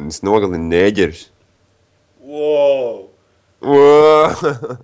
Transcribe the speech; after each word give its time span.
un 0.00 0.08
es 0.12 0.22
nogalinu 0.26 0.68
nēģerus. 0.70 1.26
Wow! 2.20 3.08
Wow! 3.60 4.78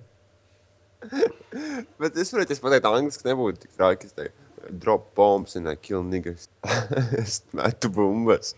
Bet 2.01 2.17
es 2.19 2.31
varētu 2.33 2.59
pateikt, 2.61 2.87
angliski 2.89 3.27
nebūtu 3.27 3.63
tik 3.63 3.73
traki. 3.77 4.09
Es 4.09 4.15
teiktu, 4.17 4.47
drop 4.83 5.09
bombs 5.17 5.55
and 5.57 5.69
I 5.69 5.75
kill 5.75 6.03
niggas. 6.05 6.47
es 7.21 7.41
metu 7.57 7.89
bumbas. 7.93 8.53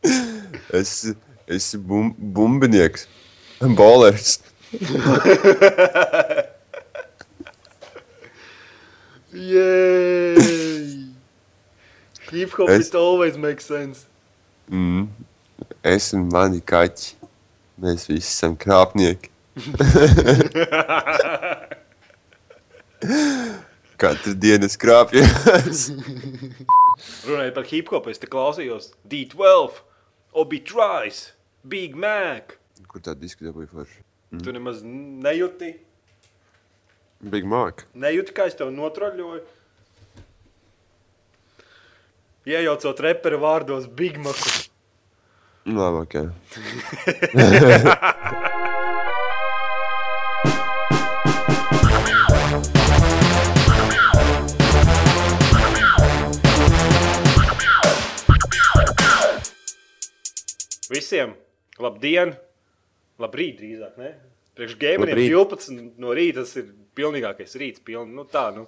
es 0.80 0.94
esmu 1.50 1.82
bum, 1.86 2.14
bumbinieks. 2.36 3.06
Bowlers. 3.76 4.38
Yay! 9.32 11.06
Hip 12.30 12.50
hop 12.52 12.68
Es- 12.70 12.88
it 12.88 12.94
always 12.94 13.36
makes 13.36 13.66
sense. 13.66 14.06
Mm. 14.70 15.08
Es 15.82 16.12
un 16.16 16.28
mani 16.32 16.60
kaķi. 16.62 17.14
Mēs 17.80 18.06
visi 18.10 18.28
esam 18.28 18.56
krāpnieki. 18.60 19.30
Katru 24.00 24.34
dienu 24.36 24.68
es 24.68 24.76
krāpjos. 24.80 25.86
Runājot 27.28 27.54
par 27.56 27.68
hip 27.70 27.90
hopu, 27.92 28.12
es 28.12 28.20
te 28.20 28.28
klausījos 28.30 28.90
D12, 29.08 29.80
Obi 30.40 30.60
Tries, 30.64 31.30
Big 31.64 31.96
Mac. 31.96 32.56
Kur 32.88 33.00
tā 33.04 33.14
diska 33.16 33.44
dabūja 33.48 33.68
forši? 33.72 34.00
Mm. 34.30 34.42
Tu 34.44 34.52
nemaz 34.56 34.76
nejūti, 34.84 35.72
Big 37.32 37.44
Mac. 37.48 37.84
nejūti, 37.92 38.36
kā 38.36 38.46
es 38.48 38.56
tev 38.56 38.70
notroļoju. 38.76 39.42
Iejaucot 42.48 43.00
reperu 43.04 43.40
vārdos 43.42 43.88
Big 43.96 44.16
Mac. 44.20 44.40
Labi, 45.66 45.96
ok. 45.98 46.14
Visiem 60.90 61.34
labdien! 61.78 62.32
Labrīt, 63.20 63.58
drīzāk. 63.60 63.98
Ne? 64.00 64.14
Priekš 64.56 64.78
Labrīt. 64.80 65.28
12 65.28 66.00
no 66.00 66.14
rīta 66.16 66.40
tas 66.40 66.56
ir 66.56 66.72
pilnīgākais 66.96 67.52
rīts. 67.60 67.84
Piln, 67.84 68.14
nu, 68.16 68.24
tā, 68.24 68.46
nu, 68.56 68.64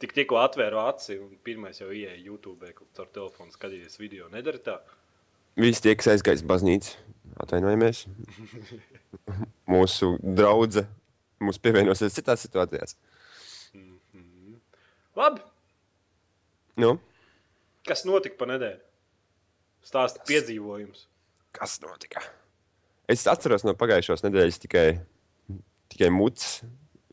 tik, 0.00 0.16
tikko 0.16 0.40
atvēru 0.40 0.80
aci 0.86 1.18
un 1.20 1.36
pirmais 1.44 1.76
jau 1.82 1.92
ieeja 1.92 2.16
YouTube, 2.16 2.72
kur 2.72 2.88
caur 2.96 3.12
telefonu 3.12 3.52
skatīties 3.52 4.00
video. 4.00 4.32
Nedara 4.32 4.64
tā. 4.64 4.78
Visi 5.58 5.82
tie, 5.82 5.94
kas 5.98 6.12
aizgājis 6.14 6.44
baznīcu, 6.46 6.94
atvainojamies. 7.42 8.04
Mūsu 9.70 10.14
draudzene 10.22 10.88
mums 11.40 11.58
pievienosies 11.62 12.14
citās 12.14 12.42
situācijās. 12.44 12.96
Labi, 15.16 15.40
Nu, 16.80 16.94
kas 17.84 18.04
notika 18.08 18.38
pa 18.40 18.46
nedēļu? 18.48 18.78
Stāsta 19.84 20.22
piedzīvojums. 20.28 21.06
kas 21.56 21.80
notika? 21.82 22.22
Es 23.10 23.26
atceros 23.26 23.64
no 23.66 23.74
pagājušās 23.74 24.22
nedēļas 24.22 24.60
tikai, 24.62 24.84
tikai 25.90 26.10
mucas. 26.14 26.60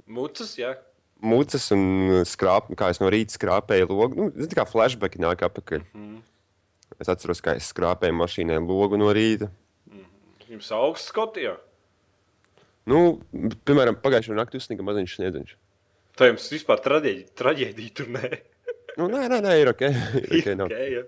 Mucas, 0.06 0.54
jā. 0.60 0.76
Mucas 1.20 1.66
un 1.74 2.22
skrāp, 2.30 2.70
kā 2.78 2.92
es 2.94 3.02
no 3.02 3.10
rīta 3.10 3.34
skrāpēju 3.34 3.90
logu. 3.90 4.28
Nu, 4.30 4.46
tā 4.46 4.60
kā 4.60 4.68
flashback 4.70 5.18
nāk 5.20 5.42
atpakaļ. 5.50 5.84
Mhm. 5.94 6.20
Es 6.96 7.12
atceros, 7.12 7.44
kā 7.44 7.58
es 7.60 7.70
skrāpēju 7.74 8.16
mašīnai 8.18 8.58
logu 8.64 8.98
no 9.00 9.12
rīta. 9.14 9.52
Jums 10.48 10.70
augsts 10.72 11.12
Skotijā. 11.12 11.58
Nu, 12.88 13.20
piemēram, 13.68 13.98
pagājušā 14.00 14.36
naktī 14.38 14.62
uzsniga 14.62 14.86
maziņš 14.88 15.18
sniedziņš. 15.18 15.56
Tā 16.18 16.30
jums 16.32 16.46
vispār 16.54 16.80
traģēdija, 16.86 17.34
traģēdija 17.38 17.96
tur 18.00 18.14
nē. 18.16 18.30
Nu, 18.98 19.10
nē, 19.12 19.28
nē, 19.30 19.42
nē, 19.44 19.58
ir 19.62 19.72
ok. 19.74 19.84
Ir 20.24 20.40
okay 20.40 20.56
nav. 20.58 20.70
okay, 20.72 20.96
jā. 20.96 21.04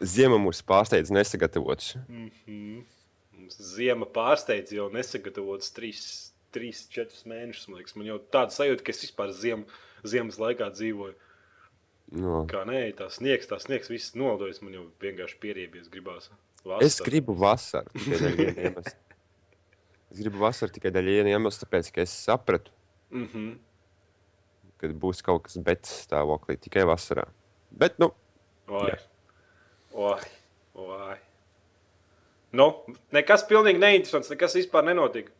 Ziema 0.00 0.40
mūs 0.40 0.62
pārsteidz 0.66 1.12
nesagatavots. 1.14 1.94
Mums 2.08 3.52
Ziema 3.76 4.08
pārsteidz 4.10 4.72
jau 4.74 4.88
nesagatavots 4.90 5.70
3-4 5.76 7.22
mēnešus. 7.30 7.68
Man, 7.68 7.78
liekas. 7.78 7.94
man 7.98 8.08
jau 8.08 8.18
tāda 8.32 8.56
sajūta, 8.56 8.82
ka 8.82 8.94
es 8.94 9.04
vispār 9.04 9.30
ziem, 9.36 9.62
ziemas 10.02 10.40
laikā 10.42 10.72
dzīvoju. 10.74 11.14
No. 12.14 12.44
Kā 12.50 12.62
nē, 12.68 12.84
tā 12.98 13.08
sniegs, 13.10 13.48
tā 13.50 13.58
sniegs, 13.58 13.90
viss 13.90 14.14
nodojas. 14.14 14.60
Man 14.62 14.76
jau 14.76 14.84
vienkārši 15.02 15.38
pieriebies, 15.42 15.88
gribās. 15.90 16.30
Es 16.82 17.00
gribu 17.02 17.34
vasaru. 17.38 17.90
Es 20.10 20.20
gribu 20.22 20.38
vasaru 20.38 20.72
tikai 20.74 20.90
dēļ 20.94 21.10
viena 21.16 21.34
iemesla, 21.34 21.66
tāpēc, 21.66 21.90
ka 21.94 22.04
es 22.06 22.14
sapratu, 22.26 22.72
Mm 23.10 23.28
-hmm. 23.32 23.58
ka 24.78 24.88
būs 24.88 25.22
kaut 25.22 25.42
kas 25.42 25.56
bets 25.62 26.06
stāvoklī 26.06 26.56
tikai 26.58 26.82
vasarā. 26.82 27.28
Bet, 27.70 27.98
nu, 27.98 28.10
Oi. 28.68 28.90
Oi. 29.94 30.20
Oi. 30.74 31.16
Nu, 32.52 32.84
nekas 33.12 33.44
pilnīgi 33.46 33.78
neinteresants, 33.78 34.30
nekas 34.30 34.56
vispār 34.58 34.84
nenotika. 34.84 35.32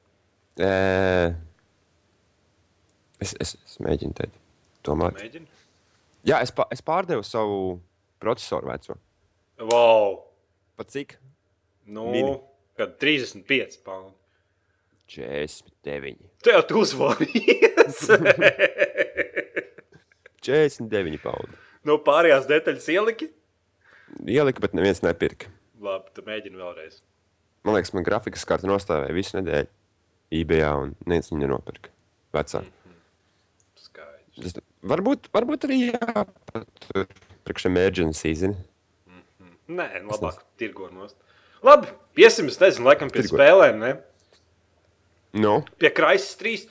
ē, 0.59 1.35
es, 3.21 3.35
es, 3.41 3.57
es 3.65 3.79
mēģinu 3.81 4.15
teikt, 4.15 4.39
tomēr. 4.83 5.13
Mēģini. 5.19 5.47
Jā, 6.27 6.41
es, 6.43 6.51
pā, 6.55 6.67
es 6.75 6.83
pārdevu 6.83 7.23
savu 7.27 7.59
procesoru 8.23 8.71
veco. 8.73 8.97
Wow. 9.63 10.17
Pat 10.77 10.91
cik? 10.93 11.17
Nu, 11.87 12.09
Mini. 12.13 12.35
kad 12.77 12.97
35 13.01 13.79
pounds. 13.87 14.15
49. 15.07 16.17
Tev 16.43 16.65
tu 16.67 16.81
uzvarējies. 16.83 18.09
49 20.43 21.21
paundi. 21.23 21.55
no 21.87 21.97
pārējās 22.03 22.49
detaļas 22.51 22.89
ieliki. 22.91 23.29
Ielika, 24.27 24.63
bet 24.63 24.75
neviens 24.75 25.03
nepirka. 25.07 25.51
Labi, 25.83 26.11
tad 26.17 26.27
mēģini 26.27 26.59
vēlreiz. 26.59 27.01
Man 27.67 27.75
liekas, 27.77 27.93
man 27.95 28.07
grafikas 28.07 28.47
karta 28.49 28.67
nostāvēja 28.71 29.15
visu 29.15 29.37
nedēļu. 29.39 29.71
eBay 30.35 30.63
un 30.67 30.95
neviens 31.07 31.31
viņu 31.31 31.43
nenopirka. 31.45 31.91
Vecā. 32.35 32.63
Skaidrs. 33.79 34.41
Tas, 34.43 34.57
varbūt, 34.91 35.31
varbūt 35.35 35.67
arī 35.69 35.81
jāpatur 35.91 37.07
priekš 37.47 37.69
emergency, 37.71 38.33
zini. 38.39 38.57
Nē, 39.67 39.87
nu, 40.05 40.13
labāk 40.15 40.43
tirgo 40.61 40.89
nost. 40.95 41.19
Labi, 41.67 41.91
iesim, 42.21 42.51
es 42.53 42.61
nezinu, 42.63 42.87
laikam 42.87 43.11
pie 43.11 43.25
Tirgo. 43.25 43.39
spēlēm. 43.39 43.81
Ne? 43.83 43.93
Nu, 45.37 45.59
Pie 45.81 45.91
Kraisas 45.95 46.37
3. 46.41 46.67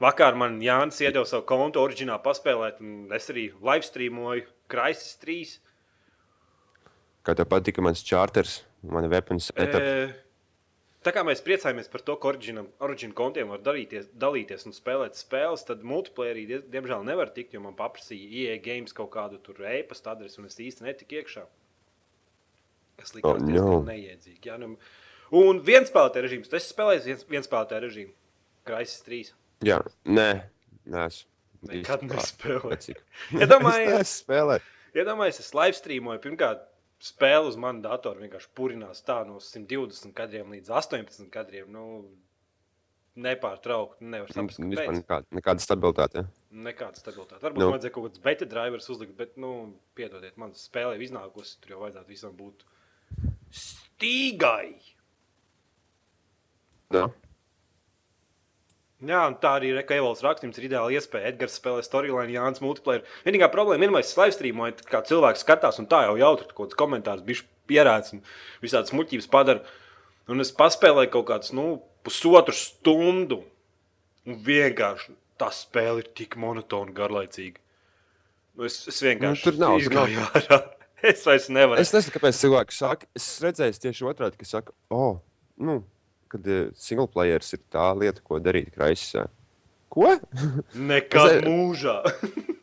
Vakar 0.00 0.36
man 0.36 0.58
Jānis 0.60 1.00
iedeva 1.00 1.24
savu 1.24 1.46
kontu 1.48 1.80
oriģināli 1.80 2.20
paspēlēt, 2.24 2.82
un 2.84 3.14
es 3.16 3.30
arī 3.32 3.48
live 3.64 3.86
streamoju 3.86 4.44
Kraisas 4.70 5.16
3. 5.24 5.56
kā 7.26 7.34
tev 7.34 7.48
patika 7.50 7.82
mans 7.82 8.04
charters, 8.06 8.60
mana 8.86 9.08
weapons 9.10 9.48
etapa. 9.56 9.80
E, 9.82 10.25
tā 11.06 11.12
kā 11.14 11.22
mēs 11.26 11.40
priecājamies 11.46 11.88
par 11.92 12.02
to, 12.06 12.16
ka 12.20 12.28
oriģināliem 12.34 13.12
kontiem 13.16 13.48
var 13.54 13.62
dalīties, 13.64 14.08
dalīties 14.18 14.66
un 14.68 14.74
spēlēt 14.76 15.14
spēles, 15.18 15.62
tad 15.68 15.84
multiplayerī 15.86 16.46
die- 16.50 16.62
diemžēl 16.74 17.04
nevar 17.06 17.30
tikt, 17.34 17.54
jo 17.54 17.60
man 17.64 17.76
paprasīja 17.78 18.26
EA 18.42 18.58
Games 18.62 18.92
kaut 18.96 19.10
kādu 19.14 19.38
tur 19.42 19.62
e-pasta 19.66 20.12
adresi, 20.16 20.38
un 20.42 20.46
es 20.50 20.58
īsti 20.58 20.82
netiku 20.86 21.20
iekšā. 21.22 21.46
Tas 22.96 23.12
likās 23.14 23.36
Oh, 23.36 23.38
no. 23.38 23.82
neiedzīgi. 23.86 24.40
Jā, 24.50 24.58
nu, 24.58 24.76
un 25.36 25.60
viens 25.60 25.90
spēlētāja 25.90 26.24
režīms, 26.26 26.48
tas 26.52 26.66
spēlēs 26.72 27.04
viens, 27.04 27.24
viens 27.28 27.46
spēlētāja 27.48 27.82
režīmu. 27.84 28.12
Kraisis 28.66 29.02
3. 29.06 29.32
Jā, 29.64 29.80
nē, 30.04 30.30
nē, 30.86 31.06
es 31.06 31.24
Nekad 31.66 32.02
nespēlēju. 32.06 32.94
Ja 33.32 33.46
Iedomājies, 33.46 34.00
es 34.00 34.14
spēlēju. 34.22 34.62
iedomājies, 34.94 35.40
es 35.40 35.52
live 35.56 35.76
streamoju. 35.76 36.20
Pirmkārt, 36.24 36.60
spēle 37.02 37.46
uz 37.48 37.56
manu 37.60 37.82
datoru 37.84 38.20
vienkārši 38.24 38.48
purinās 38.56 39.02
tā 39.04 39.20
no 39.26 39.38
120 39.40 40.12
kadriem 40.16 40.50
līdz 40.56 40.70
18 40.70 41.28
kadriem. 41.30 41.68
Nu, 41.72 41.84
nepārtraukti. 43.16 44.04
Nevar 44.04 44.28
saprast, 44.32 44.58
Vispār 44.60 44.86
kāpēc. 44.90 44.98
nekāda, 45.00 45.26
nekāda 45.38 45.64
stabilitāte. 45.64 46.14
ja. 46.22 46.24
Nekāda 46.52 47.00
stabilitāte. 47.00 47.40
Varbūt 47.44 47.62
Nu. 47.64 47.70
vajadzēja 47.72 47.92
kaut 47.94 48.08
kāds 48.10 48.22
beta 48.22 48.44
drivers 48.48 48.88
uzlikt, 48.92 49.16
bet, 49.16 49.36
nu, 49.36 49.78
piedodiet, 49.96 50.36
man 50.36 50.52
spēlē 50.52 50.98
iznākusi. 51.00 51.58
Tur 51.60 51.70
jau 51.76 51.80
vajadzētu 51.84 52.08
visam 52.08 52.36
būt 52.36 52.64
stīgai. 53.52 54.80
Jā. 56.92 57.06
Jā, 59.04 59.26
un 59.28 59.34
tā 59.36 59.50
arī 59.58 59.74
ir 59.74 59.82
Evolūcijas 59.82 60.24
rakstījums. 60.24 60.56
Ir 60.56 60.66
ideāli 60.70 60.96
iespēja. 60.96 61.28
Edgars 61.34 61.58
spēlē 61.58 61.82
storyline, 61.84 62.32
Jānis 62.32 62.62
Multiplayer. 62.64 63.02
Vienīgā 63.26 63.50
problēma 63.52 63.84
ir, 63.84 63.92
ka 63.92 64.00
es 64.00 64.14
live 64.16 64.32
streamoju, 64.32 64.86
kā 64.88 65.02
cilvēks 65.04 65.44
skatās, 65.44 65.80
un 65.82 65.88
tā 65.90 66.06
jau 66.06 66.14
jautri 66.16 66.48
kaut 66.54 66.70
kāds 66.70 66.78
komentārs 66.80 67.26
bija 67.26 67.44
pierādīts 67.68 68.14
un 68.16 68.22
visādas 68.64 68.94
muļķības 68.96 69.28
padara. 69.34 69.60
Un 70.32 70.40
es 70.40 70.54
paspēlēju 70.56 71.12
kaut 71.12 71.26
kādus, 71.28 71.52
nu, 71.54 71.66
pusotru 72.08 72.56
stundu. 72.56 73.42
Un 74.26 74.40
vienkārši 74.48 75.12
tā 75.38 75.50
spēle 75.52 76.00
ir 76.02 76.08
tik 76.16 76.38
monotona, 76.40 76.94
garlaicīga. 76.96 77.60
Nu, 78.56 78.64
es, 78.64 78.80
es 78.88 79.02
vienkārši 79.04 79.44
Nu, 79.44 79.50
tur 79.50 79.60
nav, 79.60 79.76
tur 79.84 79.92
nav. 80.00 80.08
izgāju 80.08 80.24
ārā. 80.40 80.62
Es 81.06 81.20
vairs 81.28 81.50
nevaru. 81.52 81.76
Es 81.78 81.90
nezinu, 81.92 82.14
kāpēc 82.14 82.38
cilvēki 82.40 82.72
saka, 82.72 83.06
es 83.14 83.26
redzēju 83.44 83.76
tieši 83.82 84.06
otrādi, 84.08 84.38
ka 84.40 84.46
saka, 84.48 84.72
oh, 84.96 85.18
nu, 85.60 85.74
kad 86.36 86.52
uh, 86.52 86.68
single 86.76 87.08
players 87.10 87.52
ir 87.56 87.64
tā 87.72 87.88
lieta, 87.98 88.22
ko 88.24 88.38
darīt 88.42 88.70
kraisā. 88.74 89.26
Ko? 89.92 90.12
Nekad 90.76 91.38
Es- 91.38 91.44
mūžā. 91.48 91.98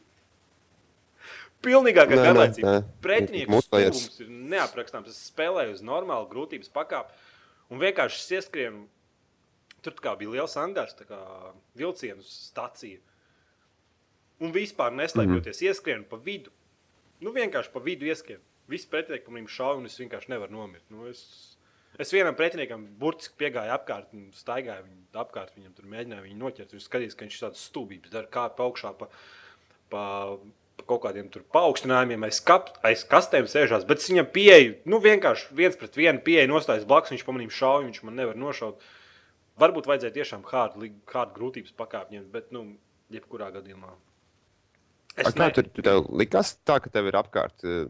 Pilnīgākā 1.64 2.18
garlaicība. 2.20 2.82
Pretinieks 3.04 3.70
stūms 3.70 4.20
ir 4.26 4.32
neaprakstāms. 4.52 5.14
Es 5.14 5.30
spēlēju 5.32 5.78
uz 5.78 5.84
normālu 5.86 6.28
grūtības 6.32 6.72
pakāpi 6.76 7.16
un 7.72 7.80
vienkārši 7.80 8.38
ieskrienu. 8.40 8.84
Tur 9.84 9.96
kā 10.00 10.14
bija 10.20 10.32
liels 10.36 10.56
angārs, 10.60 10.96
tā 10.96 11.08
kā 11.08 11.20
vilcienu 11.80 12.24
stacija. 12.24 13.00
Un 14.44 14.52
vispār 14.56 14.92
neslēpjoties, 14.96 15.56
mm 15.56 15.64
-hmm. 15.64 15.70
ieskrienu 15.70 16.04
pa 16.10 16.20
vidu. 16.20 16.52
Nu, 17.20 17.32
vienkārši 17.32 17.72
pa 17.72 17.80
vidu 17.80 18.06
ieskrienu. 18.06 18.44
Visi 18.68 18.88
pretinieki 18.90 19.32
man 19.32 19.48
šauja, 19.48 19.78
un 19.78 19.86
es 19.86 20.00
vienkārši 20.00 20.30
nevaru 20.30 20.52
nomirt. 20.52 20.84
Nu, 20.90 21.08
es, 21.08 21.53
es 22.02 22.14
vienam 22.14 22.36
pretiniekam 22.38 22.86
burtiski 23.00 23.38
piegāju 23.44 23.74
apkārt, 23.76 24.10
un 24.16 24.30
staigāju 24.38 24.86
viņu 24.88 25.22
apkārt. 25.24 25.54
Viņam 25.58 25.76
tur 25.78 25.90
mēģināja 25.92 26.26
viņu 26.26 26.40
noķert. 26.40 26.74
Viņš 26.76 26.88
skatījās, 26.90 27.16
ka 27.18 27.28
viņš 27.28 27.40
tādas 27.44 27.64
stūbības 27.70 28.14
dara, 28.14 28.30
kā 28.34 28.48
pa 28.58 28.68
augšā 28.68 28.94
pa, 29.00 29.10
pa, 29.94 30.06
pa 30.80 30.88
kaut 30.90 31.04
kādiem 31.06 31.30
tur 31.34 31.46
paaugstinājumiem, 31.54 32.26
aiz, 32.28 32.40
kap, 32.46 32.74
aiz 32.86 33.06
kastēm 33.10 33.50
sēžās. 33.52 33.86
Bet 33.90 34.02
es 34.02 34.10
viņam 34.12 34.32
pieeju, 34.34 34.80
nu, 34.90 35.02
vienkārši 35.04 35.54
viens 35.60 35.78
pret 35.80 36.00
vienu 36.00 36.24
pieeju, 36.26 36.52
nostājas 36.52 36.88
blakus, 36.90 37.14
viņš 37.14 37.28
pa 37.28 37.36
manim 37.36 37.54
šauja, 37.54 37.86
viņš 37.88 38.02
man 38.08 38.18
nevar 38.22 38.40
nošaut. 38.40 38.82
Varbūt 39.62 39.86
vajadzēja 39.86 40.16
tiešām 40.16 40.48
hard, 40.50 40.82
hard 41.14 41.36
grūtības 41.36 41.76
pakāpņiem, 41.78 42.26
bet, 42.34 42.50
nu, 42.56 42.72
jebkurā 43.14 43.52
gadījumā. 43.54 43.94
A, 45.14 45.30
kā 45.30 45.52
tur 45.54 45.68
tu 45.70 45.86
tev 45.86 46.08
likās 46.18 46.56
tā, 46.66 46.80
ka 46.82 46.90
tev 46.90 47.12
ir 47.12 47.18
apkārt 47.20 47.66
uh, 47.68 47.86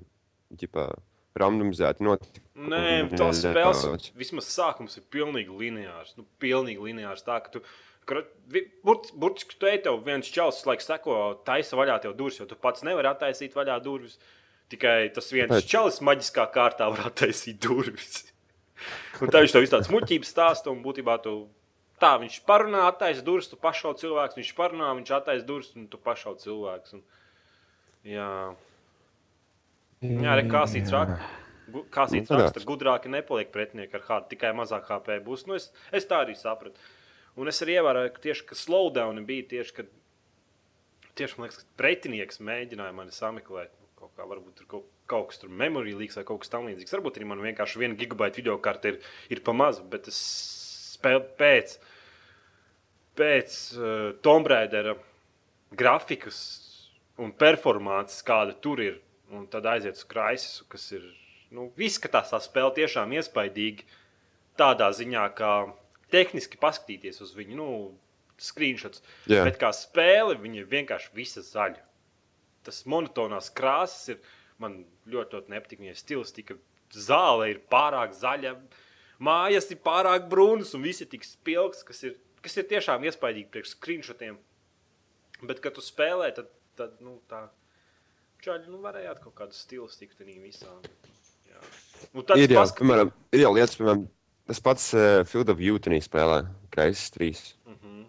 ģipā, 0.59 0.89
randomizēti 1.39 2.05
notikumi? 2.05 2.43
Nē, 2.69 2.83
tas 3.17 3.41
spēles 3.41 4.11
vismaz 4.17 4.49
sākums 4.53 4.99
ir 4.99 5.05
pilnīgi 5.13 5.55
lineārs. 5.57 6.13
Nu, 6.19 6.25
pilnīgi 6.41 6.83
lineārs. 6.91 7.23
Tā, 7.25 7.39
ka 7.43 7.55
tu, 7.55 7.63
burtiski 9.17 9.57
tu 9.59 9.69
ej, 9.69 9.81
tev 9.87 9.99
viens 10.05 10.29
čels, 10.29 10.61
laikam, 10.69 10.85
seko, 10.85 11.17
taisa 11.47 11.79
vaļā 11.79 11.97
tev 12.03 12.15
durvis, 12.19 12.39
jo 12.41 12.47
tu 12.49 12.57
pats 12.59 12.85
nevari 12.85 13.09
attaisīt 13.09 13.57
vaļā 13.57 13.79
durvis. 13.83 14.19
Tikai 14.71 15.09
tas 15.13 15.27
viens 15.33 15.51
Pēc- 15.51 15.67
čels 15.69 15.99
maģiskā 16.05 16.45
kārtā 16.53 16.87
var 16.93 17.09
attaisīt 17.09 17.59
durvis. 17.61 18.23
Un 19.21 19.29
tā 19.31 19.43
viņš 19.43 19.53
tev 19.53 19.63
visu 19.63 19.75
tādas 19.75 19.91
muļķības 19.93 20.31
stāsta, 20.33 20.71
un 20.73 20.81
būtībā 20.83 21.17
tu 21.23 21.33
tā 22.01 22.15
viņš 22.19 22.39
parunā, 22.47 22.85
attaisa 22.89 23.23
durvis, 23.25 23.47
tu 23.51 23.59
pašau 23.59 23.93
cilvēks, 23.99 24.37
viņš 24.39 24.53
parunā, 24.57 24.89
viņš 24.97 25.11
attaisa 25.19 25.45
durvis, 25.47 25.71
un 25.79 25.85
tu 25.91 25.99
pašau 26.01 26.33
cilvēks. 26.41 26.97
Un, 26.97 27.03
jā. 28.07 28.29
Jā, 30.03 30.33
arī 30.35 30.43
kāsīts 30.51 30.91
raksta. 30.93 31.31
Kāsīts 31.93 32.29
Nu, 32.29 32.37
raksta, 32.37 32.61
gudrāki 32.67 33.09
nepaliek 33.09 33.49
pretinieki 33.53 33.97
ar 33.97 34.03
hārdu, 34.05 34.29
tikai 34.33 34.51
mazāk 34.57 34.89
HP 34.91 35.17
būs. 35.25 35.45
Nu, 35.49 35.55
es, 35.57 35.71
es 35.95 36.05
tā 36.09 36.19
arī 36.25 36.35
sapratu. 36.37 36.81
Un 37.39 37.49
es 37.49 37.61
arī 37.65 37.79
ievēroju, 37.79 38.11
ka 38.13 38.23
tieši 38.27 38.45
ka 38.49 38.57
slowdown 38.57 39.23
bija 39.25 39.47
tieši, 39.55 39.75
kad 39.79 39.93
tieši, 41.17 41.37
man 41.37 41.47
liekas, 41.47 41.61
ka 41.63 41.79
pretinieks 41.81 42.41
mēģināja 42.43 42.95
mani 42.97 43.15
sameklēt. 43.15 43.71
Nu, 43.79 43.89
Kaut 44.03 44.11
kā 44.19 44.25
varbūt 44.27 44.57
tur 44.59 44.67
kaut, 44.67 44.87
kaut 45.07 45.29
kas 45.31 45.39
tur 45.39 45.51
memorija 45.63 45.95
līks 45.95 46.17
vai 46.19 46.25
kaut 46.27 46.41
kas 46.43 46.51
tamlīdzīgs. 46.51 46.91
Varbūt 46.97 47.17
arī 47.17 47.29
man 47.29 47.39
vienkārši 47.45 47.79
viena 47.79 47.95
gigabaita 47.95 48.41
video 48.41 48.57
karte 48.59 48.91
ir, 48.91 48.97
ir 49.31 49.39
pa 49.45 49.53
maza, 49.55 49.85
bet 49.87 50.09
es 50.11 50.19
spēlēju 50.97 51.23
pēc, 51.39 51.77
pēc 53.15 53.55
uh, 53.77 54.09
Tomb 54.25 54.51
Raidera 54.51 54.97
grafikas 55.71 56.41
un 57.23 57.31
performances, 57.31 58.19
kāda 58.27 58.57
tur 58.59 58.83
ir. 58.83 58.99
Un 59.33 59.47
tad 59.49 59.65
aiziet 59.69 59.97
uz 59.97 60.05
kraisu, 60.07 60.67
kas 60.69 60.91
ir. 60.93 61.05
Nu, 61.53 61.69
ka 61.73 62.09
tā 62.09 62.39
spēle 62.41 62.73
tiešām 62.77 63.13
iespaidīga. 63.17 63.85
Tādā 64.57 64.89
ziņā, 64.93 65.25
kā 65.37 65.53
tehniski 66.13 66.59
paskatīties 66.61 67.21
uz 67.25 67.33
viņu, 67.37 67.57
nu, 67.57 67.67
screenshots. 68.41 69.01
Jā. 69.29 69.43
Bet 69.47 69.57
kā 69.61 69.71
spēle, 69.73 70.37
viņa 70.41 70.61
ir 70.61 70.69
vienkārši 70.69 71.13
visa 71.17 71.43
zaļa. 71.45 71.81
Tas 72.63 72.83
monotonās 72.89 73.49
krāsas 73.53 74.13
ir 74.13 74.21
man 74.61 74.83
ļoti, 75.09 75.37
ļoti 75.37 75.53
nepatīk. 75.53 75.81
Viņa 75.83 75.97
stilistika, 75.99 76.57
zāle 76.93 77.49
ir 77.53 77.61
pārāk 77.71 78.13
zaļa, 78.17 78.55
mājas 79.23 79.69
ir 79.73 79.81
pārāk 79.83 80.29
brūnas 80.31 80.73
un 80.77 80.85
viss 80.85 81.03
ir 81.03 81.09
tik 81.11 81.25
spilgts, 81.27 81.83
kas 81.87 82.03
ir, 82.07 82.17
kas 82.45 82.57
ir 82.59 82.69
tiešām 82.69 83.05
iespaidīgi 83.09 83.51
priekš 83.53 83.75
screenshotiem. 83.77 84.39
Bet, 85.43 85.59
kad 85.63 85.75
tu 85.75 85.83
spēlē, 85.83 86.29
tad, 86.35 86.51
tad 86.79 87.01
nu, 87.03 87.17
tā 87.29 87.47
čaļi 88.43 88.69
nu, 88.71 88.81
varējāt 88.83 89.21
kaut 89.23 89.35
kādu 89.39 89.55
stilistiku 89.57 90.17
tajā 90.19 90.39
visā. 90.43 90.71
Jā. 91.49 91.61
Nu, 92.13 92.23
tad 92.27 92.37
Ir 92.41 92.51
jau, 92.51 92.61
paskatījos- 92.61 92.77
piemēram, 92.81 93.11
ir 93.33 93.43
jau 93.45 93.51
lietas, 93.55 93.77
piemēram, 93.79 94.05
tas 94.51 94.59
pats 94.59 94.89
uh, 94.97 95.23
Field 95.29 95.49
of 95.53 95.57
View 95.61 95.79
tenī 95.79 96.01
spēlē, 96.03 96.41
Kraisis 96.73 97.11
3. 97.15 97.41
Mhm. 97.71 98.01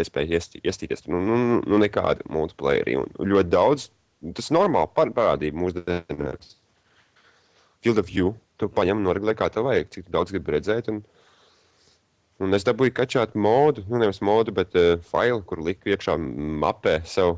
Iespēja 0.00 0.38
iesti- 0.38 0.62
iestīties. 0.64 1.04
Nu, 1.12 1.20
nu, 1.20 1.36
nu, 1.36 1.60
nu 1.68 1.78
nekāda 1.82 2.24
multiplayeri. 2.32 2.96
Un 3.02 3.28
ļoti 3.34 3.50
daudz. 3.52 3.90
Tas 4.34 4.48
ir 4.50 4.56
normāli 4.56 4.88
par, 4.94 5.10
parādība 5.12 5.58
mūsdienās. 5.58 6.54
Field 7.82 7.98
of 7.98 8.06
View. 8.08 8.32
Tu 8.56 8.68
paņem 8.70 9.00
noregulē, 9.02 9.34
kā 9.34 9.48
tev 9.50 9.64
vajag, 9.66 9.88
cik 9.90 10.10
daudz 10.14 10.30
gribi 10.30 10.52
redzēt. 10.54 10.88
Un, 10.92 11.00
un 12.40 12.54
es 12.54 12.62
dabūju 12.64 12.92
kačāt 12.94 13.34
modu, 13.34 13.82
nu 13.90 13.98
nevis 13.98 14.20
modu, 14.22 14.52
bet 14.54 14.74
uh, 14.78 14.96
failu, 15.10 15.42
kur 15.42 15.58
liku 15.58 15.90
iekšā 15.92 16.14
mapē 16.62 17.00
sev. 17.04 17.36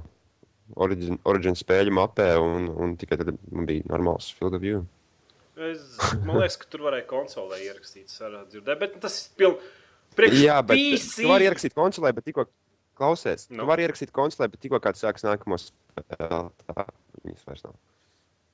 Origin, 0.80 1.18
origin 1.28 1.56
spēļu 1.58 1.92
mapē, 1.92 2.30
un, 2.40 2.70
un 2.80 2.94
tikai 2.96 3.18
tad 3.20 3.34
man 3.52 3.66
bija 3.68 3.84
normāls 3.90 4.30
Field 4.32 4.56
of 4.56 4.62
View. 4.64 4.80
Es, 5.54 5.82
man 6.24 6.40
liekas, 6.40 6.56
ka 6.58 6.70
tur 6.72 6.86
varēja 6.88 7.06
konsolē 7.10 7.60
ierakstīt, 7.62 8.10
dzirdēt, 8.10 8.78
bet 8.80 8.96
tas 9.02 9.18
ir 9.26 9.36
pilnīgi. 9.38 10.40
Jā, 10.40 10.56
bet 10.66 10.78
PC. 10.78 11.20
tu 11.20 11.30
vari 11.30 11.46
ierakstīt 11.46 11.76
konsolē, 11.76 12.14
bet 12.16 12.26
tikko 12.26 12.46
klausies. 12.98 13.48
Nu. 13.50 13.60
Tu 13.62 13.68
vari 13.68 13.84
ierakstīt 13.86 14.14
konsolē, 14.14 14.48
bet 14.50 14.62
tikko 14.62 14.80
kāds 14.82 15.04
sāks 15.04 15.26
nākamo 15.26 15.58
spēli, 15.60 16.40
tā 16.64 16.86
viņas 17.22 17.46
vairs 17.48 17.64
nav. 17.66 17.78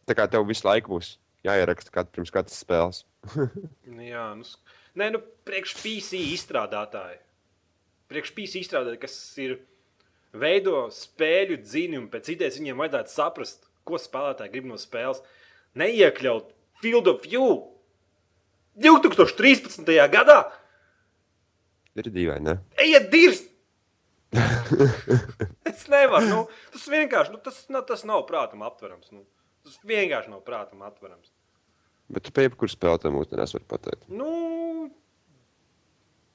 Tā 0.09 0.17
kā 0.19 0.27
tev 0.33 0.47
visu 0.49 0.67
laiku 0.67 0.97
būs 0.97 1.15
jāieraksta 1.47 1.95
kat, 1.95 2.13
pirms 2.13 2.33
katras 2.35 2.61
spēles. 2.65 3.03
Jā, 4.13 4.27
nu, 4.37 4.47
nē, 5.01 5.11
nu, 5.15 5.23
priekš 5.49 5.77
PC 5.81 6.21
izstrādātāji. 6.35 7.21
Priekš 8.11 8.35
PC 8.37 8.65
izstrādātāji, 8.65 9.03
kas 9.05 9.17
ir 9.41 9.59
veido 10.37 10.87
spēļu 10.95 11.61
dzini, 11.65 11.99
un 11.99 12.09
pēc 12.13 12.33
idejas 12.35 12.59
viņiem 12.61 12.81
vajadzētu 12.81 13.15
saprast, 13.15 13.67
ko 13.87 13.99
spēlētāji 14.01 14.53
grib 14.55 14.69
no 14.71 14.79
spēles. 14.81 15.23
Neiekļaut 15.79 16.51
Field 16.83 17.11
of 17.11 17.25
View 17.27 17.51
2013. 18.81 19.85
gadā. 20.13 20.41
Ir 21.99 22.09
dīvaini, 22.15 22.47
ne? 22.47 22.57
Ejiet, 22.81 23.11
dirst! 23.13 23.51
es 25.71 25.85
nevaru. 25.91 26.29
Nu, 26.31 26.41
tas 26.71 26.87
vienkārši 26.93 27.35
nu, 27.35 27.41
tas, 27.43 27.65
nu, 27.73 27.83
tas 27.87 28.07
nav 28.07 28.23
prātam 28.29 28.63
aptverams. 28.67 29.11
Nu. 29.15 29.25
Tas 29.67 29.77
vienkārši 29.87 30.33
nav 30.33 30.45
prātam 30.47 30.85
aptverams. 30.87 31.33
Bet 32.11 32.27
tu 32.27 32.35
pie 32.35 32.47
jebkuras 32.47 32.75
spēlētājas 32.75 33.15
mūsdienās 33.15 33.55
vari 33.55 33.67
pateikt. 33.71 34.07
Nu, 34.11 34.31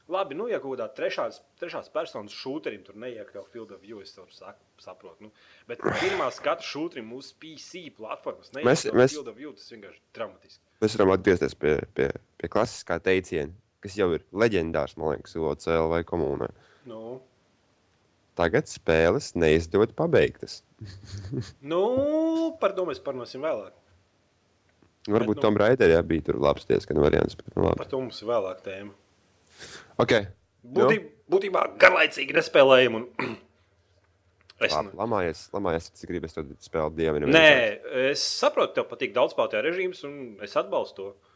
labi, 0.10 0.36
nu, 0.38 0.48
ja 0.52 0.60
kaut 0.60 0.76
kādā 0.78 0.88
trešās, 0.98 1.40
trešās 1.60 1.90
personas 1.94 2.32
šūterim 2.36 2.84
tur 2.86 2.96
neiekļauts 3.02 3.52
Field 3.54 3.72
of 3.72 3.82
View, 3.82 4.02
es 4.02 4.14
to 4.14 4.26
sak- 4.30 4.60
saprotu. 4.82 5.28
Nu, 5.28 5.32
bet 5.68 5.80
pirmā 5.82 6.28
skatu 6.32 6.64
šūterim 6.64 7.08
mūsu 7.10 7.34
PC 7.42 7.90
platformas 7.98 8.52
neiekļauts 8.54 8.94
mēs- 8.94 9.16
Field 9.18 9.28
of 9.32 9.36
View, 9.38 9.54
tas 9.54 9.70
vienkārši 9.72 10.00
dramatiski. 10.14 10.62
Mēs 10.82 10.98
varam 11.00 11.14
atgriezties 11.18 11.56
pie, 11.58 11.78
pie, 11.96 12.10
pie 12.38 12.48
klasiskā 12.52 13.00
teiciena, 13.00 13.52
kas 13.82 13.96
jau 13.98 14.12
ir 14.14 14.24
leģendārs, 14.34 14.98
man 14.98 15.16
liekas, 15.16 15.36
OCL 15.36 15.90
vai 15.90 16.04
komunā. 16.04 16.50
Nu, 16.86 17.22
Tagad 18.36 18.68
spēles 18.68 19.30
neizdod 19.40 19.94
pabeigtas. 19.96 20.58
nu, 21.72 22.52
par 22.60 22.74
to 22.76 22.84
mēs 22.90 23.00
parunāsim 23.00 23.40
vēlāk. 23.46 23.72
Varbūt 25.08 25.38
nu- 25.38 25.42
Tom 25.46 25.56
Raiderī 25.62 25.96
bija 26.04 26.26
tur 26.26 26.40
labs 26.44 26.66
diezgan 26.66 27.00
variants. 27.00 27.36
Bet, 27.40 27.48
nu, 27.56 27.64
labi. 27.64 27.78
Par 27.78 27.88
to 27.88 28.00
mums 28.02 28.22
ir 28.22 28.28
vēlāk 28.28 28.60
tēma. 28.66 28.92
Okay. 30.02 30.28
Būtī, 30.66 31.00
būtībā 31.32 31.66
garlaicīgi 31.82 32.36
nespēlējam. 32.38 33.00
Un... 33.00 33.08
es, 34.66 34.74
Labi, 34.74 34.94
lamājies, 35.00 35.46
lamājies, 35.56 35.90
cik 36.00 36.12
gribas 36.14 36.36
to 36.38 36.46
spēlēt 36.66 36.98
dievinu. 36.98 37.30
Nē, 37.32 37.50
es 38.10 38.24
saprotu, 38.26 38.78
tev 38.80 38.90
patīk 38.92 39.16
daudzspēlētāju 39.18 39.68
režīms, 39.68 40.06
un 40.10 40.22
es 40.46 40.56
atbalstu 40.60 41.02
to. 41.02 41.36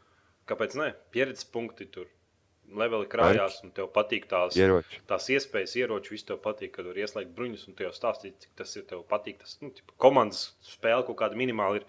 Kāpēc 0.50 0.74
ne? 0.80 0.92
Pieredzes 1.14 1.46
punkti 1.52 1.86
tur. 1.92 2.08
Leveli 2.70 3.06
krājās, 3.10 3.56
un 3.66 3.72
tev 3.74 3.88
patīk 3.90 4.28
tās, 4.30 4.54
Ieroči. 4.58 5.00
tās 5.10 5.24
iespējas, 5.34 5.72
ieroči. 5.80 6.12
Viss 6.14 6.26
tev 6.26 6.38
patīk, 6.42 6.70
kad 6.76 6.86
var 6.86 6.98
ieslēgt 7.02 7.32
bruņus, 7.34 7.64
un 7.66 7.74
tev 7.78 7.90
stāstīt, 7.96 8.36
cik 8.44 8.52
tas 8.60 8.76
ir. 8.78 8.84
Tev 8.90 9.02
patīk 9.10 9.40
tas 9.42 9.56
nu, 9.62 9.72
tipa, 9.74 9.94
komandas 9.98 10.52
spēle, 10.62 11.02
kaut 11.08 11.18
kāda 11.18 11.38
minimāla 11.38 11.80
ir. 11.80 11.88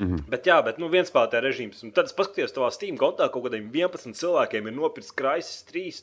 Mhm. 0.00 0.24
Bet, 0.32 0.46
jā, 0.48 0.56
bet 0.64 0.78
nu, 0.80 0.88
viens 0.92 1.10
spēlētāja 1.12 1.44
režīms. 1.44 1.82
Un 1.86 1.92
tad 1.94 2.08
es 2.08 2.16
paskatījos, 2.16 2.54
tavā 2.56 2.70
Steam 2.74 2.96
kontā 3.00 3.28
kaut 3.32 3.44
kādiem 3.46 3.68
11 3.74 4.16
cilvēkiem 4.18 4.68
ir 4.70 4.76
nopirkts 4.76 5.14
kraisis 5.16 5.62
3. 5.68 6.02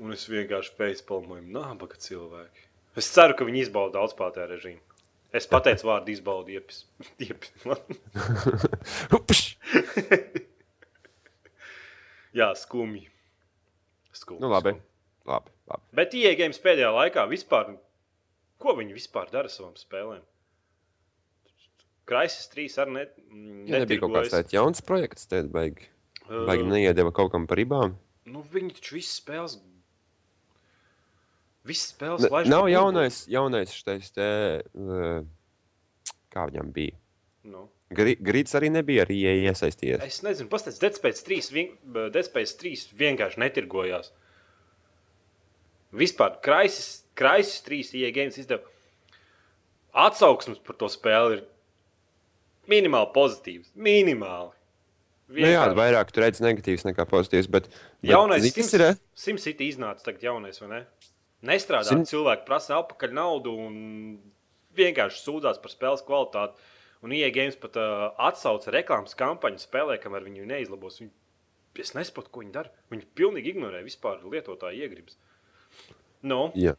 Un 0.00 0.14
es 0.16 0.24
vienkārši 0.30 0.76
pēc 0.78 1.02
palmoju, 1.08 1.44
nābaga 1.52 1.96
cilvēki. 2.00 2.68
Es 2.98 3.10
ceru, 3.12 3.36
ka 3.36 3.46
viņi 3.46 3.66
izbauda 3.66 3.98
daudz 3.98 4.16
spēlētāju 4.16 4.48
režīmu. 4.54 4.82
Es 5.36 5.46
pateicu 5.46 5.86
vārdu 5.86 6.10
izbaudi, 6.10 6.56
iepis. 6.58 6.78
iepis. 7.26 7.50
Jā, 12.40 12.48
skumji. 12.58 13.06
skumji. 14.14 14.40
Nu, 14.42 14.50
labi. 14.50 14.74
skumji. 14.74 14.86
labi, 15.30 15.50
labi. 15.70 15.82
Bet 16.00 16.14
ieejams 16.18 16.58
pēdējā 16.62 16.90
laikā 16.96 17.26
vispār, 17.30 17.64
ko 18.62 18.74
viņi 18.78 18.94
vispār 18.96 19.30
dara 19.30 19.46
ar 19.50 19.54
savām 19.54 19.76
spēlēm? 19.78 20.22
Kraisis 22.10 22.48
3 22.50 22.66
arī 22.82 22.94
ne, 22.98 23.06
Ja 23.70 23.80
nebija 23.84 24.02
kaut 24.02 24.16
kāds 24.18 24.32
tāds 24.34 24.54
jauns 24.56 24.82
projekts, 24.82 25.28
tad 25.30 25.50
baigi, 25.54 25.86
baigi 26.26 26.64
Uh, 26.66 26.70
neiedeva 26.74 27.12
kaut 27.14 27.30
kam 27.32 27.46
par 27.50 27.58
ribām. 27.62 27.94
Nu, 28.26 28.42
viņi 28.52 28.76
taču 28.80 28.96
visas 28.98 29.16
spēles. 29.22 29.58
Visas 31.66 31.90
spēles 31.94 32.24
laiž 32.26 32.48
nav 32.50 32.64
pa 32.64 32.66
burbuļu. 32.66 32.74
jaunais, 32.74 33.18
jaunais 33.30 33.74
šitais 33.74 34.10
te, 34.16 34.28
uh, 34.74 35.20
kā 36.32 36.46
viņam 36.50 36.72
bija. 36.74 36.96
Nu. 37.44 37.68
Gri- 37.90 38.18
Grīts 38.22 38.54
arī 38.54 38.68
nebija 38.70 39.04
arī 39.04 39.16
iesaistījies. 39.50 40.02
Es 40.06 40.20
nezinu, 40.22 40.48
pastāstiet, 40.52 40.80
Dead 40.84 40.94
Space 41.00 41.24
3, 41.26 41.50
vien, 41.52 41.72
Dead 42.14 42.24
Space 42.26 42.54
3 42.60 42.84
vienkārši 43.00 43.40
netirgojās. 43.42 44.12
Vispār 45.92 46.36
Kraisis, 46.44 47.02
Kraisis 47.18 47.62
3 47.66 47.94
IE 47.98 48.12
games 48.14 48.38
izdeva. 48.38 48.62
Atsauksmes 49.92 50.60
par 50.62 50.76
to 50.78 50.86
spēli 50.86 51.40
ir 51.40 51.42
minimāli 52.68 53.12
pozitīvs. 53.14 53.70
Minimāli. 53.76 54.50
Nu, 55.30 55.46
jā, 55.46 55.62
vairāk 55.78 56.10
tur 56.10 56.24
redz 56.26 56.40
negatīvs 56.42 56.82
nekā 56.88 57.04
pozitīvs. 57.06 57.46
Bet, 57.48 57.68
bet 57.70 58.10
Jaunais 58.10 58.42
Sims, 58.50 58.72
ir. 58.74 58.82
eh? 58.82 58.96
SimCity 59.14 59.68
iznāca 59.70 60.02
tagad 60.08 60.24
jaunais, 60.26 60.58
vai 60.60 60.68
ne? 60.72 60.80
Nestrādā, 61.46 61.86
Sim- 61.94 62.02
cilvēki 62.04 62.44
prasa 62.48 62.80
atpakaļ 62.82 63.14
naudu 63.14 63.54
un 63.54 63.76
vienkārši 64.76 65.22
sūdzās 65.22 65.62
par 65.62 65.70
spēles 65.72 66.02
kvalitāti. 66.04 66.58
Un 67.06 67.14
IE 67.16 67.30
games 67.32 67.56
pat 67.56 67.78
uh, 67.80 68.10
atsauca 68.20 68.74
reklāmas 68.74 69.14
kampaņu 69.16 69.62
spēlē, 69.62 69.96
kamēr 70.02 70.26
viņi 70.26 70.44
neizlabos. 70.50 70.98
Viņi, 71.00 71.10
es 71.80 71.94
nesaprotu, 71.96 72.28
ko 72.34 72.42
viņi 72.42 72.52
dara. 72.52 72.68
Viņi 72.92 73.06
pilnīgi 73.16 73.54
ignorē 73.54 73.80
vispār 73.86 74.18
lietotāju 74.26 74.82
iegribas. 74.84 75.16
Nu, 76.22 76.50
Jā. 76.58 76.74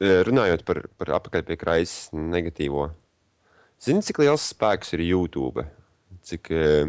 Eh, 0.00 0.24
Runājot 0.26 0.64
par, 0.66 0.80
par 0.98 1.12
apakaļ 1.20 1.44
pie 1.46 1.56
krājas 1.56 1.92
negatīvo. 2.12 2.88
Zini, 3.86 4.02
cik 4.02 4.18
liels 4.18 4.42
spēks 4.50 4.88
ir 4.96 5.02
YouTube? 5.06 5.62
Cik 6.26 6.48
eh, 6.50 6.88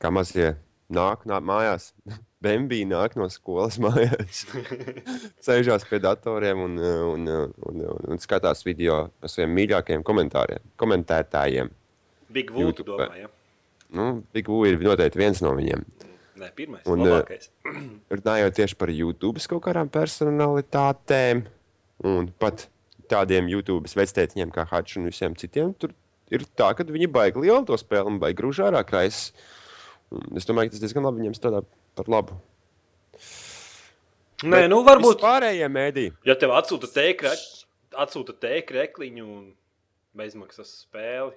kā 0.00 0.08
mazie 0.08 0.54
nāk, 0.88 1.26
nāk 1.28 1.44
mājās? 1.44 1.90
Bambī 2.44 2.78
nāk 2.88 3.18
no 3.20 3.26
skolas 3.32 3.76
mājās. 3.82 4.46
Sēžās 5.44 5.84
pie 5.90 6.00
datoriem 6.00 6.62
un, 6.64 6.78
eh, 6.80 7.00
un, 7.12 7.26
un, 7.28 7.52
un, 7.68 7.82
un, 7.92 8.06
un 8.14 8.22
skatās 8.22 8.64
video 8.64 9.02
par 9.20 9.32
saviem 9.32 9.52
mīļākajiem 9.58 10.04
komentētājiem. 10.06 11.68
Big 12.32 12.54
Wood, 12.56 12.70
YouTube. 12.70 12.96
domāju. 12.96 13.26
Ja? 13.26 13.32
Nu, 14.00 14.06
Big 14.32 14.48
Woo 14.48 14.64
ir 14.64 14.80
noteikti 14.80 15.20
viens 15.20 15.44
no 15.44 15.52
viņiem. 15.58 15.84
Nē, 16.40 16.48
pirmais, 16.56 16.88
Un, 16.88 17.04
eh, 17.04 17.18
labākais. 17.18 17.52
runājot 18.16 18.56
tieši 18.62 18.80
par 18.80 18.94
YouTube 18.96 19.44
kaut 19.52 19.66
kādām 19.68 19.92
personalitātēm, 19.92 21.44
un 22.08 22.32
pat 22.40 22.64
tādiem 23.10 23.48
YouTube 23.50 23.88
vectētiņiem 23.98 24.52
kā 24.54 24.66
Hatch 24.70 24.98
un 25.00 25.08
visiem 25.10 25.36
citiem, 25.38 25.72
tur 25.78 25.94
ir 26.32 26.44
tā, 26.58 26.72
ka 26.76 26.86
viņi 26.86 27.08
baigi 27.12 27.44
lielu 27.46 27.64
to 27.68 27.78
spēli 27.80 28.12
un 28.14 28.20
baigi 28.22 28.40
grūž 28.42 28.62
ārā. 28.66 28.82
Un 30.14 30.36
Es 30.38 30.46
domāju, 30.46 30.70
ka 30.70 30.76
tas 30.76 30.82
diezgan 30.84 31.02
labi 31.02 31.18
viņiem 31.18 31.34
strādā 31.34 31.64
par 31.98 32.06
labu. 32.06 32.36
Nē, 34.46 34.66
nu 34.70 34.82
varbūt. 34.86 35.18
Pārējie 35.22 35.66
mēdī. 35.72 36.10
Ja 36.28 36.36
tev 36.38 36.52
atsūta 36.52 36.86
ekliņu 38.84 39.24
un 39.24 39.46
bezmaksas 40.16 40.70
spēli, 40.84 41.32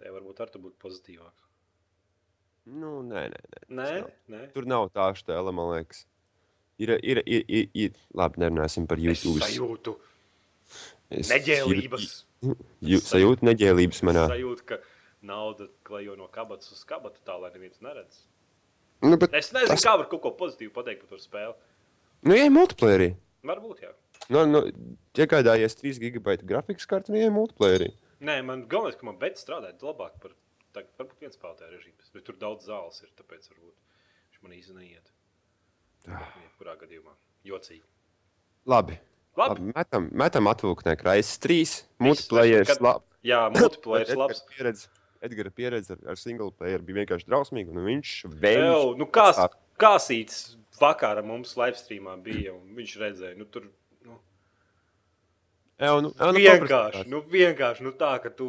tev 0.00 0.16
varbūt 0.16 0.40
ar 0.44 0.52
to 0.52 0.62
būtu 0.62 0.78
pozitīvāk. 0.82 1.34
Nu, 2.72 3.00
nē, 3.02 3.26
nē, 3.32 3.42
nē. 3.52 3.62
Nē, 3.68 3.90
nav. 3.98 4.10
nē. 4.30 4.42
Tur 4.54 4.68
nav 4.70 4.88
tā 4.94 5.08
stēla, 5.18 5.52
man 5.54 5.72
liekas. 5.74 6.04
Ir, 6.82 6.94
ir, 7.02 7.20
ir, 7.26 7.44
ir, 7.50 7.68
ir. 7.74 7.98
Labi, 8.16 8.40
nerunāsim 8.42 8.86
par 8.90 9.02
Es 9.02 9.04
YouTube. 9.04 9.42
sajūtu 9.42 9.96
Es- 11.20 11.30
neģēlības. 11.30 12.24
Jū- 12.42 13.02
Sajūtu 13.06 13.46
neģēlības 13.46 14.02
manā. 14.08 14.26
Sajūtu, 14.32 14.64
ka 14.66 14.78
nauda 15.22 15.68
klejo 15.84 16.16
no 16.18 16.26
kabatas 16.28 16.72
uz 16.72 16.84
kabatu 16.88 17.20
tā, 17.24 17.36
lai 17.40 17.50
neviens 17.54 17.78
neredz. 17.84 18.22
Nu, 19.02 19.16
Es 19.32 19.50
nezinu, 19.52 19.68
Tas- 19.74 19.84
kā 19.84 19.96
var 19.98 20.06
kaut 20.10 20.22
ko 20.22 20.30
pozitīvu 20.38 20.72
pateikt 20.72 21.00
par 21.08 21.18
to 21.18 21.22
spēli. 21.22 21.54
nu, 22.22 22.34
ja 22.34 22.44
ir 22.46 22.50
multiplayerī. 22.50 23.14
Varbūt, 23.44 23.80
jā. 23.82 23.92
Nu, 24.30 24.44
nu, 24.46 24.60
iegādājies 25.14 25.74
3 25.80 25.98
gigabaita 25.98 26.46
grafikas 26.46 26.86
kartu 26.86 27.10
un 27.10 27.18
ieej 27.18 27.30
multiplayerī. 27.34 27.92
Nē, 28.20 28.44
man 28.44 28.66
galvenais, 28.68 28.94
ka 28.98 29.04
man 29.06 29.18
beidzas 29.18 29.44
strādāt 29.44 29.80
labāk 29.82 30.20
par 30.22 30.30
tagad, 30.72 30.90
varbūt 30.98 31.18
viens 31.20 31.36
spēlētāju 31.36 31.72
režīms. 31.74 32.12
Bet 32.14 32.24
tur 32.24 32.34
daudz 32.38 32.66
zāles 32.68 33.02
ir, 33.02 33.08
tāpēc 33.18 33.48
varbūt 33.50 33.74
viņš 34.30 34.42
man 34.42 34.52
īsti 34.52 34.74
neiet. 34.78 35.10
Jebkurā 36.06 36.76
gadījumā. 36.78 37.14
Jocīgi. 37.44 37.82
Labi. 38.66 38.98
Labi. 39.36 39.54
Labi 39.60 39.72
metam, 39.76 40.08
metam 40.12 40.48
atvilknē 40.50 40.96
kraisis 41.00 41.38
3. 41.40 41.76
Multiplayer 42.04 42.66
kad- 42.68 42.80
slāpes. 42.80 43.08
Jā, 43.24 43.44
multiplayer 43.54 44.16
labs. 44.18 44.42
pieredze. 44.50 44.88
Edgara 45.22 45.50
pieredze 45.54 45.94
ar, 45.94 46.00
ar 46.12 46.18
single 46.18 46.50
player 46.50 46.82
bija 46.82 46.98
vienkārši 47.04 47.28
drausmīga. 47.30 47.70
Un 47.70 47.84
viņš 47.86 48.14
vēl 48.42 48.96
nu 48.98 49.06
kā, 49.06 49.28
kāsīts 49.78 50.56
vakarā 50.80 51.22
mums 51.24 51.54
live 51.56 51.78
streamā 51.78 52.16
bija, 52.24 52.56
un 52.56 52.74
viņš 52.74 52.96
redzēja, 52.98 53.36
nu 53.38 53.46
tur 53.46 53.68
nu, 54.02 54.16
Jā, 55.78 55.92
nu, 56.02 56.10
jā, 56.18 56.26
nu, 56.32 56.40
vienkārši, 56.42 57.04
nu 57.10 57.20
vienkārši, 57.30 57.82
nu 57.86 57.92
tā, 57.98 58.10
ka 58.22 58.30
tu, 58.34 58.48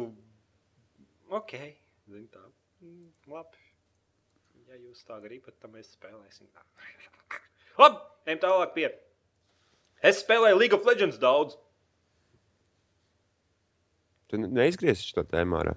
ok, 1.30 1.54
zini 2.10 2.26
tā, 2.30 2.42
mm, 2.82 3.06
labi, 3.30 3.62
ja 4.68 4.78
jūs 4.82 5.06
tā 5.06 5.20
gribat, 5.22 5.54
tad 5.62 5.72
mēs 5.74 5.94
spēlēsim 5.94 6.50
tā. 6.54 6.62
Labi, 7.82 8.02
ejam 8.26 8.42
tālāk 8.44 8.74
pie. 8.76 8.90
Es 10.04 10.20
spēlēju 10.22 10.58
League 10.60 10.76
of 10.76 10.84
Legends 10.88 11.16
daudz. 11.22 11.56
Tu 14.30 14.40
ne- 14.40 14.50
neizgriezīs 14.60 15.06
šo 15.14 15.24
tēmu 15.30 15.56
ārā. 15.60 15.74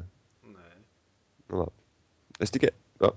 Nē. 0.52 0.68
Nu, 1.52 1.62
labi. 1.64 1.76
es 2.44 2.52
tikai. 2.54 2.72
O, 3.08 3.12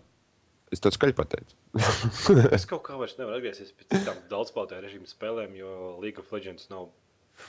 es 0.74 0.82
to 0.84 0.92
skaļi 0.94 1.16
pateicu. 1.18 1.56
Es 2.56 2.66
kaut 2.68 2.82
kā 2.86 2.96
vairs 2.98 3.16
nevaru 3.18 3.38
atgriezties 3.40 3.72
pie 3.78 3.86
citām 3.94 4.18
daudzspēlētāju 4.30 4.84
režīmu 4.86 5.10
spēlēm, 5.10 5.54
jo 5.58 5.96
League 6.02 6.22
of 6.22 6.30
Legends 6.34 6.68
nav 6.70 6.88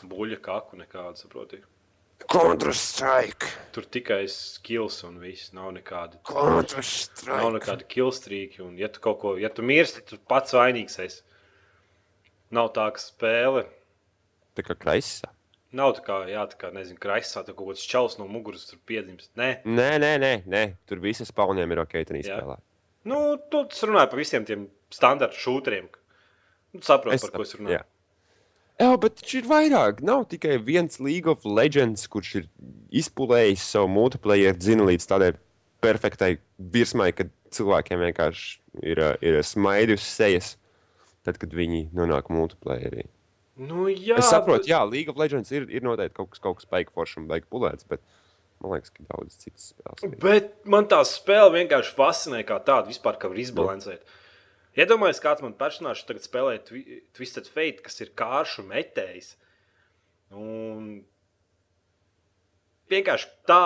buļļa 0.07 0.39
kaku 0.45 0.79
nekāda, 0.81 1.17
saproti. 1.19 1.61
Counter-Strike! 2.31 3.47
Tur 3.73 3.87
tikai 3.89 4.23
skills 4.29 4.99
un 5.07 5.15
viss, 5.23 5.49
nav 5.57 5.71
nekāda. 5.73 6.19
Nav 6.21 6.29
Counter-Strike! 6.29 7.49
nekāda 7.57 7.87
killstrīka, 7.89 8.61
un 8.65 8.77
ja 8.77 8.89
tu 8.93 9.01
kaut 9.03 9.17
ko, 9.23 9.33
ja 9.41 9.49
tu 9.49 9.65
mirsti, 9.65 10.03
tad 10.05 10.13
tu 10.13 10.19
pats 10.29 10.53
vainīgs 10.53 10.99
esi. 11.01 11.23
Nav 12.51 12.71
tā, 12.75 12.89
ka 12.91 12.99
spēle, 12.99 13.65
Tā 14.57 14.63
kā 14.67 14.75
kraisa. 14.75 15.29
nav 15.71 15.93
tā 15.95 16.01
kā, 16.03 16.17
jā, 16.27 16.41
tā 16.51 16.57
kā, 16.59 16.71
nezinu, 16.75 16.99
kraisā, 16.99 17.45
tā 17.47 17.53
kaut 17.55 17.69
kāds 17.71 17.85
čels 17.87 18.17
no 18.19 18.25
muguras 18.27 18.65
tur 18.67 18.79
piedzimst. 18.85 19.31
Nē, 19.39 19.61
Nē, 19.63 19.89
nē, 20.03 20.09
nē, 20.19 20.31
nē. 20.51 20.63
tur 20.85 20.99
visas 20.99 21.31
spauniem 21.31 21.71
ir 21.71 21.79
ok, 21.85 21.95
tā 22.09 22.19
spēlē. 22.19 22.57
nu, 23.07 23.37
tu 23.49 23.63
runāji 23.87 24.09
par 24.11 24.19
visiem 24.19 24.45
tiem 24.45 24.67
standarta 24.91 25.35
šūtriem. 25.39 25.87
Nu, 26.73 26.81
saproti, 26.83 27.21
par 27.23 27.31
ko 27.31 27.41
es 27.47 27.55
runāju. 27.55 27.77
jā. 27.79 27.85
Jā, 28.81 28.97
bet 28.97 29.19
viņš 29.21 29.33
ir 29.37 29.47
vairāk. 29.47 29.99
Nav 30.01 30.25
tikai 30.27 30.57
viens 30.57 30.99
League 30.99 31.29
of 31.29 31.43
Legends, 31.45 32.07
kurš 32.07 32.35
ir 32.41 32.45
izpulējis 32.91 33.61
savu 33.75 33.87
multiplayer 33.93 34.55
dzinu 34.57 34.87
līdz 34.89 35.05
tādai 35.07 35.31
perfektai 35.83 36.37
virsmai, 36.57 37.11
kad 37.13 37.29
cilvēkiem 37.53 37.99
vienkārši 38.07 38.59
ir, 38.83 39.01
ir 39.21 39.37
smaidi 39.45 39.93
uz 39.99 40.01
sejas, 40.07 40.55
tad, 41.27 41.37
kad 41.41 41.53
viņi 41.53 41.89
nonāk 41.97 42.29
multiplayerī. 42.33 43.07
Nu, 43.61 43.85
jā, 43.91 44.15
Es 44.17 44.29
saprotu, 44.31 44.69
jā, 44.71 44.79
League 44.89 45.11
of 45.11 45.19
Legends 45.19 45.51
ir, 45.53 45.67
ir 45.69 45.83
noteikti 45.85 46.15
kaut 46.17 46.31
kas, 46.31 46.39
kaut 46.41 46.57
kas 46.61 46.69
baigi 46.71 46.93
foršs 46.95 47.19
un 47.21 47.27
baigi 47.29 47.49
pulēts, 47.51 47.85
bet 47.91 48.01
man 48.63 48.73
liekas, 48.75 48.93
ka 48.95 49.03
daudz 49.09 49.35
citas 49.41 49.67
spēles. 49.73 50.15
Bet 50.23 50.53
man 50.69 50.87
tā 50.89 51.01
spēle 51.05 51.51
vienkārši 51.59 51.93
fascinē, 51.97 52.41
kā 52.47 52.57
tāda 52.65 52.87
vispār 52.89 53.19
kā 53.21 53.29
var 53.29 53.41
izbalansēt. 53.43 54.05
Iedomājieties, 54.79 55.19
kāds 55.25 55.43
man 55.43 55.53
personāžs 55.59 56.05
tagad 56.07 56.23
spēlē 56.23 56.55
Twi- 56.63 57.01
Twisted 57.17 57.49
Fate, 57.51 57.83
kas 57.83 57.99
ir 58.01 58.13
kāršu 58.15 58.63
metējs. 58.69 59.33
Un 60.31 61.01
vienkārši 62.91 63.27
tā, 63.49 63.63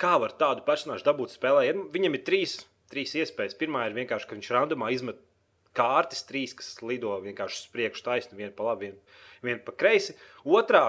kā 0.00 0.14
var 0.20 0.34
tādu 0.40 0.64
personāžu 0.66 1.06
dabūt 1.08 1.32
spēlē, 1.34 1.64
Ja 1.70 1.74
viņam 1.94 2.18
ir 2.18 2.24
trīs, 2.26 2.58
trīs 2.92 3.14
iespējas. 3.16 3.56
Pirmā 3.58 3.86
ir 3.88 3.96
vienkārši, 3.96 4.28
ka 4.28 4.36
viņš 4.36 4.50
randomā 4.56 4.90
izmet 4.92 5.20
kārtas, 5.76 6.24
trīs, 6.28 6.54
kas 6.56 6.76
lido 6.82 7.14
vienkārši 7.24 7.60
uz 7.60 7.72
priekšu, 7.74 8.04
taisnu, 8.06 8.38
vienu 8.38 8.54
pa 8.56 8.70
labi, 8.70 8.92
vienu, 8.92 9.20
vienu 9.44 9.62
pa 9.66 9.74
kreisi. 9.76 10.16
Otrā 10.44 10.86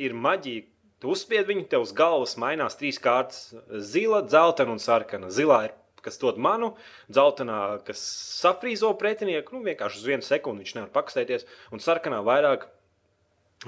ir 0.00 0.16
maģija. 0.16 0.66
Tu 1.00 1.08
uzspied 1.08 1.46
viņu, 1.48 1.64
tev 1.72 1.86
uz 1.86 1.94
galvas 1.96 2.34
mainās 2.36 2.76
trīs 2.76 2.98
kārtas- 3.00 3.54
zila, 3.92 4.20
dzeltena 4.20 4.74
un 4.76 4.82
sarkana. 4.82 5.30
Zilā 5.32 5.64
ir 5.64 5.76
kas 6.02 6.18
dod 6.20 6.38
manu, 6.40 6.74
dzeltenā, 7.12 7.80
kas 7.84 8.00
safrīzo 8.40 8.92
pretinieku, 8.98 9.56
nu 9.56 9.64
vienkārši 9.64 10.00
uz 10.00 10.06
vienu 10.08 10.26
sekundi 10.26 10.64
viņš 10.64 10.74
nevar 10.76 10.92
pakstēties, 10.94 11.46
un 11.72 11.82
sarkanā 11.84 12.22
vairāk, 12.24 12.66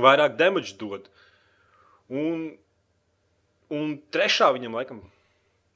vairāk 0.00 0.36
damage 0.36 0.76
dod. 0.80 1.08
Un, 2.12 2.56
un 3.72 3.98
trešā 4.12 4.52
viņam 4.56 4.78
laikam. 4.80 5.02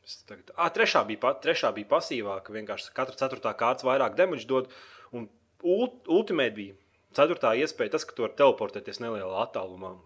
Tagad, 0.07 0.51
ah, 0.55 0.71
trešā, 0.71 1.03
bija, 1.07 1.19
pa- 1.23 1.35
trešā 1.43 1.73
bija 1.75 1.89
pasīvāka. 1.91 2.55
Vienkārši 2.55 2.93
katra 2.95 3.17
ceturtā 3.19 3.53
kārta 3.59 3.87
vairāk 3.89 4.15
damage 4.19 4.47
dod. 4.47 4.71
Un 5.13 5.29
ult, 5.63 6.07
ultimate 6.07 6.55
bija 6.55 6.75
ceturtā 7.17 7.55
iespēja, 7.59 7.97
tas, 7.97 8.05
ka 8.07 8.15
tu 8.15 8.23
vari 8.23 8.37
teleportēties 8.39 9.01
nelielā 9.03 9.41
attālumā. 9.47 9.97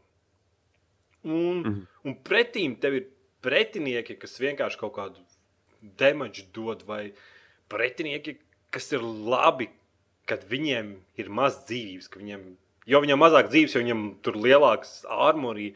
Un, 1.23 1.61
mm 1.61 1.65
-hmm. 1.65 1.87
un 2.05 2.17
pretīm 2.25 2.79
tev 2.81 2.95
ir 2.95 3.07
pretinieki, 3.45 4.17
kas 4.17 4.41
vienkārši 4.41 4.79
kaut 4.81 4.95
kādu 4.97 5.21
damage 5.81 6.47
dod, 6.55 6.83
vai 6.87 7.13
pretinieki, 7.69 8.39
kas 8.71 8.93
ir 8.93 9.03
labi, 9.03 9.69
kad 10.25 10.45
viņiem 10.49 10.95
ir 11.17 11.29
maz 11.29 11.65
dzīvības. 11.69 12.09
ka 12.09 12.21
Viņiem, 12.21 12.57
jo 12.87 13.01
viņam 13.01 13.19
mazāk 13.19 13.51
dzīves, 13.51 13.75
jo 13.75 13.81
viņam 13.81 14.07
tur 14.23 14.35
lielāks 14.37 15.05
armorī. 15.05 15.75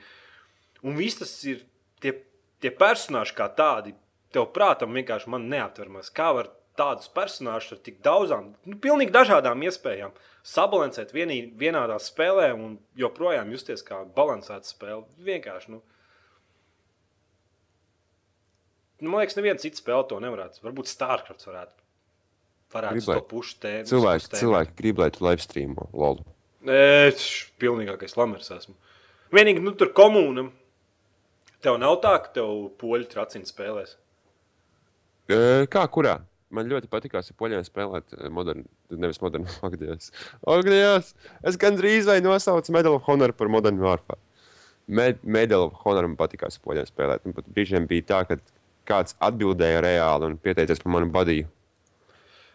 Un 0.83 0.97
viss 0.97 1.19
tas 1.19 1.45
ir 1.45 1.64
tie, 2.00 2.14
tie 2.61 2.71
personāļi 2.71 3.35
kā 3.35 3.49
tādi. 3.57 3.95
Tev 4.35 4.50
prātam 4.55 4.97
vienkārši 4.97 5.31
man 5.31 5.49
neaptverams, 5.53 6.11
kā 6.14 6.33
var 6.35 6.50
tādus 6.79 7.07
personāžus 7.14 7.76
ar 7.76 7.83
tik 7.87 8.00
daudzām, 8.03 8.50
nu, 8.67 8.76
pilnīgi 8.83 9.14
dažādām 9.14 9.62
iespējām 9.62 10.14
sabalansēt 10.45 11.14
vienī, 11.14 11.45
vienādā 11.59 12.00
spēlē 12.03 12.50
un 12.57 12.79
joprojām 12.99 13.53
justies 13.55 13.87
kā 13.87 14.03
balansēta 14.17 14.67
spēle. 14.67 15.05
Vienkārši. 15.23 15.76
Nu, 15.76 15.85
Nu, 19.05 19.11
man 19.11 19.21
liekas, 19.21 19.35
neviena 19.37 19.61
cita 19.61 19.76
spēle 19.76 20.07
to 20.09 20.17
nevarētu. 20.23 20.62
Varbūt 20.64 20.88
Starcraft 20.88 21.43
varētu. 21.45 21.83
Varētu 22.73 22.97
Gribētu. 22.97 23.21
to 23.21 23.29
pušu 23.31 23.57
tēmu. 23.61 23.88
Cilvēki, 23.91 24.31
cilvēki 24.38 24.76
grib, 24.79 25.03
lai 25.03 25.09
tu 25.12 25.25
live 25.26 25.45
streamo 25.45 25.88
lolu. 25.93 26.25
Es 26.64 27.26
pilnīgākais 27.61 28.17
lamers 28.17 28.49
esmu. 28.55 28.75
Vienīgi, 29.35 29.61
nu, 29.61 29.75
tur 29.76 29.91
komūna. 29.95 30.47
Tev 31.64 31.76
nav 31.83 31.99
tā, 32.05 32.14
ka 32.25 32.33
tev 32.38 32.55
poļi 32.81 33.11
tracina 33.12 33.49
spēlēs. 33.49 33.97
Kā 35.28 35.85
kurā? 35.93 36.19
Man 36.54 36.69
ļoti 36.71 36.87
patīk, 36.90 37.14
ar 37.19 37.26
poļiem 37.40 37.64
spēlēt 37.66 38.14
modernu, 38.31 38.66
nevis 38.95 39.19
modernu, 39.23 39.50
agdījos. 39.69 40.12
Agdījos! 40.47 41.14
Es 41.43 41.59
gandrīz 41.61 42.07
vai 42.07 42.21
nosaucu 42.23 42.75
Medal 42.76 42.99
of 42.99 43.09
Honor 43.09 43.35
par 43.35 43.50
modernu 43.50 43.83
Warfare. 43.87 44.21
Med, 44.87 45.23
Medal 45.25 45.71
of 45.71 45.81
Honor 45.83 46.07
man 46.07 46.19
patīk, 46.21 46.45
ar 46.45 46.54
poļiem 46.62 46.87
spēlēt. 46.90 47.25
Un 47.25 47.35
pat 47.35 47.49
brīžiem 47.50 47.88
bija 47.90 48.07
tā, 48.12 48.21
ka 48.28 48.38
kāds 48.88 49.16
atbildēja 49.25 49.81
reāli 49.85 50.28
un 50.28 50.37
pieteicies 50.45 50.83
par 50.85 50.93
manu 50.95 51.09
badīju. 51.14 51.49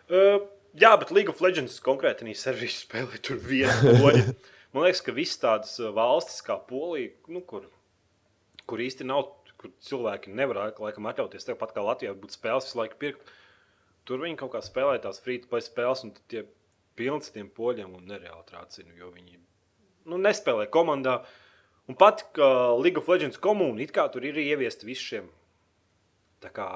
Uh, 0.10 0.38
jā, 0.78 0.94
bet 1.02 1.12
League 1.16 1.34
of 1.34 1.42
Legends 1.44 1.80
konkrēti 1.84 2.26
arī 2.26 2.38
servisu 2.38 2.86
spēlē 2.86 3.20
tur 3.26 3.42
viena 3.42 3.98
poļa. 3.98 4.24
Man 4.78 4.86
liekas, 4.86 5.02
ka 5.02 5.16
visas 5.18 5.42
tādas 5.42 5.76
valstis 5.98 6.46
kā 6.46 6.60
Polija, 6.70 7.10
nu, 7.34 7.42
kur, 7.42 7.66
kur 8.70 8.82
īsti 8.86 9.08
nav, 9.10 9.32
kur 9.60 9.74
cilvēki 9.86 10.34
nevar 10.36 10.74
laikam 10.80 11.10
atļauties 11.12 11.48
tev 11.48 11.60
pat 11.60 11.74
kā 11.76 11.84
Latvijā 11.84 12.16
būt 12.18 12.38
spēles 12.38 12.70
visu 12.70 12.80
laiku 12.80 13.00
pirkt. 13.02 13.34
Tur 14.08 14.24
viņi 14.24 14.40
kaut 14.40 14.54
kā 14.56 14.64
spēlē 14.66 14.98
tās 15.04 15.20
free-to-play 15.22 15.62
spēles, 15.62 16.06
un 16.08 16.14
tie 16.32 16.46
pilns 17.00 17.30
ar 17.30 17.36
tiem 17.38 17.50
poļiem 17.56 17.94
un 17.96 18.08
nereāli 18.10 18.46
trācina, 18.48 18.96
jo 18.98 19.12
viņi 19.14 19.38
nu, 20.10 20.18
nespēlē 20.18 20.70
komandā. 20.74 21.20
Un 21.90 21.98
pat 22.00 22.24
kā 22.36 22.50
League 22.80 23.02
of 23.02 23.10
Legends 23.10 23.42
komūna, 23.42 23.84
it 23.84 23.94
kā 23.96 24.08
tur 24.14 24.26
ir 24.26 24.38
ieviesti 24.40 24.88
visi 24.88 25.14
šiem 25.14 25.30
tā 26.44 26.52
kā 26.56 26.68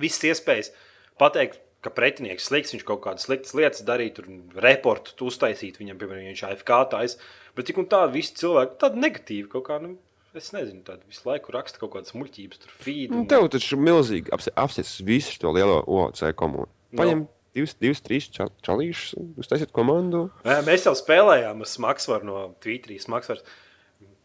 visas 0.00 0.24
iespējas 0.30 0.72
pateikt, 1.20 1.60
ka 1.82 1.90
pretinieks 1.90 2.46
slikts, 2.46 2.72
viņš 2.76 2.84
kaut 2.86 3.02
kādas 3.04 3.26
sliktas 3.26 3.56
lietas 3.58 3.82
darīja, 3.86 4.14
tur 4.20 4.28
reportu 4.62 5.16
tu 5.18 5.26
uztaisīt 5.30 5.80
viņam, 5.80 5.98
piemēram, 5.98 6.28
viņš 6.30 6.44
AFK 6.48 6.72
tais. 6.92 7.16
Bet 7.56 7.66
tik 7.68 7.80
un 7.82 7.88
tā, 7.90 8.04
visi 8.12 8.36
cilvēki 8.38 8.78
tādi 8.80 9.02
negatīvi 9.02 9.50
kaut 9.50 9.66
kā. 9.66 9.80
Nu, 9.82 9.96
Es 10.34 10.48
nezinu, 10.54 10.80
tādu 10.86 11.04
visu 11.10 11.26
laiku 11.28 11.52
raksta 11.52 11.76
kaut 11.82 11.92
kādas 11.92 12.14
muļķības, 12.16 12.60
tur 12.62 12.70
feed. 12.80 13.10
Nu, 13.12 13.18
un- 13.20 13.26
tev 13.28 13.48
taču 13.52 13.74
ir 13.76 13.82
milzīgi 13.84 14.32
apsēsties 14.32 15.02
visu 15.04 15.34
šo 15.36 15.52
lielo 15.52 15.82
OC 15.84 16.32
komunu. 16.38 16.68
Paņem 16.96 17.26
divus, 17.52 17.74
divus 17.76 18.00
trīs 18.00 18.30
čal- 18.32 18.52
čalīšus, 18.64 19.12
uztaisiet 19.42 19.72
komandu. 19.76 20.30
Nē, 20.44 20.62
Mēs 20.64 20.86
jau 20.88 20.94
spēlējām 20.96 21.60
ar 21.60 21.68
Smagsvaru 21.68 22.24
no 22.24 22.38
Twitterī. 22.64 22.96
Smagsvars. 23.00 23.44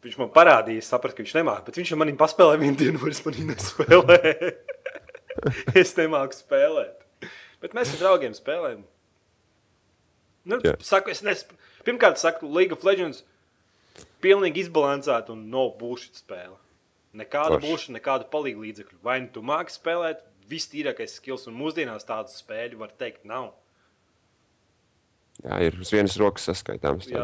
Viņš 0.04 0.18
man 0.22 0.30
parādīja, 0.32 0.84
sapratu, 0.86 1.18
ka 1.18 1.24
viņš 1.24 1.36
nemāķi, 1.42 1.66
bet 1.66 1.76
viņš 1.82 1.96
man 1.98 2.16
paspēlēja 2.16 2.60
vienu 2.62 2.78
dienu, 2.78 3.08
es 3.12 3.26
man 3.26 3.34
nespēlēju. 3.50 4.52
es 5.82 5.96
nemāku 5.98 6.38
spēlēt. 6.38 7.04
Bet 7.60 7.74
mēs 7.74 7.92
ar 7.96 8.00
draugiem 8.06 8.36
spēlējam. 8.38 8.84
Nu, 10.48 10.62
Jā. 10.64 10.78
saku, 10.80 11.12
es 11.12 11.22
nes... 11.26 11.44
Pirmkārt, 11.84 12.20
saku, 12.22 12.48
League 12.48 12.72
of 12.72 12.84
Legends 12.88 13.24
pilnīgi 14.24 14.66
izbalansēta 14.66 15.34
un 15.34 15.46
no 15.52 15.68
bullshit 15.80 16.20
spēle. 16.20 16.58
Nekāda 17.18 17.60
bullshit, 17.64 17.94
nekāda 17.96 18.28
palīga 18.32 18.62
līdzekļu. 18.66 19.00
Vai 19.06 19.20
nu 19.24 19.32
tu 19.34 19.44
māki 19.46 19.74
spēlēt, 19.74 20.22
viss 20.50 20.70
tīrākais 20.72 21.18
skills, 21.20 21.48
un 21.50 21.58
mūsdienās 21.60 22.06
tādu 22.08 22.34
spēļu 22.34 22.82
var 22.82 22.94
teikt, 23.00 23.26
nav. 23.28 23.54
Jā, 25.44 25.60
ir 25.68 25.78
uz 25.82 25.92
vienas 25.94 26.18
rokas 26.18 26.48
saskaitāms. 26.50 27.10
Jā, 27.12 27.24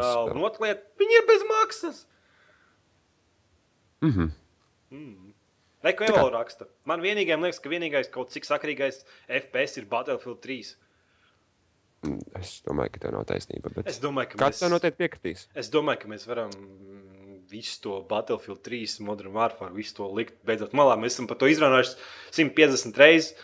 lieta, 0.62 0.86
viņi 1.00 1.18
ir 1.18 1.28
bez 1.30 1.46
maksas. 1.50 2.04
Mhm. 4.04 4.30
Neko 5.84 6.08
jau 6.08 6.28
raksta. 6.32 6.66
Man 6.88 7.02
vienīgais 7.04 7.40
liekas, 7.40 7.60
ka 7.60 7.68
vienīgais 7.72 8.08
kaut 8.12 8.30
cik 8.32 8.46
sakrīgais 8.48 9.02
FPS 9.28 9.80
ir 9.80 9.88
Battlefield 9.90 10.40
3. 10.44 10.76
Es 12.40 12.58
domāju, 12.66 12.94
ka 12.94 13.04
tev 13.06 13.14
nav 13.16 13.24
taisnība. 13.28 13.72
Es 13.88 14.00
domāju, 14.02 14.32
ka 14.32 14.40
Kāds 14.44 14.58
mēs, 14.58 14.64
tev 14.64 14.72
noteikti 14.74 15.00
piekritīs? 15.02 15.46
es 15.54 15.70
domāju, 15.72 16.02
ka 16.04 16.10
mēs 16.12 16.26
varam 16.28 16.52
visu 17.50 17.80
to 17.84 18.00
Battlefield 18.08 18.62
3, 18.66 18.98
Modern 19.06 19.32
Warfare, 19.36 19.72
visu 19.76 19.98
to 20.00 20.08
likt 20.16 20.36
beidzot 20.48 20.74
malā. 20.76 20.96
Mēs 21.00 21.16
esam 21.16 21.28
par 21.30 21.38
to 21.40 21.48
izrunājuši 21.50 21.96
150 22.34 23.00
reizes. 23.00 23.34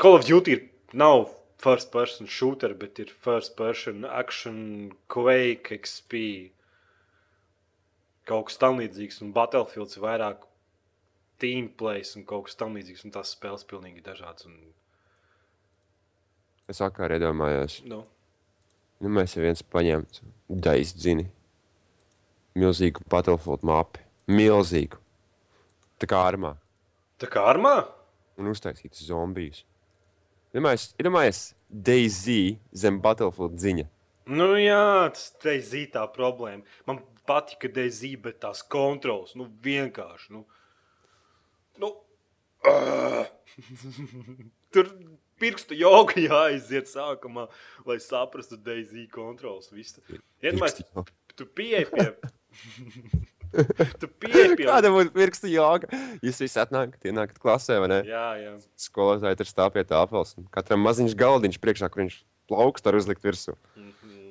Call 0.00 0.16
of 0.16 0.26
Duty 0.28 0.54
ir, 0.56 0.62
nav 0.96 1.28
first 1.60 1.90
person 1.92 2.26
shooter, 2.26 2.72
bet 2.74 2.98
ir 3.02 3.10
first 3.12 3.56
person 3.56 4.04
action, 4.08 4.92
Quake, 5.12 5.76
XP. 5.76 6.22
Kaut 8.28 8.48
kas 8.48 8.60
tam 8.62 8.78
līdzīgs, 8.80 9.20
un 9.24 9.32
Battlefields 9.36 9.98
ir 9.98 10.04
vairāk 10.06 10.46
team 11.40 11.70
plays 11.80 12.14
un 12.16 12.24
kaut 12.28 12.46
kas 12.48 12.56
tam 12.60 12.76
līdzīgs, 12.76 13.04
un 13.08 13.14
tās 13.16 13.32
spēles 13.34 13.66
pilnīgi 13.68 14.04
dažādas. 14.04 14.46
Un, 14.48 14.58
Es 16.70 16.78
vakarā 16.78 17.18
iedomājos, 17.18 17.80
nu, 17.90 18.04
nu, 19.02 19.12
mēs 19.16 19.34
jau 19.34 19.42
viens 19.42 19.62
paņēmām 19.74 20.04
daļu 20.66 20.90
zini. 21.02 21.26
Milzīgu 22.58 23.02
Battlefield 23.10 23.64
mapu. 23.66 24.02
Milzīgu. 24.30 24.98
Tā 26.00 26.08
kā 26.10 26.20
armā. 26.28 26.54
tā 27.18 27.28
kā 27.30 27.42
armā? 27.50 27.74
Un 28.38 28.50
uztaisītu 28.52 29.02
zombijus. 29.04 29.64
Iedomājies 30.54 31.42
DayZ 31.70 32.36
zem 32.72 33.00
Battlefield 33.02 33.58
ziņa. 33.62 33.86
Nu, 34.30 34.52
jā, 34.60 35.10
tas 35.10 35.32
ir 35.50 35.62
zīmē 35.66 36.04
problēma. 36.14 36.62
Man 36.86 37.00
patika 37.26 37.70
DZ, 37.70 38.14
bet 38.22 38.40
tās 38.44 38.62
kontrols 38.62 39.34
nu, 39.38 39.48
vienkārši. 39.64 40.34
Nu, 40.36 40.44
nu, 41.82 41.90
uh, 42.70 43.26
tur 44.74 44.90
pirkstu 45.40 45.78
joga 45.78 46.20
jāiziet 46.28 46.90
sākumā, 46.90 47.48
lai 47.88 47.98
saprastu 48.02 48.58
DZ 48.60 49.06
kontrols. 49.12 49.70
Iedomājieties, 49.72 51.12
tu 51.36 51.48
pieeji 51.48 51.88
pie. 51.90 52.08
tu 54.00 54.10
pieeji 54.22 54.56
pie. 54.60 54.66
Kāda 54.68 54.92
būtu 54.94 55.14
pirkstu 55.16 55.50
joga? 55.52 55.90
Jūs 56.24 56.42
visi 56.44 56.60
atnākat, 56.62 57.00
ienākat 57.10 57.40
klasē, 57.42 57.80
vai 57.82 57.90
ne? 57.92 58.00
Jā, 58.08 58.26
jā. 58.40 58.56
Skolotāji 58.80 59.40
tur 59.40 59.50
stāv 59.50 59.74
pie 59.76 59.86
tāpels. 59.88 60.36
un 60.38 60.48
Katram 60.54 60.84
maziņš 60.86 61.16
galdiņš 61.18 61.60
priekšā, 61.62 61.90
kur 61.92 62.04
viņš 62.04 62.20
plaukst 62.50 62.86
ar 62.86 62.98
uzlikt 62.98 63.24
virsū. 63.26 63.56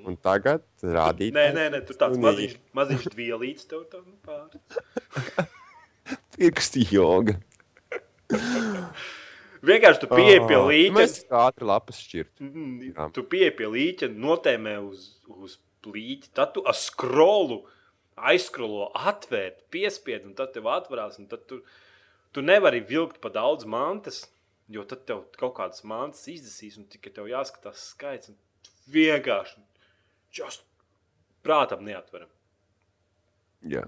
Un 0.10 0.16
tagad 0.18 0.64
rādīt. 0.82 1.36
Nē, 1.36 1.50
nē, 1.54 1.66
nē, 1.76 1.82
tur 1.86 1.98
tāds 2.00 2.18
maziņš, 2.24 2.56
maziņš 2.78 3.10
dvielīts 3.14 3.68
tev 3.70 3.84
tā 3.92 4.00
nu, 4.02 4.16
pāri. 4.26 4.62
Pirkstu 6.38 6.86
joga. 6.88 7.36
Vienkārši 9.66 10.00
tu 10.04 10.08
pieeji 10.08 10.40
pie 10.48 10.56
Ah, 10.56 10.68
līķa. 10.70 10.94
Mēs 10.96 11.16
ātri 11.36 11.66
lapas 11.68 12.00
šķirt. 12.06 12.32
Mhm, 12.40 12.94
Jā. 12.94 13.10
Tu 13.14 13.24
pieeji 13.24 13.56
pie 13.58 13.68
līķa, 13.74 14.10
notēmē 14.16 14.78
uz, 14.88 15.20
uz 15.28 15.58
plīķa, 15.84 16.32
tad 16.34 16.54
tu 16.56 16.64
ar 16.68 16.78
skrolu 16.78 17.62
aizskrolo, 18.20 18.90
atvērt, 18.96 19.62
piespied, 19.72 20.26
un 20.28 20.34
tad 20.36 20.54
tev 20.54 20.68
atverās. 20.68 21.20
un 21.20 21.28
Tad 21.32 21.46
tu, 21.48 21.62
tu 22.36 22.42
nevari 22.42 22.82
vilkt 22.84 23.22
pa 23.24 23.30
daudz 23.30 23.66
mantas, 23.66 24.26
jo 24.68 24.84
tad 24.84 25.06
tev 25.08 25.26
kaut 25.40 25.56
kādas 25.56 25.84
mantas 25.84 26.26
izdesīs, 26.28 26.78
un 26.78 26.86
tikai 26.92 27.14
tev 27.16 27.30
jāskatās 27.32 27.90
skaits. 27.94 28.30
un 28.30 28.36
Vienkārši 28.92 29.60
just 30.36 30.64
prātam 31.44 31.84
neatveram. 31.88 32.28
Jā. 33.64 33.86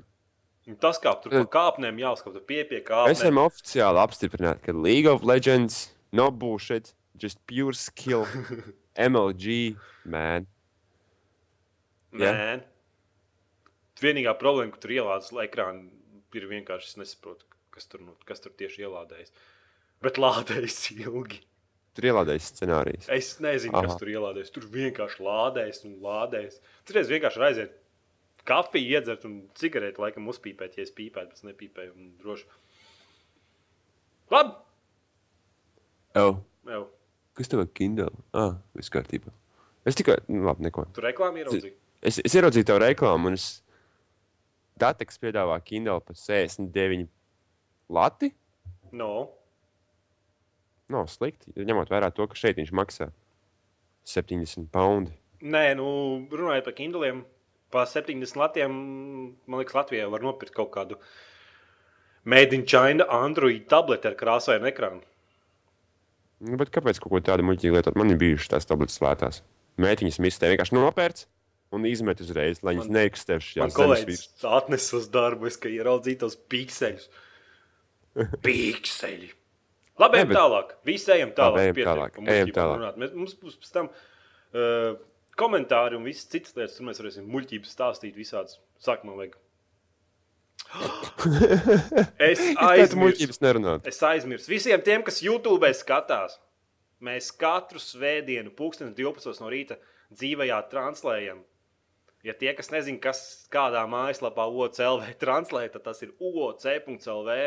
Un 0.70 0.78
tas, 0.78 1.00
kā 1.02 1.16
tur 1.24 1.34
pa 1.34 1.46
kāpnēm 1.56 1.98
jāuzskata, 2.04 2.42
pie 2.46 2.62
pie 2.70 2.84
kāpnēm. 2.86 3.16
Esam 3.16 3.40
oficiāli 3.42 4.02
apstiprināti, 4.04 4.68
ka 4.68 4.76
League 4.78 5.10
of 5.10 5.26
Legends 5.26 5.88
no 6.14 6.30
bullshit, 6.30 6.94
just 7.18 7.42
pure 7.50 7.74
skill. 7.74 8.28
MLG, 9.10 9.78
man. 10.06 10.46
Nē, 12.12 12.60
Vienīgā 14.02 14.34
problēma, 14.40 14.74
ka 14.74 14.82
tur 14.82 14.96
ielādēs 14.96 15.32
ekrānu, 15.44 15.86
ir 16.38 16.48
vienkārši 16.50 16.90
es 16.90 16.98
nesaprotu, 16.98 17.46
kas 17.74 17.88
tur, 17.90 18.02
nu, 18.06 18.16
kas 18.26 18.42
tur 18.42 18.54
tieši 18.58 18.88
ielādējas. 18.88 19.34
Bet 20.02 20.18
lādējas 20.22 20.80
ilgi. 20.96 21.44
Tur 21.98 22.08
ielādējas 22.08 22.48
scenārijs. 22.54 23.10
Es 23.14 23.36
nezinu, 23.44 23.76
Aha. 23.76 23.86
kas 23.86 24.00
tur 24.02 24.10
ielādējas. 24.10 24.54
Tur 24.56 24.66
vienkārši 24.74 25.26
lādējas 25.28 25.84
un 25.86 25.98
lādējas. 26.02 26.58
Tur 26.88 26.98
reiz 26.98 27.12
vienkārši 27.12 27.44
aiziet 27.50 27.76
kafiju, 28.48 28.98
iedzert 28.98 29.26
un 29.28 29.38
cigareti, 29.58 30.02
laikam, 30.02 30.30
uzpīpēt, 30.32 30.78
ja 30.78 30.86
es 30.86 30.94
pīpētu, 30.96 31.34
bet 31.34 31.40
es 31.40 31.48
nepīpēju. 31.48 31.94
un 31.96 32.12
Droši. 32.22 32.48
Labi! 34.32 34.56
Oh, 36.20 36.42
Jau. 36.68 36.86
kas 37.40 37.52
tev 37.52 37.64
ir 37.64 37.72
Kindle? 37.76 38.12
Ah, 38.36 38.58
viss 38.76 38.92
kārtībā. 38.92 39.32
Es 39.88 39.98
tikai, 39.98 40.20
nu, 40.30 40.44
labi, 40.46 40.68
neko. 40.68 40.86
Tur 40.96 41.08
reklāmā 41.08 41.42
ieraudzīju. 41.42 41.74
Es, 42.02 42.20
es 42.26 42.36
ieraudzīju 42.38 42.68
tavu 42.68 42.84
reklāmu, 42.84 43.32
un 43.32 43.38
es 43.38 43.50
Dateks 44.82 45.20
piedāvā 45.22 45.60
Kindle 45.64 46.00
par 46.02 46.18
69 46.18 47.06
lati. 47.94 48.32
No. 48.98 49.30
Nav 50.92 51.08
slikti, 51.12 51.54
ņemot 51.56 51.92
vērā 51.92 52.10
to, 52.16 52.26
ka 52.28 52.40
šeit 52.40 52.58
viņš 52.60 52.72
maksā 52.76 53.12
70 54.08 54.72
poundi. 54.74 55.14
Nē, 55.42 55.72
nu, 55.78 55.86
runājot 56.30 56.68
par 56.68 56.76
Kindliem, 56.78 57.24
pa 57.74 57.86
70 57.90 58.38
latiem, 58.40 58.76
man 59.48 59.62
liekas, 59.62 59.78
Latvijā 59.78 60.10
var 60.12 60.24
nopirkt 60.26 60.56
kaut 60.58 60.72
kādu 60.76 61.00
Made 62.24 62.54
in 62.54 62.68
China 62.70 63.08
Android 63.10 63.66
tableti 63.72 64.10
ar 64.12 64.16
krāsainu 64.20 64.70
ekrānu. 64.70 65.02
Nu, 66.46 66.58
bet 66.58 66.70
kāpēc 66.74 67.00
kaut 67.02 67.14
ko 67.14 67.22
tādu 67.26 67.46
muļķīgu 67.46 67.78
lietot? 67.78 67.98
Man 67.98 68.14
ir 68.14 68.20
bijušas 68.22 68.52
tās 68.54 68.70
tabletes 68.70 69.02
lētās. 69.02 69.42
Mētiņas 69.82 70.20
mistē 70.22 70.50
vienkārši 70.52 70.78
nopērts 70.78 71.28
un 71.76 71.86
izmet 71.88 72.22
uzreiz, 72.24 72.62
lai 72.66 72.76
viņas 72.76 72.90
Man 72.92 73.44
šajā 73.48 73.68
kolēģis 73.78 74.24
atnesa 74.50 74.98
uz 75.00 75.06
darbu, 75.14 75.48
es, 75.50 75.58
ka 75.62 75.72
ieraudzīju 75.72 76.22
tos 76.24 76.36
pikseļus. 76.52 77.06
Pikseļi. 78.46 79.30
Labi, 80.02 80.20
ejam 80.20 80.32
bet- 80.32 80.40
tālāk. 80.40 80.74
Visi 80.88 81.14
ejam 81.16 81.32
tālāk. 81.38 81.62
ejam 81.62 81.78
pietiek, 81.78 81.92
tālāk, 81.92 82.20
ejam 82.36 82.52
tālāk. 82.58 83.00
Mēs, 83.00 83.14
mums 83.16 83.38
būs 83.40 83.58
pēc 83.62 83.74
tam 83.78 83.90
uh, 83.92 84.98
komentāri 85.40 85.98
un 85.98 86.06
visas 86.08 86.28
citas 86.32 86.56
lietas, 86.58 86.76
tur 86.78 86.88
mēs 86.90 87.02
varēsim 87.02 87.30
muļķības 87.32 87.74
stāstīt 87.76 88.18
visādas. 88.18 88.60
Sākumā 88.82 89.16
vajag. 89.20 89.38
es 92.32 92.42
aizmirsu. 92.72 93.78
Es 93.88 94.02
aizmirsu. 94.06 94.52
Visiem 94.52 94.84
tiem, 94.86 95.06
kas 95.08 95.22
YouTube 95.24 95.70
skatās, 95.78 96.38
mēs 97.04 97.32
katru 97.36 97.82
svētdienu, 97.82 98.54
pulkstenis 98.58 98.96
12 98.98 99.44
no 99.44 99.52
rīta, 99.52 99.80
dzīvajā 100.14 100.60
translējam. 100.72 101.42
Ja 102.26 102.36
tie, 102.38 102.52
kas 102.54 102.70
nezina, 102.70 103.02
kas 103.02 103.22
kādā 103.54 103.82
mājaslapā 103.90 104.46
OCLV 104.46 105.16
translē, 105.24 105.66
tad 105.74 105.88
tas 105.88 106.04
ir 106.06 106.14
OC.CLV. 106.20 107.38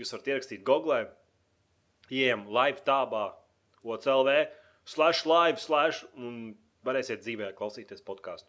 Jūs 0.00 0.14
varat 0.14 0.32
ierakstīt 0.32 0.64
Google, 0.66 1.04
ieejam 2.10 2.46
live 2.50 2.82
tābā, 2.86 3.30
OCLV, 3.84 4.34
slash 4.88 5.26
live, 5.28 5.60
slash, 5.62 6.02
un 6.16 6.56
varēsiet 6.86 7.22
dzīvē 7.24 7.52
klausīties 7.58 8.02
podkāstu. 8.06 8.48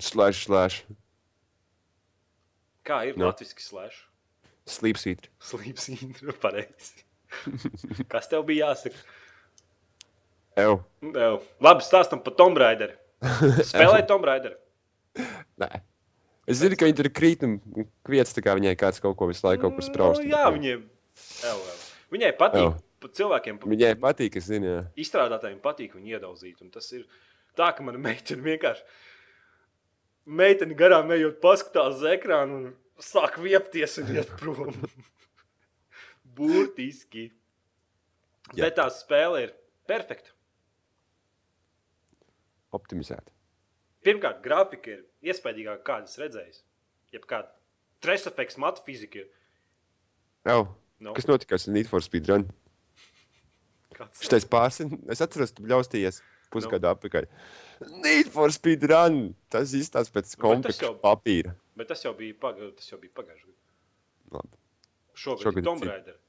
Slash, 0.00 0.44
slash, 0.48 0.82
Kā 2.84 2.98
ir 3.08 3.16
Nu. 3.16 3.30
latviešu 3.30 3.60
slash? 3.64 4.02
sleep 4.68 4.96
seat. 5.00 5.28
Slīps 5.40 5.88
intro 5.96 6.32
pareizi. 6.40 7.04
Kas 8.08 8.28
tev 8.28 8.44
bija 8.48 8.70
jāsaka? 8.72 8.96
Ew. 10.60 10.76
Ew. 11.02 11.38
Labi, 11.64 11.82
stāstam 11.84 12.20
par 12.24 12.34
Tomb 12.38 12.56
Raider. 12.60 12.94
Spēlēt 13.70 14.06
Tomb 14.08 14.24
Raider. 14.28 14.56
Nē. 15.60 15.70
Es 16.46 16.60
zinu, 16.60 16.76
ka 16.76 16.84
viņi 16.84 16.96
tur 16.98 17.08
krīt 17.16 17.42
un 17.46 17.56
kviets, 18.04 18.34
tā 18.36 18.44
kā 18.44 18.52
viņai 18.58 18.74
kāds 18.76 19.00
kaut 19.00 19.16
ko 19.16 19.30
visu 19.30 19.46
laiku 19.46 19.64
kaut 19.64 19.78
kur 19.78 19.86
sprauž. 19.86 20.20
Nu, 20.20 20.28
jā, 20.36 20.44
viņiem. 20.52 20.82
Ew, 21.48 21.56
ew. 21.56 21.76
Viņai 22.12 22.32
patīk. 22.40 22.66
Ew. 22.68 23.08
Cilvēkiem, 23.14 23.58
pa- 23.60 23.68
Viņai 23.68 23.94
patīk, 24.00 24.36
es 24.40 24.46
zinu, 24.48 24.64
jā. 24.70 24.78
izstrādātājiem 25.04 25.58
patīk 25.64 25.92
viņu 25.96 26.14
iedaudzīt. 26.16 26.60
un 26.64 26.70
Tas 26.72 26.86
ir 26.96 27.02
tā, 27.58 27.70
ka 27.76 27.84
mana 27.86 28.00
meitene 28.02 28.44
vienkārši. 28.44 28.84
Meitene 30.24 30.76
garām 30.78 31.12
ejot, 31.12 31.40
paskatās 31.42 31.98
uz 31.98 32.06
ekrānu 32.14 32.60
un 32.60 32.68
sāk 33.02 33.38
viepties 33.42 33.98
un 34.00 34.12
iet 34.14 34.30
prom. 34.40 34.72
Burtiski. 36.36 37.28
Jā. 38.54 38.66
Bet 38.66 38.78
tā 38.78 38.88
spēle 38.92 39.44
ir 39.46 39.52
perfekta. 39.88 40.32
Optimizēta. 42.74 43.30
Pirmkārt, 44.04 44.42
grafika 44.44 44.96
ir 44.96 45.04
iespaidīgāka, 45.24 45.84
kādas 45.86 46.18
redzējis. 46.20 46.64
Jebkāda 47.14 47.52
stresa 48.02 48.28
efekts, 48.32 48.58
matu 48.60 48.82
fizika 48.84 49.22
ir. 49.22 49.30
Ew. 50.50 50.66
No. 51.04 51.14
Kas 51.16 51.28
notikās 51.28 51.66
ar 51.68 51.74
Need 51.76 51.88
for 51.88 52.04
Speed 52.04 52.28
Run? 52.28 52.44
Kāds... 53.94 54.20
Šitais 54.24 54.44
pārsin, 54.50 54.92
es 55.12 55.22
atceros, 55.24 55.54
tu 55.54 55.64
bļaustījies 55.64 56.20
pusgadu 56.54 56.90
atpakaļ. 56.94 57.28
Need 58.04 58.30
for 58.34 58.52
Speed 58.54 58.86
Run! 58.90 59.20
Tas 59.52 59.74
izstāsta 59.76 60.14
pēc 60.14 60.34
kompakta 60.40 60.88
jau- 60.88 60.96
papīra. 61.02 61.54
Bet 61.74 61.90
tas 61.90 62.04
jau 62.06 62.14
bija, 62.16 62.36
paga... 62.40 62.70
tas 62.78 62.92
jau 62.92 63.00
bija 63.02 63.12
pagājušajā 63.18 63.54
gadā. 64.34 64.58
Šogad, 65.14 65.42
Šogad 65.46 65.58
ir 65.62 65.66
Tomb. 65.68 65.88
Raider. 65.88 66.20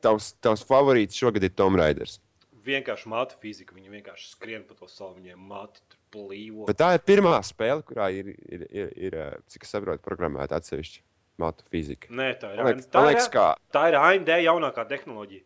Tavs, 0.00 0.32
tavs 0.40 0.64
favorīts 0.64 1.18
šogad 1.20 1.44
ir 1.44 1.52
Tom 1.52 1.76
Raiders. 1.76 2.18
Vienkārši 2.64 3.08
māte 3.12 3.36
fizika. 3.40 3.74
Viņi 3.76 3.92
vienkārši 3.92 4.30
skrien 4.32 4.64
pa 4.68 4.76
to 4.76 4.88
salu, 4.88 5.18
viņiem 5.18 5.40
māte 5.50 5.82
tur 5.88 6.00
plīvo. 6.14 6.66
Bet 6.68 6.80
tā 6.80 6.94
ir 6.96 7.04
pirmā 7.04 7.36
spēle, 7.44 7.84
kurā 7.86 8.10
ir, 8.16 8.32
ir, 8.48 8.66
ir, 8.68 8.90
ir 9.08 9.16
eh, 9.16 9.30
cik 9.52 9.64
es 9.66 9.72
saprotu, 9.76 10.02
programmēta 10.04 10.60
atsevišķi 10.60 11.02
matu 11.40 11.64
fizika. 11.72 12.10
Nē, 12.12 12.32
tā 12.40 12.52
ir. 12.54 12.64
Liekas, 12.64 12.88
tā, 12.92 13.04
kā, 13.32 13.46
tā 13.72 13.86
ir 13.92 13.96
AMD 14.00 14.32
jaunākā 14.44 14.84
tehnoloģija. 14.92 15.44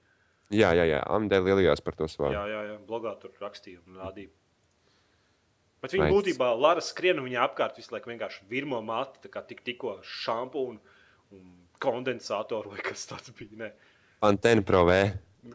Jā, 0.51 0.71
jā, 0.77 0.85
jā, 0.91 1.01
AMD 1.17 1.33
lielajās 1.47 1.81
par 1.85 1.95
to 1.99 2.09
svaru. 2.11 2.35
Jā, 2.37 2.45
jā, 2.51 2.63
jā. 2.73 2.79
Blogā 2.89 3.15
tur 3.23 3.33
rakstīja 3.41 3.81
un 3.87 4.01
rādīja. 4.03 4.33
Bet 5.85 5.93
viņa 5.93 6.07
Veids. 6.09 6.17
būtībā 6.17 6.49
Lara 6.57 6.81
skrien 6.81 7.21
viņa 7.21 7.43
apkārt 7.45 7.77
visu 7.77 7.93
laiku 7.93 8.09
vienkārši 8.09 8.47
virmo 8.49 8.79
matu, 8.85 9.21
tā 9.21 9.29
kā 9.33 9.43
tik, 9.45 9.61
tikko 9.67 9.99
šampūnu 10.01 10.81
un 11.37 11.45
kondensatoru 11.85 12.73
vai 12.73 12.81
kas 12.85 13.05
tāds 13.11 13.33
bija. 13.37 13.59
Nē. 13.61 13.71
Antena 14.25 14.65
Pro 14.65 14.85
V, 14.89 14.97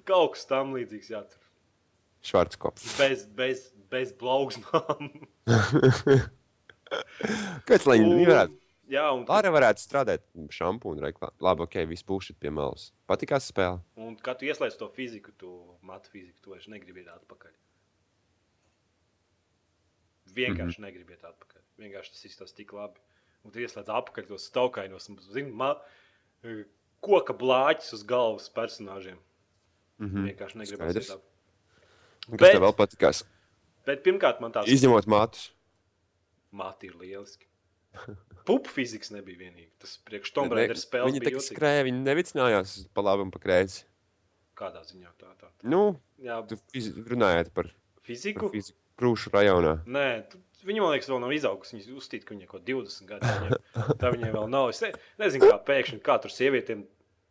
Kaut 0.06 0.36
kas 0.36 0.46
tam 0.46 0.76
līdzīgs, 0.78 1.10
jā, 1.10 1.24
tur 1.26 1.42
Švarckops. 2.30 2.92
bez, 3.00 3.24
bez, 3.34 3.64
bez 3.90 4.12
blaugsnām. 4.14 5.10
Kāds 7.66 7.88
lai 7.90 7.98
viņi 8.04 8.28
varētu? 8.30 8.59
Jā, 8.90 9.06
un, 9.14 9.26
Lara 9.30 9.52
varētu 9.54 9.84
strādāt 9.84 10.24
šampūnu 10.50 11.04
reklāmā. 11.06 11.34
Labi, 11.46 11.62
ok, 11.68 11.76
viss 11.92 12.06
būs 12.08 12.32
pie 12.42 12.50
malas. 12.50 12.88
Patīkās 13.10 13.52
spēle. 13.52 13.82
un 13.96 14.16
kad 14.16 14.40
tu 14.40 14.46
ieslēdz 14.50 14.78
to 14.80 14.88
fiziku, 14.96 15.32
tu 15.38 15.78
matu 15.86 16.10
fiziku, 16.10 16.40
tu 16.42 16.50
vairs 16.56 16.68
negribi 16.68 17.04
iet 17.04 17.12
atpakaļ. 17.14 17.52
Vienkārši 20.34 20.80
mm 20.80 20.84
-hmm. 20.84 20.88
negribi 20.88 21.14
iet 21.14 21.24
atpakaļ. 21.24 21.62
Vienkārši 21.80 22.12
tas 22.16 22.26
izstāsta 22.26 22.56
tik 22.56 22.74
labi. 22.74 23.00
Un 23.44 23.52
tu 23.52 23.60
ieslēdz 23.60 23.90
apakaļ 23.94 24.28
tos 24.28 24.46
staukainos 24.50 25.10
zini, 25.32 25.52
ma, 25.52 25.76
koka 27.02 27.34
blāķis 27.34 27.94
uz 27.94 28.04
galvas 28.04 28.50
personāžiem. 28.50 29.18
Mm 29.18 29.30
Mm. 30.00 30.08
-hmm. 30.08 30.26
Vienkārši 30.30 30.58
negribu 30.58 30.84
iet. 30.84 30.96
Kas 30.96 32.40
Bet- 32.40 32.54
tev 32.54 32.62
vēl 32.62 32.76
patīkās? 32.76 33.24
Bet 33.86 34.04
pirmkārt, 34.04 34.40
man 34.40 34.52
tās 34.52 34.68
Izņemot 34.68 35.08
matus. 35.08 35.52
mati 36.52 36.88
ir 36.88 36.96
lieliski. 36.96 37.46
Pupu 38.50 38.70
fizikas 38.74 39.12
nebija 39.14 39.38
vienīga. 39.44 39.70
Tas 39.84 39.98
priekš 40.08 40.32
Tomb 40.34 40.54
Raider 40.58 40.78
spēles 40.80 41.12
Viņi 41.12 41.20
bija 41.22 41.30
tā 41.30 41.34
kā 41.34 41.40
jūtīgi. 41.40 41.56
skrēja, 41.56 41.86
viņi 41.90 42.04
nevicinājās 42.06 42.76
pa 42.98 43.02
labi 43.06 43.26
un 43.28 43.32
pa 43.36 43.40
kreisi. 43.44 43.84
Kādā 44.60 44.82
ziņā 44.88 45.12
tā 45.22 45.30
tā. 45.40 45.50
Nu, 45.64 46.00
Jā, 46.20 46.42
tu 46.50 46.58
fizi- 46.74 46.92
runājāt 47.08 47.54
par, 47.56 47.70
fiziku. 48.04 48.50
par 48.50 48.56
fiziku 48.58 48.78
krūšu 49.00 49.32
rajonā. 49.32 49.76
Nē, 49.88 50.08
tu- 50.32 50.42
viņa 50.68 50.82
man 50.84 50.92
liekas, 50.96 51.08
vēl 51.08 51.22
nav 51.24 51.32
izaugusi. 51.32 51.78
Viņa 51.78 51.96
uzskata, 51.96 52.26
ka 52.26 52.36
viņai 52.36 52.48
kaut 52.50 52.62
kāda 52.66 52.74
20 52.74 53.08
gadu 53.08 53.30
viņai, 53.36 53.98
tā 54.02 54.12
viņai 54.16 54.32
vēl 54.34 54.50
nav. 54.50 54.70
Es 54.74 54.82
ne, 54.84 54.92
nezinu, 55.22 55.48
kā 55.52 55.60
pēkšņi 55.70 56.02
kā 56.04 56.18
tur 56.22 56.32
sievietēm 56.34 56.84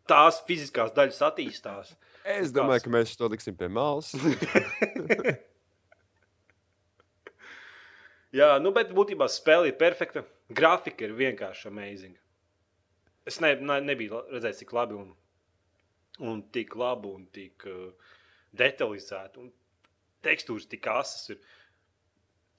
tās 0.09 0.39
fiziskās 0.49 0.95
daļas 0.97 1.21
attīstās. 1.29 1.93
Es 2.25 2.53
domāju, 2.53 2.85
ka 2.87 2.91
mēs 2.91 3.13
to 3.17 3.29
liksim 3.29 3.57
pie 3.57 3.69
malas. 3.69 4.15
Jā, 8.37 8.59
nu, 8.61 8.73
bet 8.77 8.91
būtībā 8.93 9.29
spēle 9.33 9.71
ir 9.71 9.79
perfekta. 9.81 10.25
Grafika 10.53 11.07
ir 11.07 11.15
vienkārši 11.17 11.69
amazing. 11.71 12.17
Es 13.29 13.41
ne, 13.45 13.55
ne, 13.61 13.79
nebiju 13.85 14.23
redzējis 14.33 14.63
tik 14.63 14.73
labi 14.77 14.97
un, 14.97 15.15
un 16.25 16.43
tik 16.53 16.75
labu 16.77 17.15
un 17.17 17.27
tik 17.33 17.65
uh, 17.69 18.13
detalizētu. 18.57 19.47
Un 19.47 19.53
tekstūras 20.25 20.69
tik 20.69 20.89
asas 20.93 21.35
ir. 21.35 21.41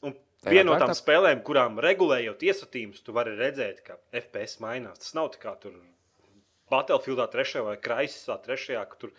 Un 0.06 0.16
viena 0.46 0.72
no 0.72 0.78
tām 0.80 0.94
tā- 0.94 0.98
spēlēm, 0.98 1.42
kurām 1.46 1.82
regulējot 1.84 2.46
iesatījumus, 2.50 3.02
tu 3.06 3.14
vari 3.18 3.34
redzēt, 3.38 3.82
ka 3.86 3.98
FPS 4.16 4.62
mainās. 4.64 5.02
Tas 5.04 5.18
nav 5.18 5.34
tā 5.36 5.42
kā 5.44 5.56
tur 5.62 5.78
Battlefieldā 6.70 7.26
3 7.34 7.66
vai 7.66 7.78
Crisisā 7.82 8.38
3, 8.46 8.78
ka 8.90 9.02
tur 9.02 9.14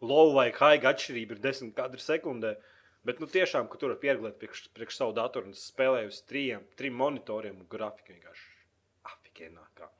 low 0.00 0.32
vai 0.36 0.48
high 0.50 0.84
atšķirība 0.92 1.36
ir 1.36 1.44
10 1.44 1.74
kadri 1.76 2.00
sekundē. 2.00 2.56
Bet 3.06 3.20
nu, 3.22 3.28
tiešām, 3.30 3.68
ka 3.70 3.78
tur 3.78 3.92
var 3.92 4.00
pieregulēt 4.02 4.38
priekš, 4.40 4.64
priekš 4.74 4.98
savu 4.98 5.14
datoru 5.14 5.52
un 5.52 5.54
spēlēju 5.54 6.10
uz 6.10 6.22
trijiem, 6.26 6.64
trim 6.78 6.96
monitoriem 6.98 7.60
un 7.60 7.68
grafika 7.70 8.10
vienkārši. 8.14 8.46
Afīgi. 9.06 9.46
ienāk. 9.46 9.68
Kā. 9.78 9.90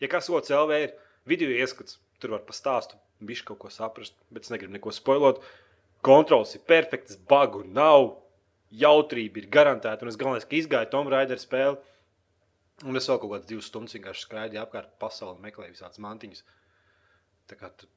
Ja 0.00 0.08
kas 0.12 0.30
otrs 0.32 0.54
LV 0.54 0.78
ir 0.80 0.94
video 1.28 1.52
ieskats, 1.52 1.98
tur 2.22 2.32
var 2.36 2.46
pastāstīt, 2.48 3.02
viņš 3.20 3.42
kaut 3.50 3.60
ko 3.64 3.72
saprast, 3.72 4.16
bet 4.32 4.46
es 4.46 4.52
negribu 4.52 4.76
neko 4.76 4.94
spoilot. 4.96 5.42
Kontrols 6.06 6.54
ir 6.56 6.64
perfekts, 6.68 7.18
bagu 7.28 7.64
nav, 7.66 8.14
jautrība 8.70 9.42
ir 9.42 9.50
garantēta. 9.52 10.04
Un 10.04 10.12
es 10.12 10.18
galvenais, 10.20 10.48
ka 10.48 10.56
izgāju 10.56 10.90
Tomb 10.92 11.12
Raider 11.12 11.40
spēli. 11.40 11.76
Un 12.84 12.96
es 12.96 13.08
vēl 13.08 13.20
kaut 13.20 13.32
kādas 13.32 13.48
divas 13.48 13.68
stundas 13.70 13.96
vienkārši 13.96 14.26
skraidīju 14.26 14.62
apkārt 14.62 14.96
pasauli, 15.00 15.40
meklēju 15.44 15.76
visādas 15.76 16.00
mantiņas. 16.04 16.42
Tā 17.48 17.56
kā 17.60 17.72
tu 17.76 17.88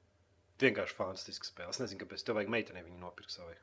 vienkārši 0.63 0.95
fantastiska 0.95 1.49
spēle. 1.49 1.73
Es 1.75 1.81
nezinu, 1.83 2.03
kāpēc 2.03 2.23
tev 2.23 2.39
vajag 2.39 2.53
meitenei 2.53 2.85
viņu 2.85 3.01
nopirkt 3.01 3.35
savai. 3.35 3.57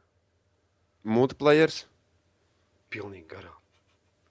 Multiplayers. 1.06 1.84
Pilnīgi 2.90 3.28
garām. 3.30 3.54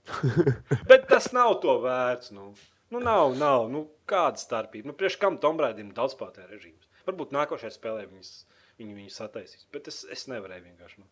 Bet 0.89 1.07
tas 1.09 1.31
nav 1.35 1.59
to 1.63 1.77
vērts. 1.83 2.33
Nu. 2.35 2.51
Nu, 2.93 2.99
nav, 3.03 3.33
nav. 3.39 3.69
Nu, 3.71 3.85
kāda 4.09 4.39
starpība? 4.41 4.91
Nu, 4.91 4.95
priekš 4.97 5.17
kam 5.21 5.39
Tombraidim 5.41 5.93
daudz 5.95 6.17
spēlētāju 6.17 6.51
režīms? 6.51 6.89
Varbūt 7.07 7.33
nākošajā 7.35 7.73
spēlē 7.75 8.05
viņas, 8.09 8.33
viņi 8.81 8.97
viņu 8.99 9.13
sataisīs. 9.13 9.65
Bet 9.73 9.89
es, 9.91 10.03
es 10.11 10.27
nevarēju 10.31 10.67
vienkārši. 10.67 11.01
Nu, 11.01 11.09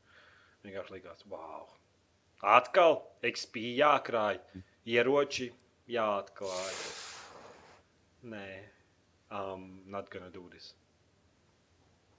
vienkārši 0.67 0.95
likās, 0.97 1.25
wow. 1.31 1.65
Atkal 2.43 2.99
XP 3.23 3.63
jākrāj, 3.79 4.39
ieroči 4.89 5.49
jāatklāj. 5.91 6.71
Nē, 8.33 8.47
um, 9.31 9.67
not 9.87 10.11
gonna 10.11 10.31
do 10.31 10.47
this. 10.51 10.73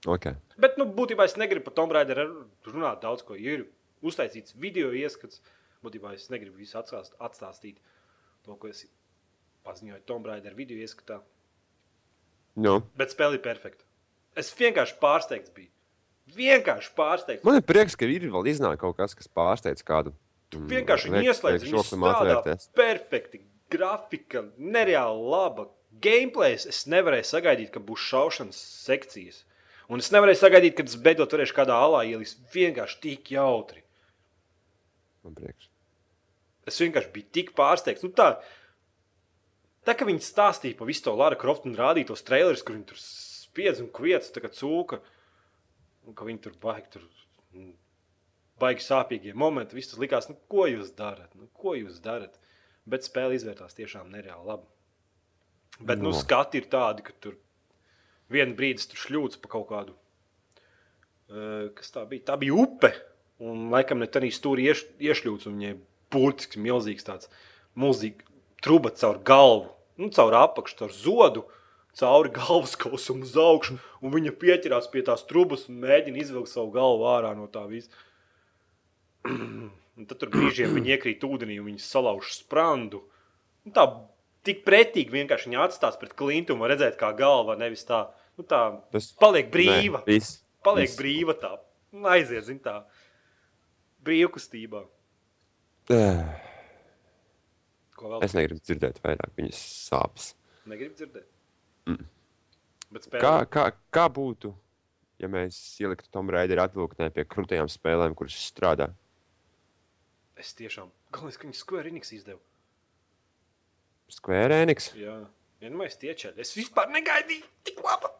Okay. 0.05 0.37
Bet, 0.61 0.77
nu, 0.77 0.85
būtībā 0.97 1.25
es 1.25 1.37
negribu 1.39 1.69
par 1.69 1.75
Tomb 1.79 1.93
Raider 1.95 2.21
runāt 2.67 3.01
daudz 3.01 3.25
ko. 3.25 3.37
Ir 3.37 3.65
uztaisīts 4.05 4.55
video 4.61 4.91
ieskats. 4.93 5.41
Būtībā 5.85 6.13
es 6.17 6.29
negribu 6.33 6.61
visu 6.61 6.77
atstāst, 6.79 7.15
atstāstīt 7.21 7.81
to, 8.45 8.55
ko 8.57 8.69
es 8.69 8.85
paziņoju 9.65 10.03
Tomb 10.09 10.27
Raider 10.29 10.53
video 10.57 10.77
ieskatā. 10.81 11.19
Nu. 12.55 12.79
Bet 12.97 13.13
spēle 13.13 13.39
ir 13.39 13.43
perfekta. 13.45 13.83
Es 14.37 14.51
vienkārši 14.55 14.97
pārsteigts 15.01 15.53
biju. 15.55 15.71
Vienkārši 16.35 16.93
pārsteigts. 16.97 17.45
Man 17.45 17.59
ir 17.59 17.65
prieks, 17.67 17.97
ka 17.97 18.07
ir 18.09 18.25
vēl 18.33 18.49
iznāk 18.49 18.79
kaut 18.81 18.97
kas, 18.97 19.13
kas 19.17 19.29
pārsteidz 19.29 19.85
kādu. 19.85 20.15
Mm, 20.55 20.69
vienkārši 20.71 21.11
ieslēdz 21.21 21.67
šo 21.69 21.83
filmu 21.85 22.09
atvērties. 22.09 22.69
Perfekti. 22.77 23.43
Grafika, 23.73 24.45
nereāli 24.57 25.29
laba. 25.33 25.67
Gameplays 26.01 26.65
es 26.69 26.83
nevarēju 26.91 27.27
sagaidīt, 27.29 27.71
ka 27.73 27.81
būs 27.83 28.03
šaušanas 28.09 28.57
sekcijas. 28.85 29.43
Un 29.91 30.01
es 30.01 30.09
nevarēju 30.13 30.39
sagaidīt, 30.39 30.75
kad 30.79 30.89
es 30.89 30.97
beidzot 30.97 31.33
varēšu 31.35 31.55
kādā 31.59 31.75
alā 31.77 32.01
ielist. 32.09 32.39
Vienkārši 32.53 33.01
tik 33.03 33.31
jautri. 33.35 33.83
Man 35.25 35.35
prieks. 35.37 35.69
Es 36.65 36.79
vienkārši 36.81 37.11
biju 37.13 37.29
tik 37.37 37.51
pārsteigts. 37.57 38.01
Nu, 38.05 38.09
tā, 38.17 38.31
tā 39.85 39.93
kā 39.97 40.07
viņi 40.09 40.25
stāstīja 40.25 40.77
par 40.79 40.89
visu 40.89 41.05
to 41.05 41.13
Lara 41.13 41.37
Croftu 41.37 41.69
un 41.69 41.77
rādīja 41.77 42.09
tos 42.11 42.25
trailerus, 42.25 42.63
kur 42.65 42.73
viņi 42.77 42.87
tur 42.89 43.01
spiedz 43.01 43.83
un 43.83 43.91
kviets, 43.93 44.33
tā 44.33 44.41
kā 44.41 44.49
cūka. 44.49 45.01
Un 46.09 46.17
ka 46.17 46.25
viņi 46.25 46.41
tur 46.45 46.57
baigi, 46.61 46.89
tur 46.97 47.05
mm, 47.53 47.71
baigi 48.61 48.85
sāpīgie 48.85 49.33
momenti. 49.37 49.77
Viss 49.77 49.93
tas 49.93 50.01
likās, 50.01 50.29
nu, 50.29 50.37
ko 50.49 50.65
jūs 50.69 50.91
darat? 50.97 51.29
Nu, 51.37 51.47
ko 51.53 51.77
jūs 51.77 52.01
darat? 52.01 52.37
Bet 52.89 53.05
spēle 53.05 53.37
izvērtās 53.37 53.77
tiešām 53.77 54.09
nereāli 54.13 54.49
labi. 54.49 54.69
Bet 55.81 56.01
nu, 56.01 56.09
No. 56.13 56.17
skati 56.17 56.61
ir 56.61 56.69
tādi, 56.71 57.05
ka 57.05 57.13
tur 57.19 57.37
vienā 58.33 58.55
brīdī 58.57 58.87
tur 58.91 59.01
šļūts 59.01 59.41
pa 59.41 59.51
kaut 59.51 59.67
kādu. 59.71 59.97
Uh, 61.25 61.73
kas 61.77 61.93
tā 61.93 62.05
bija? 62.09 62.27
Tā 62.31 62.39
bija 62.41 62.55
upe. 62.57 62.93
Un 63.43 63.67
laikam 63.73 63.99
ne 63.99 64.07
tādā 64.07 64.29
stūrī 64.31 64.69
ieš, 64.69 64.85
iešļūts. 65.01 65.49
un 65.49 65.57
Viņai 65.59 65.73
burtiski 66.13 66.61
milzīgs 66.61 67.07
tāds 67.07 67.29
milzīgs 67.75 68.23
truba 68.63 68.93
caur 68.95 69.19
galvu, 69.25 69.73
nu, 69.99 70.09
caur 70.15 70.37
apakšu, 70.45 70.79
caur 70.81 70.95
zodu. 70.95 71.45
Cauri 71.95 72.27
galvaskausam 72.35 73.21
uz 73.23 73.37
augšu, 73.39 73.77
un 74.03 74.11
viņa 74.11 74.33
pieķerās 74.35 74.89
pie 74.91 74.99
tās 75.07 75.21
trubas 75.29 75.61
un 75.71 75.77
mēģina 75.79 76.19
izvilkt 76.19 76.51
savu 76.51 76.73
galvu 76.73 77.05
ārā 77.07 77.29
no 77.37 77.45
tā 77.47 77.61
visa. 77.69 77.87
Un 79.95 80.03
tad 80.09 80.19
tur 80.19 80.27
brīžiem 80.33 80.73
viņi 80.75 80.91
iekrīt 80.91 81.21
ūdenī 81.23 81.55
un 81.61 81.69
viņi 81.69 81.79
salauž 81.79 82.33
sprandu. 82.35 82.99
Un 83.63 83.71
tā 83.71 83.85
tik 84.45 84.63
pretīgi 84.65 85.13
vienkārši 85.13 85.49
viņa 85.49 85.63
atstās 85.65 85.97
pret 86.01 86.13
klintu 86.17 86.55
un 86.55 86.65
redzēt, 86.69 86.97
kā 86.99 87.11
galva 87.17 87.57
nevis 87.59 87.85
tā, 87.87 88.05
nu, 88.37 88.45
tā 88.47 88.61
Tas 88.93 89.11
paliek 89.19 89.51
brīva. 89.53 90.01
Nē, 90.03 90.09
viss. 90.09 90.39
Paliek 90.65 90.89
viss. 90.89 90.97
brīva 90.99 91.35
tā, 91.37 91.51
un 91.95 92.07
aiziet, 92.09 92.45
zin 92.47 92.59
tā, 92.63 92.79
brīvkustībā. 94.05 94.83
Es 98.25 98.33
negribu 98.33 98.59
dzirdēt 98.61 98.99
vairāk 99.03 99.37
viņas 99.37 99.61
sāpes. 99.89 100.33
negribu 100.65 100.97
dzirdēt. 100.97 101.27
Mm. 101.85 102.05
Kā, 103.19 103.35
kā, 103.51 103.69
kā 103.93 104.05
būtu, 104.09 104.53
ja 105.21 105.29
mēs 105.31 105.57
ieliktu 105.83 106.09
Tomu 106.13 106.33
Raideru 106.35 106.63
atvilktnē 106.63 107.09
pie 107.13 107.25
krūtajām 107.27 107.69
spēlēm, 107.71 108.15
kuras 108.17 108.37
strādā? 108.49 108.89
Es 110.39 110.53
tiešām, 110.57 110.89
galvenais, 111.15 111.37
ka 111.39 111.47
viņi 111.47 111.59
Square 111.59 111.91
Enix 111.91 112.11
izdeva. 112.15 112.41
Square 114.11 114.61
Enix. 114.63 114.91
Jā, 114.99 115.15
vienmēr 115.63 115.93
tiečēļ. 116.01 116.37
Es 116.41 116.53
vispār 116.57 116.91
negaidīju 116.93 117.45
tik 117.65 117.81
labi. 117.85 118.11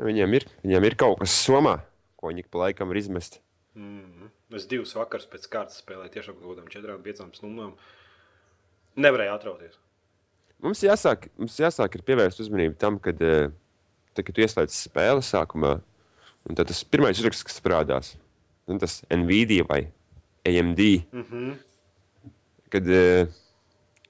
Viņiem 0.00 0.36
ir, 0.38 0.46
viņiem 0.64 0.86
ir 0.88 0.96
kaut 0.98 1.20
kas 1.20 1.34
somā, 1.44 1.78
ko 2.18 2.32
viņi 2.32 2.46
pa 2.50 2.66
laikam 2.66 2.90
var 2.90 2.98
izmest. 2.98 3.40
Mm. 3.78 4.30
Es 4.54 4.68
divus 4.70 4.94
vakarus 4.94 5.26
pēc 5.30 5.46
kārtas 5.50 5.80
spēlēju 5.82 6.12
tiešām 6.14 6.36
kaut 6.38 6.52
kādām 6.52 6.70
četrām, 6.70 7.02
piecām 7.02 7.32
stundām. 7.34 7.74
Nevarēju 9.00 9.34
atrauties. 9.34 9.78
Mums 10.62 10.82
jāsāk, 10.84 11.28
mums 11.40 11.56
jāsāk 11.58 11.96
ir 11.98 12.04
pievērst 12.06 12.40
uzmanību 12.44 12.78
tam, 12.80 13.00
kad, 13.02 13.18
eh, 13.22 13.50
tad, 14.14 14.24
kad 14.24 14.34
tu 14.34 14.44
ieslēdz 14.44 14.76
spēli 14.86 15.24
sākumā, 15.26 15.74
un 16.48 16.58
tad 16.58 16.70
tas 16.70 16.84
pirmais 16.86 17.18
uzraksts, 17.18 17.46
kas 17.46 17.60
parādās, 17.64 18.14
nu, 18.70 18.78
tas 18.78 19.02
Nvidia 19.10 19.66
vai 19.68 19.82
AMD, 20.46 20.80
Mm 21.12 21.24
-hmm. 21.24 21.56
Kad, 22.74 22.88
eh, 22.90 23.26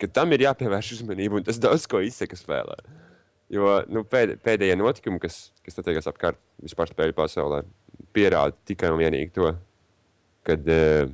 kad 0.01 0.15
tam 0.17 0.33
ir 0.33 0.47
jāpievērš 0.47 0.95
uzmanība, 0.99 1.37
un 1.39 1.45
tas 1.45 1.61
daudz 1.61 1.85
ko 1.91 2.01
izsaka 2.05 2.39
spēlē. 2.39 2.79
Jo 3.53 3.83
nu, 3.93 4.07
pēd, 4.09 4.39
pēdējie 4.45 4.79
notikumi, 4.81 5.21
kas, 5.21 5.51
kas 5.67 5.77
notiekās 5.77 6.09
apkārt 6.09 6.41
vispār 6.65 6.89
spēļu 6.89 7.17
pasaulē, 7.19 7.61
pierāda 8.17 8.57
tikai 8.65 8.89
un 8.95 9.03
vienīgi 9.03 9.35
to, 9.37 9.53
kad, 10.49 10.65
eh, 10.69 11.13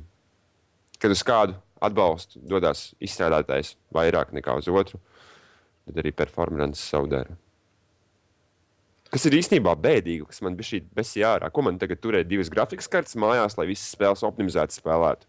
kad 1.01 1.11
uz 1.11 1.23
kādu 1.27 1.57
atbalstu 1.81 2.39
dodas 2.47 2.91
izstrādātājs 3.01 3.75
vairāk 3.93 4.31
nekā 4.37 4.55
uz 4.57 4.69
otru, 4.71 5.01
tad 5.85 5.99
arī 6.03 6.15
performance 6.15 6.79
savu 6.79 7.09
dara. 7.11 7.35
Kas 9.11 9.25
ir 9.27 9.35
īstenībā 9.35 9.73
bēdīgi, 9.75 10.23
kas 10.29 10.39
man 10.45 10.55
bija 10.55 10.69
šī 10.69 10.85
besija 10.95 11.33
ārā. 11.35 11.49
Ko 11.51 11.65
man 11.67 11.75
tagad 11.81 11.99
turēt 11.99 12.29
divas 12.29 12.47
grafikas 12.53 12.87
kartes 12.87 13.17
mājās, 13.19 13.57
lai 13.57 13.67
visas 13.67 13.91
spēles 13.91 14.23
optimizētas 14.23 14.79
spēlētu? 14.79 15.27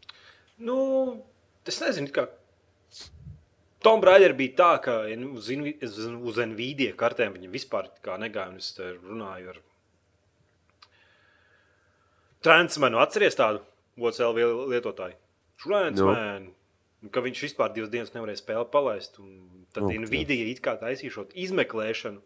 Nu, 0.62 0.76
es 1.70 1.80
nezinu, 1.82 2.12
kā. 2.14 2.28
Tomb 3.82 4.04
Raider 4.06 4.34
bija 4.38 4.54
tā, 4.58 4.70
ka 4.84 4.94
ja 5.10 5.18
uz, 5.26 5.48
uz, 5.50 5.98
uz 6.30 6.40
Nvidia 6.46 6.94
kartēm 6.98 7.34
viņi 7.34 7.50
vispār 7.50 7.90
kā 8.04 8.14
negāja. 8.22 8.54
Es 8.58 8.76
runāju 8.78 9.54
ar 9.54 9.60
Transmanu. 12.42 12.98
Atceries 13.02 13.38
tādu 13.38 13.62
OCLV 13.98 14.70
lietotāju? 14.70 15.18
Transmanu. 15.62 16.50
Nu. 16.50 17.10
Ka 17.10 17.22
viņš 17.22 17.40
vispār 17.48 17.72
divas 17.74 17.90
dienas 17.90 18.14
nevarēja 18.14 18.38
spēli 18.38 18.70
palaist. 18.70 19.18
un 19.18 19.62
Tad 19.72 19.82
Nu, 19.82 19.88
okay. 19.88 20.02
Nvidia 20.04 20.50
it 20.52 20.60
kā 20.60 20.74
taisīšot 20.76 21.32
izmeklēšanu, 21.40 22.20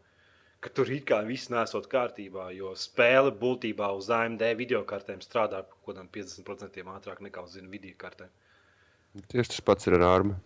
ka 0.65 0.71
tur 0.75 0.91
it 0.91 1.05
kā 1.07 1.21
viss 1.27 1.51
nesot 1.53 1.87
kārtībā, 1.91 2.49
jo 2.57 2.73
spēle 2.75 3.31
būtībā 3.31 3.93
uz 3.95 4.09
AMD 4.11 4.43
video 4.59 4.83
kartēm 4.89 5.23
strādā 5.23 5.63
par 5.63 5.77
kaut 5.77 5.93
kādām 5.93 6.09
50% 6.11 6.91
ātrāk 6.97 7.23
nekā 7.23 7.45
uz 7.47 7.55
Nvidia 7.63 7.95
kartēm. 8.01 8.33
Tieši 9.31 9.55
tas 9.55 9.65
pats 9.65 9.89
ir 9.89 9.97
ar 9.99 10.07
armu. 10.09 10.37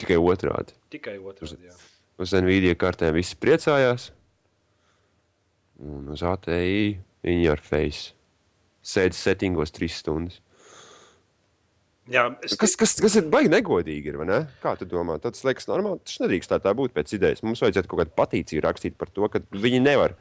Tikai 0.00 0.16
otrādi. 0.20 0.76
Tikai 0.92 1.18
otrādi. 1.18 1.68
jā. 1.68 1.76
Uz 2.20 2.32
Nvidia 2.36 2.76
kartēm 2.76 3.14
visi 3.16 3.36
priecājās. 3.40 4.10
Un 5.80 6.10
uz 6.12 6.22
ATI 6.24 7.00
viņi 7.24 7.50
ar 7.52 7.62
face. 7.64 8.12
Sēž 8.84 9.16
settingos 9.16 9.72
trīs 9.76 9.98
stundas. 10.00 10.40
Jā, 12.10 12.24
es 12.42 12.56
Kas, 12.58 12.74
kas, 12.78 12.96
kas 12.98 13.14
ir 13.20 13.28
baigi 13.30 13.52
negodīgi, 13.52 14.10
ir, 14.10 14.16
vai 14.18 14.26
ne? 14.26 14.38
Kā 14.64 14.72
tu 14.78 14.86
domā? 14.88 15.18
Tas 15.22 15.44
liekas 15.46 15.68
normāli. 15.70 16.00
Tas 16.02 16.18
nedrīkst 16.22 16.50
tā, 16.50 16.58
tā 16.64 16.72
būt 16.74 16.94
pēc 16.96 17.12
idejas. 17.14 17.42
Mums 17.46 17.62
vajadzētu 17.62 17.90
kaut 17.90 18.02
kādu 18.02 18.16
patīciju 18.18 18.64
rakstīt 18.64 18.96
par 18.98 19.12
to, 19.14 19.28
ka 19.30 19.42
viņi 19.52 19.82
nevar 19.84 20.16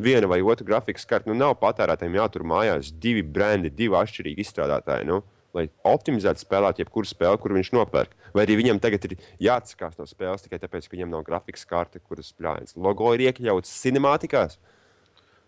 viena 0.00 0.30
vai 0.30 0.40
otra 0.42 0.66
grafikas 0.66 1.04
karta. 1.10 1.28
Nu, 1.28 1.36
nav 1.36 1.58
patērētājiem 1.60 2.16
jātur 2.16 2.46
mājās 2.48 2.94
divi 3.02 3.22
brendi, 3.26 3.70
divi 3.70 3.98
atšķirīgi 3.98 4.46
izstrādātāji. 4.46 5.10
Nu, 5.10 5.20
lai 5.54 5.68
optimizētu 5.86 6.42
spēlēt, 6.42 6.80
jebkuru 6.82 7.08
spēli, 7.08 7.40
kur 7.40 7.54
viņš 7.54 7.72
nopērk. 7.76 8.14
Vai 8.34 8.44
arī 8.46 8.56
viņam 8.58 8.80
tagad 8.82 9.04
ir 9.08 9.16
jāatsakās 9.46 9.98
no 10.00 10.06
spēles 10.10 10.42
tikai 10.44 10.58
tāpēc, 10.62 10.88
ka 10.88 10.96
viņam 10.96 11.12
nav 11.14 11.26
grafikas 11.26 11.66
karte, 11.70 12.02
kuras 12.02 12.32
plāns. 12.34 12.74
Logo 12.76 13.12
ir 13.14 13.28
iekļauts 13.28 13.74
cinemātikās. 13.84 14.58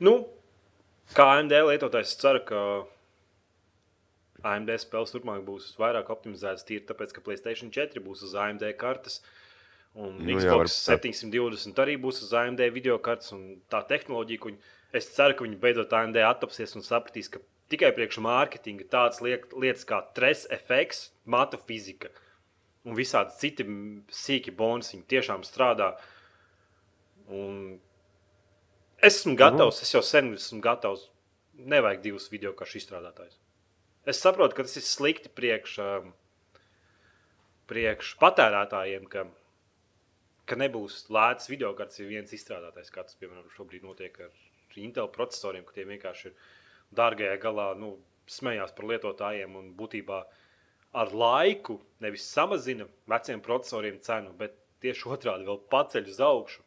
Nu, 0.02 0.18
kā 1.16 1.26
AMD 1.38 1.56
lietotājs, 1.70 2.14
ceru, 2.20 2.44
ka 2.46 2.60
AMD 4.46 4.70
spēles 4.78 5.14
turpmāk 5.14 5.42
būs 5.46 5.72
vairāk 5.80 6.12
optimizētas 6.14 6.66
tīri 6.68 6.86
tāpēc, 6.86 7.14
ka 7.16 7.24
Playstation 7.24 7.72
4 7.74 8.02
būs 8.04 8.22
uz 8.28 8.36
AMD 8.38 8.66
kartes. 8.78 9.20
Un 9.96 10.18
Nu 10.20 10.34
jā, 10.34 10.42
Xbox 10.44 10.52
varbūt 10.52 10.72
tā. 10.76 10.96
720 11.00 11.82
arī 11.82 11.96
būs 12.00 12.20
uz 12.26 12.32
AMD 12.36 12.60
video 12.74 12.98
kartes. 13.02 13.32
un 13.32 13.62
Tā 13.72 13.80
tehnoloģija, 13.88 14.42
ko 14.42 14.52
viņi, 14.52 14.58
es 15.00 15.08
ceru, 15.16 15.34
ka 15.38 15.46
viņi 15.46 15.60
beidzot 15.62 15.94
AMD 15.96 16.20
attapsies 16.28 16.76
un 16.76 16.84
sapratīs, 16.84 17.30
ka 17.32 17.40
tikai 17.72 17.90
priekš 17.96 18.20
mārketinga 18.24 18.86
tādas 18.92 19.22
lietas 19.24 19.86
kā 19.88 20.02
stress 20.12 20.48
efekts, 20.54 21.10
matu 21.24 21.58
fizika 21.58 22.12
un 22.86 22.94
visādi 22.94 23.34
citi 23.40 23.66
sīki 24.14 24.54
bonusi 24.54 25.00
tiešām 25.10 25.42
strādā. 25.46 25.94
Un 27.26 27.80
es 29.02 29.18
esmu 29.18 29.34
gatavs, 29.38 29.82
es 29.82 29.90
jau 29.94 30.02
sen 30.06 30.34
esmu 30.36 30.62
gatavs. 30.64 31.08
Nevajag 31.56 32.02
divus 32.04 32.28
video 32.28 32.52
karšu 32.52 32.76
izstrādātājus. 32.82 33.38
Es 34.06 34.20
saprotu, 34.20 34.54
ka 34.54 34.66
tas 34.66 34.76
ir 34.76 34.84
slikti 34.84 35.30
priekš, 35.32 35.78
um, 35.82 36.10
priekš 37.66 38.12
patērētājiem, 38.20 39.06
ka, 39.10 39.24
ka 40.46 40.58
nebūs 40.60 41.06
lēts 41.10 41.48
video 41.48 41.72
kartes, 41.78 42.02
ja 42.02 42.10
viens 42.10 42.34
izstrādātājs, 42.36 42.92
kā 42.92 43.06
tas 43.08 43.16
piemēram 43.18 43.48
šobrīd 43.56 43.88
notiek 43.88 44.20
ar 44.28 44.44
Intel 44.76 45.08
procesoriem, 45.08 45.64
ka 45.64 45.72
tie 45.72 45.86
vienkārši 45.88 46.28
ir 46.28 46.34
dārgajā 46.94 47.38
galā, 47.42 47.70
nu, 47.78 47.96
smējās 48.30 48.74
par 48.76 48.88
lietotājiem 48.90 49.56
un 49.58 49.72
būtībā 49.78 50.20
ar 50.96 51.12
laiku 51.12 51.78
nevis 52.02 52.26
samazina 52.30 52.86
veciem 53.10 53.42
procesoriem 53.44 53.98
cenu, 54.02 54.32
bet 54.38 54.56
tieši 54.84 55.10
otrādi 55.16 55.46
vēl 55.48 55.60
paceļ 55.72 56.12
uz 56.12 56.22
augšu. 56.22 56.62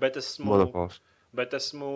Bet 0.00 0.16
esmu, 0.16 0.48
Monopols. 0.48 1.00
bet 1.36 1.54
esmu 1.56 1.90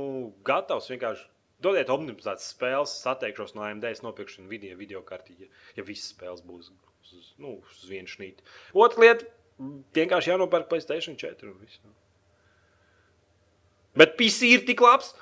gatavs 0.44 0.90
vienkārši 0.92 1.28
dodiet 1.64 1.90
optimizētas 1.92 2.50
spēles, 2.52 2.94
atteikšos 3.08 3.54
no 3.56 3.64
AMD, 3.64 3.86
nopirkšu 4.04 4.44
video, 4.50 4.76
video 4.76 5.00
karti, 5.06 5.36
ja, 5.40 5.48
ja 5.78 5.86
visas 5.86 6.12
spēles 6.12 6.44
būs 6.44 6.70
uz, 6.70 7.32
nu, 7.40 7.56
uz 7.62 7.84
vienu 7.88 8.10
šnīti. 8.10 8.44
Otra 8.76 9.06
lieta- 9.06 9.28
vienkārši 9.98 10.34
jānopērk 10.34 10.68
Playstation 10.68 11.16
4 11.16 11.50
un 11.50 11.58
viss. 11.62 11.80
nu. 11.84 11.94
Bet 13.96 14.16
PC 14.18 14.50
ir 14.50 14.66
tik 14.66 14.80
labs. 14.80 15.14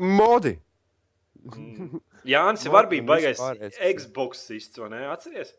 Modi! 0.00 0.56
Jānis 2.28 2.66
jau 2.66 2.72
Mod 2.74 2.88
bija 2.90 3.04
baigais. 3.08 3.40
Xboxists, 3.76 4.80
vai 4.80 4.90
ne? 4.92 5.04
Atceries? 5.12 5.54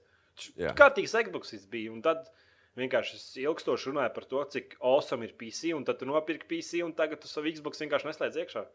Jā. 0.57 0.73
Kārtīgs 0.77 1.13
Xboxists 1.27 1.69
bija. 1.69 1.91
Un 1.93 2.01
tad 2.05 2.29
vienkārši 2.79 3.17
es 3.17 3.25
ilgstoši 3.41 3.91
runāju 3.91 4.13
par 4.15 4.27
to, 4.29 4.43
cik 4.55 4.77
awesome 4.79 5.27
ir 5.27 5.35
PC, 5.37 5.73
un 5.77 5.85
tad 5.87 5.99
tu 6.01 6.09
nopirki 6.09 6.49
PC, 6.49 6.81
un 6.85 6.93
tagad 6.97 7.21
tu 7.21 7.29
savu 7.29 7.51
Xbox 7.53 7.83
vienkārši 7.83 8.09
neslēdz 8.09 8.41
iekšā. 8.45 8.65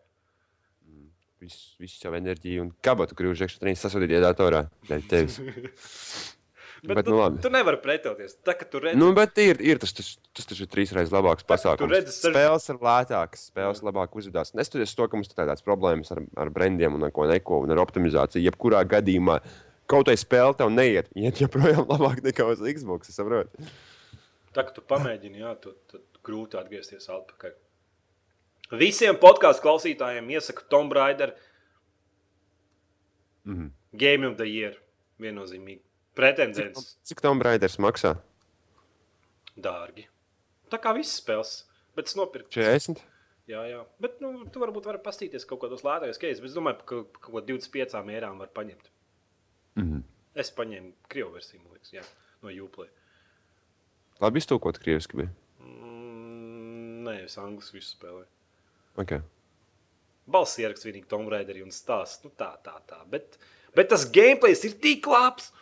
Visu, 1.42 1.74
visu 1.82 2.00
savu 2.00 2.16
enerģiju 2.18 2.62
un 2.64 2.72
kabatu 2.84 3.16
grūž 3.18 3.44
iekšā 3.44 3.60
trīs 3.62 3.82
sasodītajā 3.84 4.22
datorā. 4.24 4.66
Dēļ 4.88 5.06
tevis. 5.10 5.40
Bet, 6.84 6.96
Bet, 6.96 7.04
tu, 7.06 7.10
nu 7.14 7.18
labi. 7.20 7.40
tu 7.42 7.48
nevari 7.50 7.78
pretoties. 7.80 8.34
Tā 8.44 8.52
kā 8.58 8.66
tu 8.70 8.78
redzi, 8.82 8.98
Nu, 9.00 9.12
bet 9.16 9.38
ir, 9.38 9.56
ir 9.64 9.78
tas, 9.80 9.92
tas, 9.96 10.10
tas 10.36 10.44
taču 10.46 10.66
ir 10.66 10.68
trīsreiz 10.68 11.08
labāks 11.10 11.46
pasākums. 11.48 11.88
redzi 11.90 12.12
sež- 12.12 12.34
Spēles 12.34 12.68
ir 12.68 12.76
lētākas, 12.84 13.46
spēles 13.50 13.80
labāk 13.82 14.12
uzvedās. 14.12 14.52
Neskatoties 14.54 14.94
to, 14.94 15.08
ka 15.08 15.16
mums 15.16 15.30
ir 15.32 15.34
tādas 15.40 15.64
problēmas 15.64 16.12
ar, 16.12 16.20
ar 16.36 16.50
brandiem 16.50 16.94
un 16.94 17.02
ar 17.04 17.10
ko 17.16 17.24
neko, 17.26 17.62
un 17.64 17.70
ar 17.72 17.80
optimizāciju. 17.80 18.44
Jebkurā 18.50 18.84
gadījumā 18.84 19.40
kaut 19.88 20.06
kāda 20.06 20.18
spēle 20.20 20.56
tev 20.56 20.68
neiet. 20.70 21.08
Iet 21.16 21.40
joprojām 21.40 21.86
labāk 21.94 22.20
nekā 22.22 22.44
uz 22.52 22.60
Xbox. 22.60 23.08
tā, 23.16 24.64
ka 24.64 24.70
tu 24.76 24.80
pamēģini, 24.82 25.40
jā, 25.40 25.54
tad, 25.60 25.74
tad 25.90 26.00
grūti 26.22 26.60
atgriezties 26.60 27.08
atpakaļ. 27.08 27.52
Visiem 28.78 29.14
podkāstu 29.16 29.62
klausītājiem 29.62 30.28
iesaku 30.36 30.68
Tomb 30.68 30.92
Raider 30.92 31.32
Mhm. 33.46 33.70
Game 33.96 34.24
of 34.26 34.36
the 34.36 34.46
Year. 34.46 34.74
Viennozīmīgi. 35.20 35.80
Pretendents 36.16 36.96
Cik 37.06 37.20
Tomb 37.24 37.44
Raiders 37.44 37.76
maksā? 37.82 38.16
dārgi. 39.56 40.06
Tā 40.70 40.80
kā 40.82 40.92
visas 40.96 41.20
spēles. 41.20 41.54
Bet 41.96 42.10
es 42.10 42.16
nopirku 42.18 42.52
40? 42.52 43.00
Jā, 43.48 43.62
jā. 43.70 43.80
Bet 44.02 44.18
nu, 44.20 44.32
tu 44.52 44.60
varbūt 44.60 44.88
vari 44.90 45.00
pastīties 45.02 45.46
kaut 45.48 45.62
kādos 45.62 45.84
lētākos 45.86 46.20
keisos. 46.20 46.42
Bet 46.42 46.50
es 46.50 46.56
domāju, 46.58 46.80
ka 46.82 47.00
kaut 47.22 47.30
ko 47.30 47.42
25 47.46 48.02
mērām 48.06 48.42
var 48.42 48.50
paņemt. 48.54 48.90
Mhm. 49.80 50.02
Es 50.36 50.50
paņēmu 50.52 50.92
krievu 51.08 51.32
versiju, 51.32 51.62
man 51.62 51.72
liekas, 51.72 51.94
jā, 51.94 52.02
no 52.44 52.52
Uplay. 52.66 52.90
Labi 54.20 54.40
iztūkot 54.42 54.76
krieviski 54.82 55.16
bija. 55.16 55.30
Mm, 55.64 57.06
nē, 57.06 57.14
es 57.24 57.38
angļuiski 57.40 57.78
visu 57.78 57.94
spēlēju. 57.94 58.28
Okay. 59.00 59.22
Balss 60.28 60.58
ieraksts 60.60 60.84
vienīgi 60.84 61.08
Tom 61.08 61.28
Raideri 61.32 61.64
un 61.64 61.72
stāsts. 61.72 62.24
Nu, 62.24 62.32
tā, 62.36 62.50
tā, 62.64 62.76
tā. 62.88 63.00
Bet, 63.08 63.38
bet 63.76 63.88
tas 63.88 64.04
gameplays 64.12 64.64
ir 64.68 64.76
tik 64.82 65.08
labs. 65.08 65.52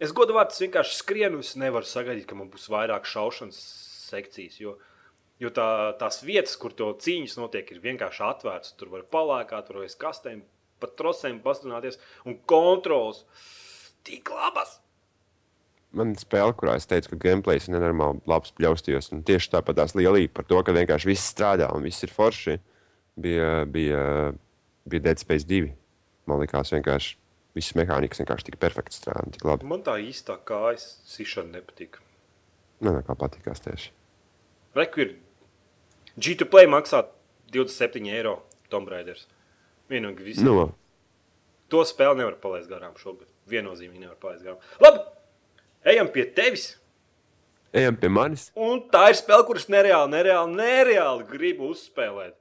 Es 0.00 0.14
godu 0.16 0.32
vārdu 0.32 0.56
vienkārši 0.64 0.96
skrienu. 0.96 1.42
Es 1.44 1.56
nevaru 1.60 1.88
sagaidīt, 1.88 2.24
ka 2.28 2.38
man 2.38 2.48
būs 2.52 2.70
vairāk 2.72 3.08
šaušanas 3.08 3.58
sekcijas. 4.08 4.56
Jo, 4.62 4.76
jo 5.42 5.52
tā, 5.54 5.66
tās 6.00 6.22
vietas, 6.24 6.56
kur 6.60 6.72
to 6.76 6.88
cīņas 7.04 7.36
notiek, 7.40 7.68
ir 7.68 7.82
vienkārši 7.84 8.24
atvērtas. 8.30 8.76
Tur 8.80 8.94
var 8.94 9.04
palēkāt, 9.12 9.68
tur 9.68 9.82
aiz 9.84 9.98
kastēm, 10.00 10.40
pat 10.80 10.96
trosēm 10.96 11.42
pastrunāties. 11.44 12.00
Un 12.24 12.40
kontrols 12.48 13.26
tik 14.08 14.32
labas. 14.32 14.78
Man 15.92 16.14
ir 16.14 16.22
spēle, 16.22 16.54
kurā 16.56 16.78
es 16.78 16.86
teicu, 16.88 17.12
ka 17.12 17.22
gameplays 17.26 17.66
ir 17.66 17.74
nenormāli 17.74 18.22
labs, 18.30 18.54
bļaustījos. 18.56 19.10
Un 19.12 19.24
tieši 19.26 19.52
tāpat 19.56 19.82
tās 19.82 19.96
lielība 19.98 20.38
par 20.38 20.46
to, 20.48 20.60
ka 20.64 20.74
vienkārši 20.76 21.10
viss 21.10 21.32
strādā 21.34 21.68
un 21.74 21.84
viss 21.84 22.06
ir 22.06 22.14
forši, 22.14 22.60
bija, 23.20 23.48
bija, 23.68 24.04
bija 24.88 25.10
Dead 25.10 25.20
Space 25.20 25.48
2. 25.50 25.74
Man 26.30 26.40
liekas, 26.40 26.70
vienkārši 26.72 27.18
viss 27.60 27.76
mehānikas 27.78 28.20
vienkārši 28.24 28.48
tik 28.50 28.58
perfekti 28.62 28.96
strādā. 28.98 29.28
Tik 29.36 29.44
labi. 29.46 29.68
Man 29.70 29.84
tā 29.86 29.94
īstā 30.02 30.38
kājas 30.48 30.88
sišana 31.12 31.58
nepatīk. 31.60 32.00
Man 32.80 33.02
kā 33.04 33.16
patīkās 33.20 33.60
tieši. 33.64 33.92
Reku 34.78 35.04
ir 35.04 35.14
G2 36.16 36.46
Play 36.50 36.68
maksā 36.70 37.04
27 37.52 38.08
eiro 38.16 38.38
Tomb 38.72 38.88
Raiders. 38.90 39.26
Vienīgi 39.90 40.26
viss. 40.32 40.44
Nu, 40.46 40.70
To 41.70 41.84
spēli 41.86 42.18
nevar 42.18 42.34
palaist 42.42 42.66
garām 42.70 42.96
šogad. 42.98 43.28
Viennozīmīgi 43.50 44.00
nevar 44.02 44.16
palaist 44.18 44.42
garām. 44.42 44.58
Labi, 44.82 45.04
ejam 45.92 46.08
pie 46.10 46.24
tevis. 46.34 46.64
ejam 47.72 47.94
pie 47.96 48.08
manis, 48.10 48.48
Un 48.58 48.80
tā 48.90 49.04
ir 49.12 49.18
spēle, 49.18 49.44
kuras 49.46 49.68
nereāli, 49.70 50.10
nereāli, 50.10 50.56
nereāli 50.58 51.26
gribu 51.30 51.68
uzspēlēt. 51.70 52.34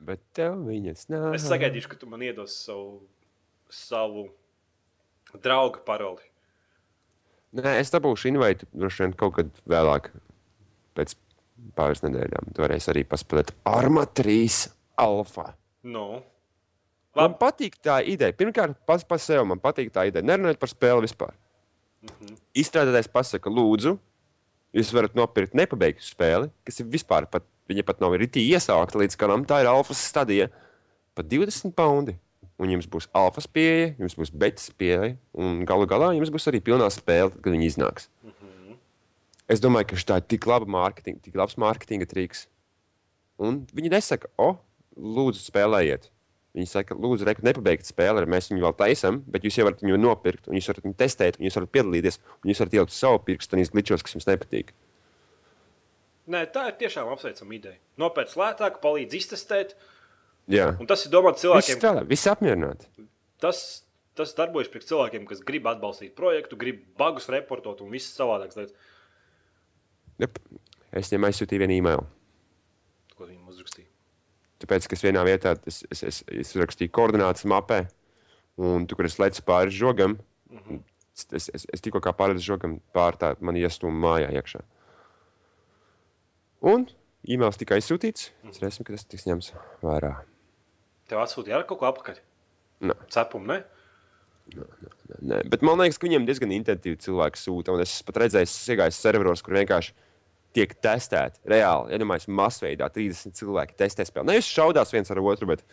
bet 0.00 0.20
tev 0.36 0.58
viņas 0.66 1.08
nav. 1.08 1.34
Es 1.36 1.44
sagaidīšu, 1.48 1.88
ka 1.88 1.96
tu 2.00 2.06
man 2.08 2.20
iedos 2.24 2.52
savu, 2.66 3.00
savu 3.68 4.26
draugu 5.38 5.82
paroli. 5.86 6.26
Nē, 7.56 7.78
es 7.82 7.90
dabūšu 7.90 8.30
invaitu 8.30 8.68
droši 8.72 9.04
vien 9.04 9.14
kaut 9.18 9.34
kad 9.38 9.62
vēlāk, 9.70 10.10
pēc 10.98 11.16
pāris 11.78 12.02
nedēļām. 12.04 12.52
Tu 12.54 12.62
varēsi 12.62 12.92
arī 12.92 13.06
paspēlēt 13.08 13.54
Arma 13.68 14.06
3 14.06 14.68
Alpha. 15.02 15.50
Nu, 15.82 16.20
Man 17.16 17.34
patīk 17.34 17.74
tā 17.82 17.98
ideja. 18.06 18.34
Pirmkārt, 18.36 18.76
pats 18.86 19.04
par 19.06 19.18
sevi 19.22 19.42
man 19.50 19.58
patīk 19.62 19.90
tā 19.94 20.06
ideja. 20.06 20.22
Nerunājot 20.26 20.60
par 20.62 20.70
spēli 20.70 21.06
vispār. 21.08 21.34
Mhm. 22.06 22.36
Izstrādātājs 22.62 23.10
pasaka, 23.12 23.50
lūdzu, 23.50 23.96
jūs 24.76 24.92
varat 24.94 25.16
nopirkt 25.18 25.56
nepabeigtu 25.58 26.06
spēli, 26.06 26.50
kas 26.64 26.80
ir 26.80 26.86
vispār, 26.86 27.26
pat, 27.30 27.44
viņa 27.68 27.84
pat 27.86 28.00
nav 28.00 28.14
rītī 28.14 28.46
iesākta 28.54 29.02
līdz 29.02 29.18
galam. 29.18 29.44
Tā 29.44 29.60
ir 29.60 29.70
alfa 29.70 29.94
stadija. 29.94 30.48
Pat 31.14 31.26
20 31.26 31.74
poundi. 31.74 32.14
Un 32.60 32.68
jums 32.74 32.88
būs 32.92 33.08
alfa 33.16 33.40
pieeja, 33.48 33.94
jums 33.96 34.16
būs 34.18 34.32
betas 34.36 34.68
pieeja, 34.76 35.14
un 35.32 35.62
galu 35.68 35.86
galā 35.88 36.10
jums 36.12 36.32
būs 36.32 36.48
arī 36.50 36.60
pilnā 36.60 36.90
spēle, 36.92 37.32
kad 37.32 37.54
viņi 37.54 37.70
iznāks. 37.70 38.10
Mhm. 38.22 38.76
Es 39.48 39.62
domāju, 39.64 39.88
ka 39.90 39.96
tā 40.12 40.20
ir 40.20 40.28
tik 40.28 40.46
laba 40.46 40.68
mārketinga, 40.68 41.22
tik 41.24 41.38
labs 41.40 41.56
mārketinga 41.56 42.06
triks. 42.06 42.46
Un 43.40 43.64
viņi 43.72 43.90
nesaka, 43.96 44.28
o, 44.38 44.52
lūdzu, 45.00 45.40
spēlējiet. 45.48 46.10
Viņi 46.54 46.66
saka, 46.66 46.96
lūdzu, 46.98 47.24
reku 47.28 47.44
nepabeigt 47.46 47.86
spēli, 47.86 48.26
mēs 48.26 48.50
viņu 48.50 48.64
vēl 48.64 48.74
taisām, 48.78 49.20
bet 49.30 49.44
jūs 49.46 49.60
jau 49.60 49.68
varat 49.68 49.82
viņu 49.84 49.98
nopirkt, 50.02 50.48
un 50.50 50.58
jūs 50.58 50.68
varat 50.72 50.86
viņu 50.86 50.96
testēt, 50.98 51.38
un 51.38 51.46
jūs 51.46 51.56
varat 51.60 51.72
piedalīties, 51.76 52.18
un 52.42 52.50
jūs 52.50 52.62
varat 52.62 52.74
ielikt 52.74 52.94
savu 52.96 53.20
pirkstu 53.26 53.54
tajos 53.54 53.70
glitčos, 53.70 54.02
kas 54.02 54.16
jums 54.16 54.26
nepatīk. 54.26 54.72
Nē, 56.30 56.42
tā 56.54 56.66
ir 56.70 56.76
tiešām 56.82 57.10
apsveicama 57.14 57.54
ideja. 57.54 57.78
Nopērts 58.02 58.36
lētāk, 58.38 58.80
palīdz 58.82 59.16
iztestēt. 59.18 59.76
Jā, 60.50 60.72
Un 60.80 60.88
tas 60.90 61.04
ir 61.06 61.12
domāts 61.12 61.44
cilvēkiem, 61.44 61.78
strādā, 61.78 62.02
viss 62.08 62.26
apmierināti. 62.26 62.88
tas, 63.38 63.84
tas 64.18 64.34
darbojas 64.34 64.68
priekš 64.72 64.90
cilvēkiem, 64.90 65.26
kas 65.30 65.44
grib 65.46 65.68
atbalstīt 65.70 66.16
projektu, 66.18 66.58
grib 66.58 66.82
bagus 66.98 67.28
reportot 67.30 67.80
un 67.84 67.92
viss 67.94 68.16
savādākas 68.16 68.58
lietas, 68.58 68.74
Jep. 70.20 70.36
Es 70.92 71.08
viņam 71.08 71.28
aizsūtīju 71.30 71.62
vienu 71.62 71.78
e-mailu. 71.78 72.06
ko 73.16 73.26
viņi 73.28 73.40
mums 73.40 73.56
uzrakstīja. 73.56 73.88
Tāpēc, 74.60 74.86
ka 74.88 74.96
es 74.96 75.04
vienā 75.04 75.22
vietā 75.24 75.54
es, 75.68 75.82
es, 75.92 76.02
es, 76.04 76.20
es 76.42 76.52
rakstīju 76.56 76.92
koordinātas 76.92 77.46
mapē, 77.48 77.82
un 78.60 78.86
tur, 78.88 78.98
kur 78.98 79.08
es 79.08 79.18
lecu 79.20 79.44
pāri 79.46 79.72
žogam, 79.72 80.18
mm 80.50 80.58
-hmm. 80.58 80.80
es, 81.36 81.48
es, 81.54 81.66
es 81.72 81.80
tikko 81.80 82.00
kā 82.00 82.12
pāri 82.16 82.36
žogam 82.38 82.80
pāri 82.92 83.20
tā 83.20 83.34
man 83.40 83.56
iestūmu 83.56 83.96
mājā 84.06 84.32
iekšā. 84.40 84.60
Un 86.60 86.88
e-mails 87.24 87.56
tika 87.56 87.74
aizsūtīts. 87.74 88.32
Cerēsim, 88.52 88.84
ka 88.84 88.92
tas 88.92 89.04
tiks 89.04 89.26
ņemts 89.26 89.52
vērā. 89.82 90.16
Tev 91.10 91.22
atsūtīja 91.24 91.60
ar 91.60 91.66
kaut 91.68 91.80
ko 91.80 91.88
apakaļ. 91.90 92.20
Nē. 92.86 92.96
Cepumu, 93.12 93.50
ne? 93.50 93.60
Nē, 95.20 95.40
bet 95.50 95.62
man 95.66 95.78
liekas, 95.82 95.98
ka 96.00 96.06
viņiem 96.08 96.26
diezgan 96.26 96.52
intensīvi 96.54 96.98
cilvēki 97.04 97.38
sūta. 97.38 97.74
Es 97.82 97.98
pat 98.06 98.22
redzēju, 98.24 98.48
es 98.48 98.54
iegāju 98.72 98.94
serveros, 98.96 99.42
kur 99.46 99.58
vienkārši 99.58 99.94
tiek 100.56 100.72
testēti 100.82 101.42
reāli. 101.50 101.94
Iedomājieties, 101.94 102.30
masveidā 102.40 102.88
30 102.90 103.36
cilvēki 103.38 103.76
testē 103.78 104.06
spēli. 104.06 104.32
Nevis 104.32 104.50
šaudās 104.50 104.94
viens 104.94 105.10
ar 105.12 105.20
otru, 105.22 105.50
bet 105.52 105.64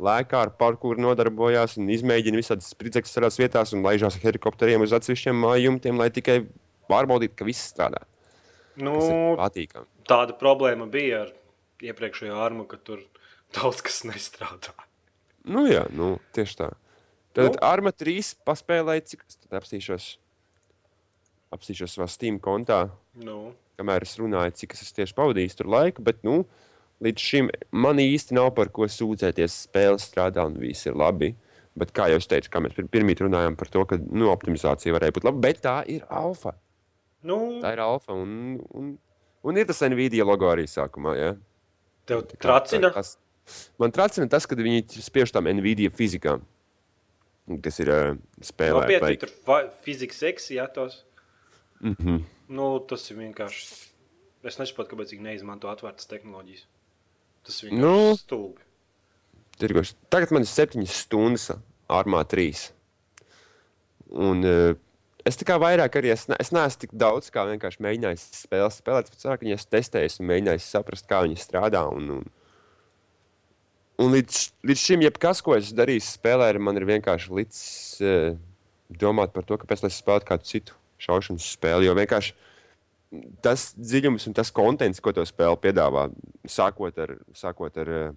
lēkā 0.00 0.44
ar 0.46 0.52
parkūru 0.60 1.00
nodarbojās 1.04 1.78
un 1.80 1.88
izmēģina 1.92 2.40
visādas 2.40 2.72
spridzekļus 2.74 3.16
savās 3.16 3.38
vietās 3.40 3.74
un 3.76 3.84
laižās 3.86 4.18
ar 4.18 4.26
helikopteriem 4.28 4.84
uz 4.84 4.94
atsevišķiem 4.96 5.40
mājumiem, 5.44 6.00
lai 6.00 6.10
tikai 6.14 6.42
pārbaudītu, 6.90 7.36
ka 7.38 7.48
viss 7.48 7.70
strādā. 7.72 8.02
Nu, 8.80 8.96
Patīkami. 9.36 9.88
tāda 10.08 10.36
problēma 10.40 10.86
bija 10.90 11.24
ar 11.26 11.32
iepriekšējo 11.84 12.36
armu, 12.40 12.66
ka 12.68 12.78
tur 12.80 13.02
daudz 13.56 13.82
kas 13.86 14.02
nestrādā. 14.08 14.72
Nu, 15.48 15.64
jā, 15.70 15.86
nu, 15.96 16.18
tieši 16.36 16.58
tā. 16.60 16.70
Tad 17.36 17.54
Nu. 17.54 17.60
Arma 17.62 17.92
3 17.94 18.34
paspēlēja, 18.46 19.04
cik 19.12 19.22
es 19.28 19.38
tad 19.38 19.60
apstīšos, 19.60 20.06
apstīšos 21.54 21.94
savā 21.96 22.08
Steam 22.10 22.40
kontā, 22.42 22.88
Nu, 23.20 23.52
kamēr 23.78 24.04
es 24.06 24.16
runāju, 24.20 24.54
cik 24.60 24.74
es 24.76 24.92
tieši 24.96 25.16
pavadījis 25.16 25.56
tur 25.58 25.70
laiku. 25.70 26.02
Bet, 26.04 26.20
nu, 26.26 26.42
līdz 27.02 27.26
šim 27.30 27.50
man 27.72 28.02
īsti 28.02 28.36
nav 28.36 28.52
par 28.58 28.70
ko 28.74 28.88
sūdzēties. 28.90 29.56
Spēle 29.66 29.98
strādā 30.02 30.44
un 30.46 30.58
viss 30.60 30.86
ir 30.90 30.98
labi. 30.98 31.32
Bet, 31.78 31.94
kā 31.96 32.08
jau 32.10 32.18
es 32.20 32.26
teicu, 32.28 32.50
mēs 32.60 32.74
pir- 32.76 32.88
pirmie 32.90 33.14
runājām 33.14 33.56
par 33.56 33.70
to, 33.72 33.84
ka 33.86 33.96
nu, 34.02 34.28
optimizācija 34.32 34.92
varēja 34.96 35.14
būt 35.16 35.24
laba, 35.28 35.40
bet 35.46 35.62
tā 35.62 35.78
ir 35.88 36.02
alfa. 36.10 36.56
nu 37.22 37.60
Tā 37.62 37.72
ir 37.72 37.80
alfa. 37.80 38.12
Un, 38.12 38.58
un, 38.74 38.98
un 39.44 39.56
ir 39.56 39.66
tas 39.70 39.80
Nvidia 39.86 40.26
logo 40.26 40.50
arī 40.50 40.66
sākumā. 40.66 41.14
Ja? 41.16 41.34
tev 42.06 42.24
Tā 42.26 42.36
tracina. 42.42 42.90
Tas, 42.90 43.16
man 43.80 43.92
tracina 43.94 44.28
tas, 44.30 44.46
ka 44.46 44.58
viņi 44.58 45.02
spiež 45.02 45.32
tām 45.34 45.48
Nvidia 45.50 45.92
fizikām, 45.94 46.42
kas 47.64 47.80
ir 47.82 47.92
uh, 47.92 48.18
spēlē. 48.44 48.86
Nopietni, 48.86 49.20
tur 49.22 49.32
fa- 49.46 49.68
fizikas 49.84 50.22
eksijātos. 50.30 51.02
Mm 51.80 51.96
-hmm. 51.96 52.24
Nu, 52.48 52.78
tas 52.80 53.10
ir 53.10 53.16
vienkārši. 53.16 53.88
Es 54.44 54.58
nesaprotu, 54.58 54.94
kāpēc 54.94 55.12
viņi 55.12 55.22
neizmanto 55.22 55.68
atvērtas 55.68 56.06
tehnoloģijas. 56.06 56.66
Tas 57.44 57.62
ir 57.62 57.70
vienkārši 57.70 58.08
nu. 58.10 58.16
stulbi. 58.16 58.62
Tirgoši. 59.60 59.94
Tagad 60.08 60.32
man 60.32 60.42
ir 60.42 60.48
septiņas 60.48 61.00
stundas, 61.04 61.50
armā 61.88 62.24
trīs. 62.24 62.70
Un, 64.10 64.42
uh, 64.44 64.74
es 65.24 65.36
tā 65.36 65.46
kā 65.46 65.58
vairāk 65.60 66.00
arī 66.00 66.12
es, 66.14 66.26
ne, 66.30 66.36
es 66.40 66.50
neesmu 66.54 66.80
tik 66.80 66.94
daudz 66.98 67.30
kā 67.30 67.44
vienkārši 67.46 67.82
mēģinājis 67.84 68.26
spēles 68.40 68.80
spēlēt, 68.80 69.10
bet 69.12 69.26
vairāk 69.26 69.44
viņas 69.46 69.68
testējis 69.70 70.20
un 70.20 70.30
mēģinājis 70.30 70.70
saprast, 70.74 71.08
kā 71.10 71.22
viņas 71.26 71.46
strādā. 71.46 71.84
Un, 71.92 72.10
un, 72.18 72.24
un 74.00 74.14
līdz, 74.16 74.42
līdz 74.66 74.84
šim, 74.84 75.04
jebkas, 75.06 75.42
ko 75.44 75.56
es 75.58 75.72
darīju 75.76 76.02
spēlē, 76.06 76.52
man 76.62 76.78
ir 76.80 76.88
vienkārši 76.88 77.34
līdz 77.40 77.58
uh, 78.04 78.38
domāt 78.90 79.34
par 79.34 79.46
to, 79.46 79.58
kāpēc 79.60 79.84
es 79.86 79.98
spēlētu 80.00 80.28
kādu 80.28 80.48
citu 80.48 80.78
šaušanas 81.00 81.52
spēli. 81.56 81.88
Jo 81.88 81.94
vienkārši 81.98 82.34
tas 83.42 83.70
dziļums 83.78 84.28
un 84.30 84.36
tas 84.38 84.52
kontents, 84.54 85.02
ko 85.02 85.12
to 85.14 85.24
spēle 85.26 85.58
piedāvā, 85.60 86.08
sākot 86.46 86.98
ar, 87.02 87.16
sākot 87.34 87.78
ar, 87.82 87.90
eh, 87.90 88.10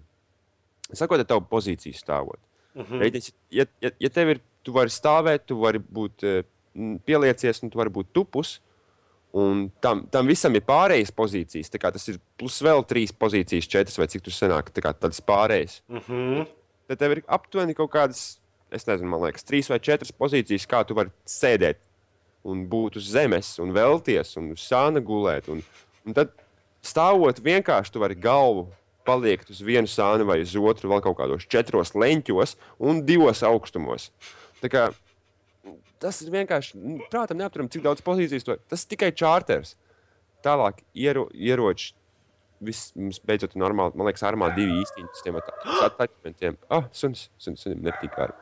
sākot 0.94 1.18
ar 1.18 1.26
tavu 1.26 1.46
pozīciju 1.50 1.98
stāvot. 1.98 2.38
Mhm. 2.74 3.00
Reiķinies, 3.02 3.32
ja, 3.54 3.66
ja, 3.82 3.90
ja 4.02 4.10
tev 4.10 4.34
ir, 4.34 4.42
tu 4.64 4.74
vari 4.74 4.90
stāvēt, 4.90 5.46
tu 5.46 5.58
vari 5.60 5.78
būt 5.78 6.24
m, 6.24 6.98
pieliecies, 7.06 7.62
un 7.62 7.70
tu 7.70 7.78
vari 7.78 7.92
būt 7.92 8.14
tupus. 8.14 8.60
Un 9.34 9.64
tam, 9.82 10.04
tam 10.14 10.28
visam 10.30 10.54
ir 10.54 10.62
pārējais 10.62 11.10
pozīcijas. 11.14 11.72
Tas 11.74 12.04
ir 12.12 12.20
plus 12.38 12.60
vēl 12.62 12.84
trīs 12.86 13.10
pozīcijas, 13.10 13.66
četras 13.70 13.98
vai 13.98 14.06
cik 14.12 14.22
tur 14.22 14.34
sanāk. 14.36 14.70
tā 14.70 14.92
Tādas 14.92 15.18
pārējas. 15.24 15.80
Mhm. 15.90 16.44
Tad 16.86 17.00
tev 17.00 17.16
ir 17.16 17.22
aptuveni 17.26 17.74
kaut 17.74 17.90
kādas, 17.90 18.36
es 18.70 18.86
nezinu, 18.86 19.08
man 19.10 19.24
liekas, 19.24 19.46
trīs 19.48 19.70
vai 19.72 19.80
četras 19.80 20.12
pozīcijas, 20.12 20.68
kā 20.68 20.84
tu 20.86 20.94
vari 20.94 21.10
sēdēt 21.26 21.80
un 22.44 22.66
būt 22.68 23.00
uz 23.00 23.08
zemes, 23.08 23.54
un 23.58 23.72
vēlties, 23.74 24.36
un 24.38 24.52
uz 24.52 24.64
sāna 24.68 25.00
gulēt. 25.00 25.48
Un, 25.50 25.62
un 26.04 26.16
tad 26.16 26.34
stāvot 26.84 27.40
vienkārši, 27.42 27.94
tu 27.94 28.02
vari 28.04 28.18
galvu 28.20 28.68
paliekt 29.08 29.50
uz 29.52 29.62
vienu 29.64 29.88
sānu 29.90 30.26
vai 30.28 30.40
uz 30.44 30.54
otru, 30.56 30.90
vēl 30.92 31.02
kaut 31.04 31.18
kādos 31.18 31.48
četros 31.50 31.94
leņķos 31.96 32.56
un 32.84 33.02
divos 33.08 33.42
augstumos. 33.44 34.10
Tā 34.62 34.70
kā, 34.72 34.84
tas 36.02 36.20
ir 36.24 36.32
vienkārši, 36.34 36.78
prātam, 37.12 37.38
neapturam, 37.40 37.68
cik 37.72 37.84
daudz 37.84 38.02
pozīcijas 38.04 38.46
to 38.46 38.56
tas 38.70 38.84
ir 38.84 38.94
tikai 38.94 39.10
čārters. 39.16 39.74
Tālāk, 40.44 40.82
iero, 40.92 41.28
ieroči. 41.32 41.94
Viss 42.64 42.92
mums 42.96 43.18
beidzot 43.24 43.56
ir 43.56 43.60
normāli. 43.60 43.96
Man 43.98 44.08
liekas, 44.08 44.24
armā 44.24 44.50
divi 44.56 44.76
uz 44.80 44.92
tiem 45.24 45.38
attachmentiem. 45.40 46.58
Ah, 46.72 46.88
suns, 46.92 47.28
suns, 47.40 47.64
sunim 47.64 47.82
nepatīk 47.84 48.16
ar. 48.20 48.36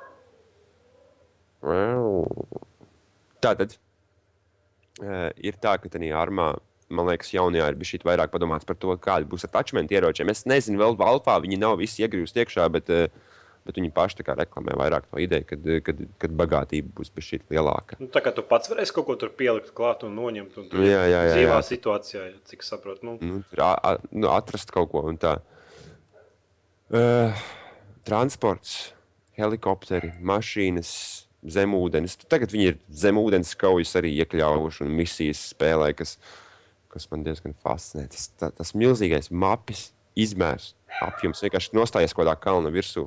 Tā 3.42 3.55
tad 3.59 3.76
uh, 3.78 5.30
ir 5.38 5.59
tā, 5.62 5.76
ka 5.78 5.90
tajā 5.90 6.18
armā, 6.18 6.53
man 6.92 7.09
liekas, 7.09 7.30
jaunajā 7.34 7.70
ir 7.70 7.78
bijis 7.78 8.07
vairāk 8.07 8.34
padomāts 8.34 8.66
par 8.66 8.78
to, 8.78 8.94
kādi 9.03 9.30
būs 9.30 9.46
attachmenti 9.46 9.98
ieročiem. 9.98 10.30
Es 10.34 10.44
nezinu, 10.46 10.80
vēl 10.82 10.98
Valfā 10.98 11.38
viņi 11.42 11.61
nav 11.62 11.78
visi 11.80 12.03
iegrūsti 12.03 12.42
iekšā, 12.42 12.66
bet, 12.74 12.90
uh, 12.90 13.31
bet 13.66 13.76
viņi 13.78 13.92
paši 13.94 14.24
reklamē 14.26 14.74
vairāk 14.78 15.04
to 15.10 15.20
ideju, 15.22 15.44
kad, 15.46 15.66
kad, 15.86 16.00
kad 16.18 16.34
bagātība 16.40 16.90
būs 16.98 17.12
šī 17.14 17.40
lielāka. 17.52 17.96
Nu, 18.02 18.08
tā 18.10 18.22
kā 18.24 18.32
tu 18.34 18.42
pats 18.42 18.68
varēsi 18.72 18.94
kaut 18.96 19.06
ko 19.06 19.16
tur 19.20 19.30
pielikt 19.38 19.72
klāt 19.76 20.02
un 20.02 20.16
noņemt. 20.18 20.56
Un 20.58 20.68
tur 20.72 20.82
Jā, 20.82 21.04
jā, 21.06 21.20
jā, 21.28 21.34
dzīvā 21.36 21.58
jā. 21.60 21.66
situācijā, 21.70 22.24
cik 22.50 22.62
saprotu. 22.66 23.06
Nu, 23.06 23.16
nu, 23.20 23.42
tur 23.50 23.62
a- 23.62 23.78
a- 23.92 23.98
nu, 24.10 24.28
atrast 24.34 24.70
kaut 24.74 24.90
ko 24.90 25.04
un 25.06 25.18
tā. 25.18 25.36
Uh, 26.92 27.32
transports, 28.04 28.92
helikopteri, 29.38 30.12
mašīnas, 30.20 30.90
zemūdens. 31.42 32.18
Tagad 32.30 32.52
viņi 32.52 32.66
ir 32.72 32.76
zemūdens 32.92 33.54
kaujas 33.58 33.94
arī 33.98 34.12
iekļāvuši 34.22 34.84
un 34.84 34.92
misijas 34.98 35.40
spēlē, 35.54 35.92
kas, 35.96 36.18
kas 36.92 37.08
man 37.10 37.24
diezgan 37.26 37.54
fascinē. 37.64 38.08
Tas, 38.12 38.28
tā, 38.38 38.50
tas 38.54 38.74
milzīgais 38.78 39.30
mapis 39.32 39.88
izmērs, 40.18 40.74
apjoms 41.02 41.40
vienkārši 41.42 41.72
nostājies 41.78 42.12
kaut 42.14 42.26
kādā 42.26 42.36
kalna 42.42 42.70
virsū. 42.74 43.06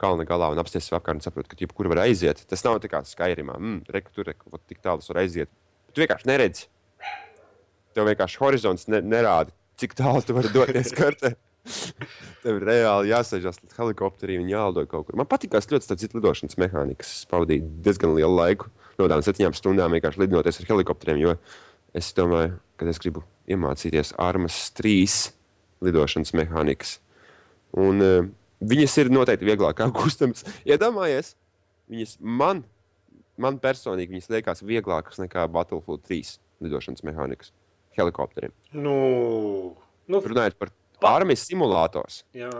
Kalna 0.00 0.26
galā 0.26 0.50
un 0.50 0.58
apstāties 0.58 0.90
apkārt 0.96 1.20
un 1.20 1.24
saprot, 1.24 1.46
ka 1.46 1.58
jebkur 1.58 1.88
var 1.92 2.02
aiziet. 2.04 2.42
Tas 2.50 2.64
nav 2.66 2.80
tā 2.82 2.90
kā 2.90 3.04
Skyrimā. 3.06 3.56
Mm, 3.60 3.82
Reku 3.94 4.10
tur 4.16 4.32
vot 4.50 4.62
tik 4.66 4.80
tālu 4.82 5.02
tas 5.02 5.10
var 5.12 5.22
aiziet. 5.22 5.50
Tu 5.94 6.02
vienkārši 6.02 6.28
neredzi. 6.30 6.66
Tev 7.94 8.08
vienkārši 8.10 8.40
horizonts 8.42 8.88
ne, 8.90 8.98
nerāda, 9.06 9.54
cik 9.78 9.94
tālu 9.98 10.22
tu 10.26 10.34
vari 10.34 10.50
doties 10.54 10.90
kartē. 10.98 11.36
Tev 12.42 12.58
ir 12.58 12.66
reāli 12.68 13.12
jāsēžas 13.12 13.62
līdz 13.62 13.76
helikopterī 13.78 14.36
un 14.40 14.50
jālido 14.50 14.84
kaut 14.90 15.06
kur. 15.06 15.16
Man 15.16 15.28
patīk, 15.30 15.54
kas 15.54 15.70
ļoti 15.70 15.88
tāds 15.92 16.10
lidošanas 16.12 16.58
mehānikas. 16.60 17.12
Es 17.20 17.30
pavadīju 17.30 17.70
diezgan 17.86 18.12
lielu 18.18 18.34
laiku, 18.34 18.68
no 18.98 19.06
tādām 19.06 19.24
septiņām 19.24 19.56
stundām 19.56 19.94
vienkārši 19.96 20.24
lidoties 20.26 20.60
ar 20.60 20.68
helikopteriem. 20.74 21.22
Jo 21.22 21.36
es 21.96 22.10
domāju, 22.18 22.58
ka 22.76 22.90
es 22.90 23.00
gribu 23.00 23.22
iemācīties 23.48 24.12
armas 24.20 24.58
trīs 24.76 25.30
lidošanas 25.84 26.34
mehānikas. 26.36 26.98
Un 27.80 28.04
uh, 28.04 28.28
viņas 28.62 28.98
ir 29.02 29.10
noteikti 29.14 29.48
vieglāk 29.48 29.80
apgūstamas. 29.86 30.44
Iedomājies, 30.68 31.34
viņas 31.90 32.16
man, 32.20 32.62
man 33.40 33.58
personīgi 33.62 34.14
viņas 34.14 34.30
liekas 34.36 34.62
vieglākas 34.66 35.18
nekā 35.22 35.48
Battlefield 35.52 36.04
3 36.08 36.38
lidošanas 36.64 37.02
mehānikas 37.04 37.50
helikopteriem. 37.98 38.52
nu, 38.72 39.74
nu, 40.08 40.20
Runājot 40.20 40.56
par 40.58 40.70
Pa- 41.00 41.16
armijas 41.18 41.46
simulators. 41.48 42.22
jā. 42.34 42.50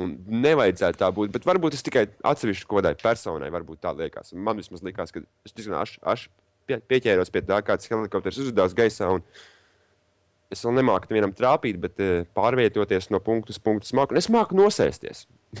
Un 0.00 0.12
nevajadzētu 0.26 0.96
tā 1.00 1.08
būt. 1.12 1.32
Bet 1.34 1.44
varbūt 1.44 1.74
es 1.76 1.82
tikai 1.84 2.04
atsevišķi 2.24 2.64
kaut 2.70 2.78
kādai 2.78 2.94
personai 2.96 3.48
varbūt 3.52 3.80
tā 3.82 3.90
liekas. 3.92 4.30
Man 4.32 4.56
vismaz 4.56 4.80
likās, 4.86 5.10
ka 5.12 5.20
es 5.44 5.52
diezgan 5.52 5.74
aš, 5.82 5.96
aš 6.06 6.22
pie, 6.64 6.78
pieķēros 6.88 7.28
pie 7.34 7.42
tā, 7.44 7.58
kāds 7.66 7.90
helikopters 7.90 8.38
uzlidās 8.40 8.72
gaisā. 8.78 9.10
un 9.18 9.24
Es 10.50 10.64
vēl 10.66 10.80
nemāku 10.80 11.12
nevienam 11.12 11.32
trāpīt, 11.36 11.78
bet 11.82 12.00
uh, 12.02 12.24
pārvietoties 12.34 13.10
no 13.14 13.20
punkta 13.22 13.54
uz 13.54 13.60
punktu 13.62 13.86
smaku. 13.92 14.16
Un 14.16 14.18
es 14.18 14.26
māku 14.32 14.56
nosēsties. 14.58 15.26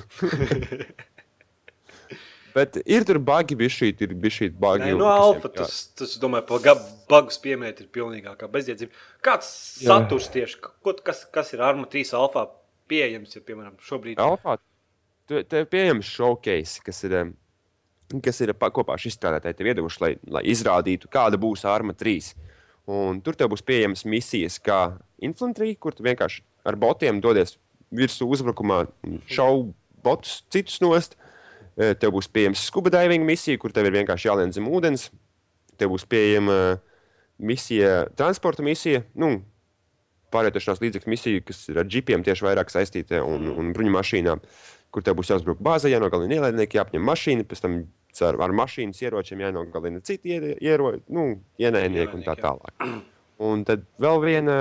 bet 2.56 2.78
ir 2.84 3.06
tur 3.06 3.20
bagi, 3.22 3.56
bija 3.58 3.72
šī. 3.72 3.92
Nē, 4.00 4.94
un 4.94 5.02
no 5.02 5.10
alfa 5.10 5.50
tas, 5.54 5.82
tas 5.98 6.16
domāju, 6.22 6.46
pa 6.50 6.74
bagus 7.10 7.38
piemēt 7.42 7.84
ir 7.84 7.90
pilnīgākā 7.94 8.50
bezjēdzība. 8.50 9.04
Kāds 9.26 9.52
Jā. 9.82 9.92
saturs 9.92 10.30
tieši, 10.34 10.58
ko, 10.66 10.96
kas, 11.06 11.22
kas 11.32 11.54
ir 11.54 11.62
Arma 11.66 11.86
3 11.90 12.14
alfā 12.18 12.48
pieejams, 12.90 13.36
ja, 13.36 13.44
piemēram, 13.46 13.78
šobrīd? 13.86 14.18
Alfā 14.22 14.58
tu- 15.30 15.44
tev 15.44 15.64
ir 15.64 15.70
pieejams 15.70 16.10
showcase, 16.10 16.82
kas 16.84 17.04
ir, 17.06 17.32
kas 18.22 18.40
ir 18.42 18.54
kopā 18.54 18.96
ar 18.96 19.10
izstrādātāju 19.10 19.56
tev 19.56 19.72
iedevuši, 19.72 20.00
lai, 20.02 20.12
lai 20.26 20.42
izrādītu, 20.50 21.10
kāda 21.12 21.38
būs 21.38 21.64
Arma 21.64 21.94
3. 21.94 22.34
Un 22.90 23.20
tur 23.22 23.36
tev 23.38 23.52
būs 23.52 23.62
pieejamas 23.66 24.02
misijas, 24.08 24.58
kā 24.62 24.96
infanterija, 25.22 25.78
kur 25.78 25.94
tu 25.94 26.02
vienkārši 26.06 26.42
ar 26.66 26.78
botiem 26.80 27.20
dodies 27.22 27.56
virsū 27.94 28.26
uzbrukumā, 28.30 28.84
šaubu 29.30 29.74
botus 30.04 30.40
citus 30.50 30.80
nost. 30.82 31.16
Eh, 31.78 31.94
Tev 31.98 32.14
būs 32.16 32.28
pieejama 32.32 32.58
scuba 32.58 32.90
diving 32.92 33.24
misija, 33.26 33.58
kur 33.60 33.72
tev 33.72 33.86
ir 33.88 33.94
vienkārši 34.00 34.28
jālien 34.28 34.52
zem 34.52 34.66
ūdens. 34.68 35.08
Tev 35.78 35.94
būs 35.94 36.04
pieejama 36.08 36.80
misija, 37.40 38.08
transporta 38.18 38.64
misija. 38.66 39.04
Nu, 39.14 39.38
pārvietošanās 40.34 40.82
līdzekļu 40.82 41.10
misija, 41.10 41.44
kas 41.46 41.62
ir 41.70 41.80
ar 41.80 41.88
džipiem 41.88 42.24
tieši 42.26 42.46
vairāk 42.46 42.72
saistīta 42.72 43.22
un, 43.26 43.48
un 43.54 43.72
bruņu 43.74 43.94
mašīnām, 43.96 44.42
kur 44.94 45.06
tev 45.06 45.16
būs 45.18 45.32
jāuzbruk 45.32 45.62
bāzē, 45.62 45.90
jānogalina 45.92 46.38
ienaidnieki, 46.38 46.78
jāapņem 46.78 47.06
mašīna, 47.06 47.46
pēc 47.48 47.64
tam 47.64 47.80
ar, 48.26 48.38
ar 48.44 48.54
mašīnas 48.56 49.00
ieročiem 49.04 49.44
jānogalina 49.44 50.02
citi 50.04 50.34
iero, 50.34 50.54
iero, 50.60 50.92
nu, 51.14 51.26
ienaidnieki 51.60 52.18
un 52.18 52.24
tā 52.26 52.36
tālāk. 52.40 52.86
Un 53.40 53.62
tad 53.64 53.86
vēl 54.02 54.18
viena 54.20 54.56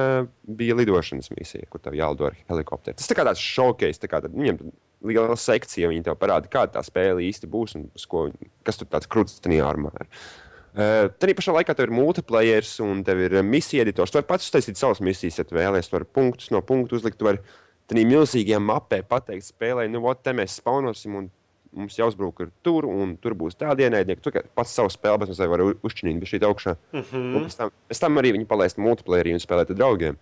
bija 0.48 0.78
lidošanas 0.80 1.34
misija, 1.34 1.68
kur 1.68 1.82
tev 1.84 1.98
jālido 2.00 2.30
ar 2.30 2.38
helikopteru. 2.48 2.96
Tas 3.00 3.10
tā 3.10 3.18
kā 3.18 3.26
tāds 3.28 3.42
šokejs, 3.44 4.00
tā 4.00 4.08
kā 4.08 4.22
tad, 4.24 4.36
viņam 4.38 4.62
liela 5.10 5.36
sekcija, 5.40 5.90
viņi 5.92 6.06
tev 6.06 6.16
parāda, 6.20 6.48
kāda 6.52 6.78
tā 6.78 6.86
spēle 6.88 7.26
īsti 7.28 7.50
būs 7.52 7.76
un 7.76 7.90
ko, 8.08 8.30
kas 8.68 8.80
tur 8.80 8.88
tāds 8.92 9.10
krūtis 9.12 9.42
tajā 9.44 9.68
armā 9.68 9.92
ir. 10.00 10.08
Uh, 10.08 10.50
Tad 10.78 11.32
pašā 11.34 11.54
laikā 11.56 11.74
tev 11.74 11.88
ir 11.88 11.96
multiplayer, 11.98 12.68
un 12.86 13.02
tev 13.06 13.24
ir 13.26 13.40
misija 13.44 13.84
editors. 13.84 14.14
Tu 14.14 14.20
vari 14.20 14.30
pats 14.30 14.46
uztaisīt 14.48 14.78
savas 14.78 15.02
misijas, 15.02 15.40
ja 15.42 15.46
vēlēsies. 15.50 15.90
Tu 15.90 15.98
vari 15.98 16.08
punktus 16.14 16.52
no 16.54 16.62
punktu 16.62 17.00
uzlikt. 17.00 17.18
Tu 17.20 17.26
vari 17.26 17.42
tādā 17.90 18.06
milzīgajā 18.06 18.60
mapē 18.62 19.02
pateikt, 19.10 19.48
spēlē, 19.50 19.88
nu, 19.90 20.04
ot, 20.06 20.22
te 20.24 20.34
mēs 20.38 20.60
spaunosim, 20.62 21.18
un 21.18 21.32
mums 21.76 21.98
jāuzbrūk 22.00 22.42
tur, 22.66 22.88
un 22.90 23.16
tur 23.22 23.36
būs 23.38 23.58
tādi 23.60 23.86
ienaidnieki. 23.86 24.24
Tu 24.24 24.44
pats 24.56 24.74
savu 24.76 24.92
spēli, 24.94 25.22
bet 25.22 25.32
mēs 25.32 25.42
varam 25.52 25.74
uzšķinīt 25.86 26.26
šī 26.30 26.42
augšā. 26.48 26.76
Mm 26.94 27.04
-hmm. 27.12 27.36
Un 27.36 27.46
pēc 27.46 27.58
tam, 27.58 27.72
pēc 27.90 28.00
tam 28.00 28.18
arī 28.18 28.34
viņi 28.38 28.48
palaist 28.50 28.78
multiplayerī 28.78 29.34
un 29.34 29.44
spēlēt 29.44 29.70
ar 29.70 29.76
draugiem. 29.76 30.18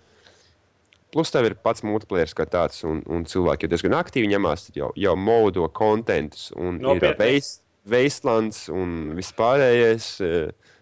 Plus 1.12 1.32
tev 1.32 1.46
ir 1.46 1.56
pats 1.56 1.84
multiplayer 1.84 2.28
kā 2.36 2.46
tāds, 2.46 2.84
un, 2.84 3.02
un 3.08 3.24
cilvēki 3.26 3.64
jau 3.64 3.70
diezgan 3.70 3.94
aktīvi 3.94 4.28
ņemās, 4.28 4.72
jau, 4.76 4.92
jau 4.96 5.16
modo 5.16 5.70
kontentus, 5.70 6.52
un 6.56 6.80
Nopietni. 6.82 7.08
ir 7.08 7.18
veist, 7.18 7.64
Veistlands 7.88 8.68
un 8.70 9.14
vispārējais. 9.16 10.08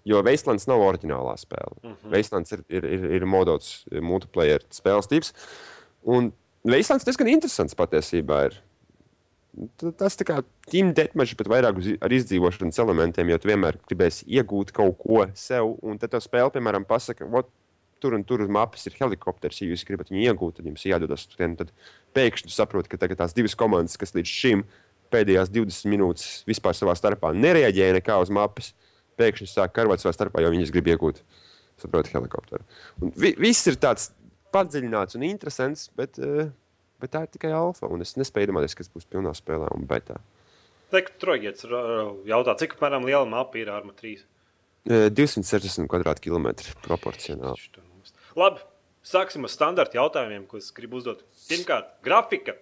Jo 0.05 0.21
Veistlands 0.21 0.67
nav 0.69 0.81
oriģinālā 0.85 1.33
spēle. 1.37 1.77
Mm 1.81 1.91
-hmm. 1.91 2.09
Veistlands 2.13 2.51
ir, 2.51 2.63
ir, 2.69 2.83
ir, 2.85 3.05
ir 3.17 3.25
modots 3.25 3.85
multiplayer 4.01 4.61
spēles 4.69 5.07
tips. 5.09 5.33
Un 6.03 6.33
Veistlands 6.65 7.05
diezgan 7.05 7.27
interesants 7.27 7.75
patiesībā. 7.77 8.45
Ir 8.45 8.61
tas 9.99 10.17
tā 10.19 10.25
kā 10.27 10.39
team 10.69 10.91
deathmatch, 10.95 11.35
bet 11.39 11.49
vairāk 11.51 11.79
ar 12.03 12.15
izdzīvošanas 12.17 12.79
elementiem, 12.83 13.29
jo 13.31 13.37
tu 13.39 13.49
vienmēr 13.51 13.77
gribēsi 13.87 14.27
iegūt 14.37 14.73
kaut 14.75 14.97
ko 15.01 15.25
sev, 15.37 15.75
un 15.85 15.99
tad 16.01 16.13
tā 16.15 16.21
spēle, 16.23 16.51
piemēram, 16.55 16.87
pasaka, 16.89 17.27
ot, 17.39 17.51
tur 18.03 18.17
un 18.17 18.25
tur 18.27 18.43
uz 18.43 18.51
mapas 18.51 18.83
ir 18.85 18.97
helikopters, 18.99 19.61
ja 19.61 19.69
jūs 19.69 19.85
gribat 19.87 20.11
viņu 20.11 20.25
iegūt, 20.27 20.57
tad 20.59 20.67
jums 20.67 20.83
jādodas 20.85 21.23
uz 21.25 21.31
turieni. 21.31 21.57
Tad 21.61 21.71
pēkšņi 22.17 22.51
saprotat, 22.53 22.91
ka 22.91 22.99
tagad 23.01 23.21
tās 23.21 23.35
divas 23.37 23.55
komandas, 23.57 23.97
kas 24.01 24.13
līdz 24.17 24.33
šim 24.41 24.65
pēdējās 25.13 25.53
20 25.53 25.89
minūtes 25.93 26.27
vispār 26.49 26.75
savā 26.77 26.95
starpā 26.97 27.31
nereaģēja 27.35 27.97
nekā 27.99 28.19
uz 28.21 28.33
mapas, 28.33 28.73
pēkšņi 29.19 29.49
sāk 29.49 29.73
karot 29.77 30.03
savā 30.03 30.13
starpā, 30.15 30.43
jo 30.43 30.51
viņas 30.53 30.73
grib 30.75 30.91
iegūt, 30.91 31.23
saprotat, 31.81 32.11
helikopteru. 32.17 32.67
Un 32.99 33.15
vi 33.15 33.31
viss 33.39 33.71
ir 33.71 33.79
tāds 33.79 34.11
padziļināts 34.55 35.17
un 35.17 35.25
interesants, 35.27 35.87
bet 35.97 36.19
uh, 36.21 36.49
bet 37.01 37.13
tā 37.15 37.25
ir 37.25 37.31
tikai 37.33 37.51
alfa. 37.55 37.89
Un 37.91 38.05
es 38.05 38.15
nespēju 38.19 38.49
iedomāties, 38.49 38.77
kas 38.77 38.91
būs 38.91 39.07
pilnā 39.09 39.33
spēlē 39.37 39.71
un 39.75 39.87
betā. 39.89 40.19
Trojģets 40.95 41.65
jautā, 42.29 42.55
cik 42.61 42.77
apmēram 42.77 43.07
liela 43.07 43.25
mapa 43.27 43.59
ir 43.59 43.71
Arma 43.73 43.91
3? 43.97 44.21
260 44.85 45.89
km2 45.89 46.75
proporcionāli. 46.85 47.81
Labi, 48.37 48.61
sāksim 49.05 49.47
ar 49.47 49.51
standarta 49.51 49.97
jautājumiem, 49.97 50.45
ko 50.47 50.61
es 50.61 50.69
gribu 50.75 51.01
uzdot. 51.01 51.25
Pirmkārt, 51.49 51.89
grafika. 52.05 52.55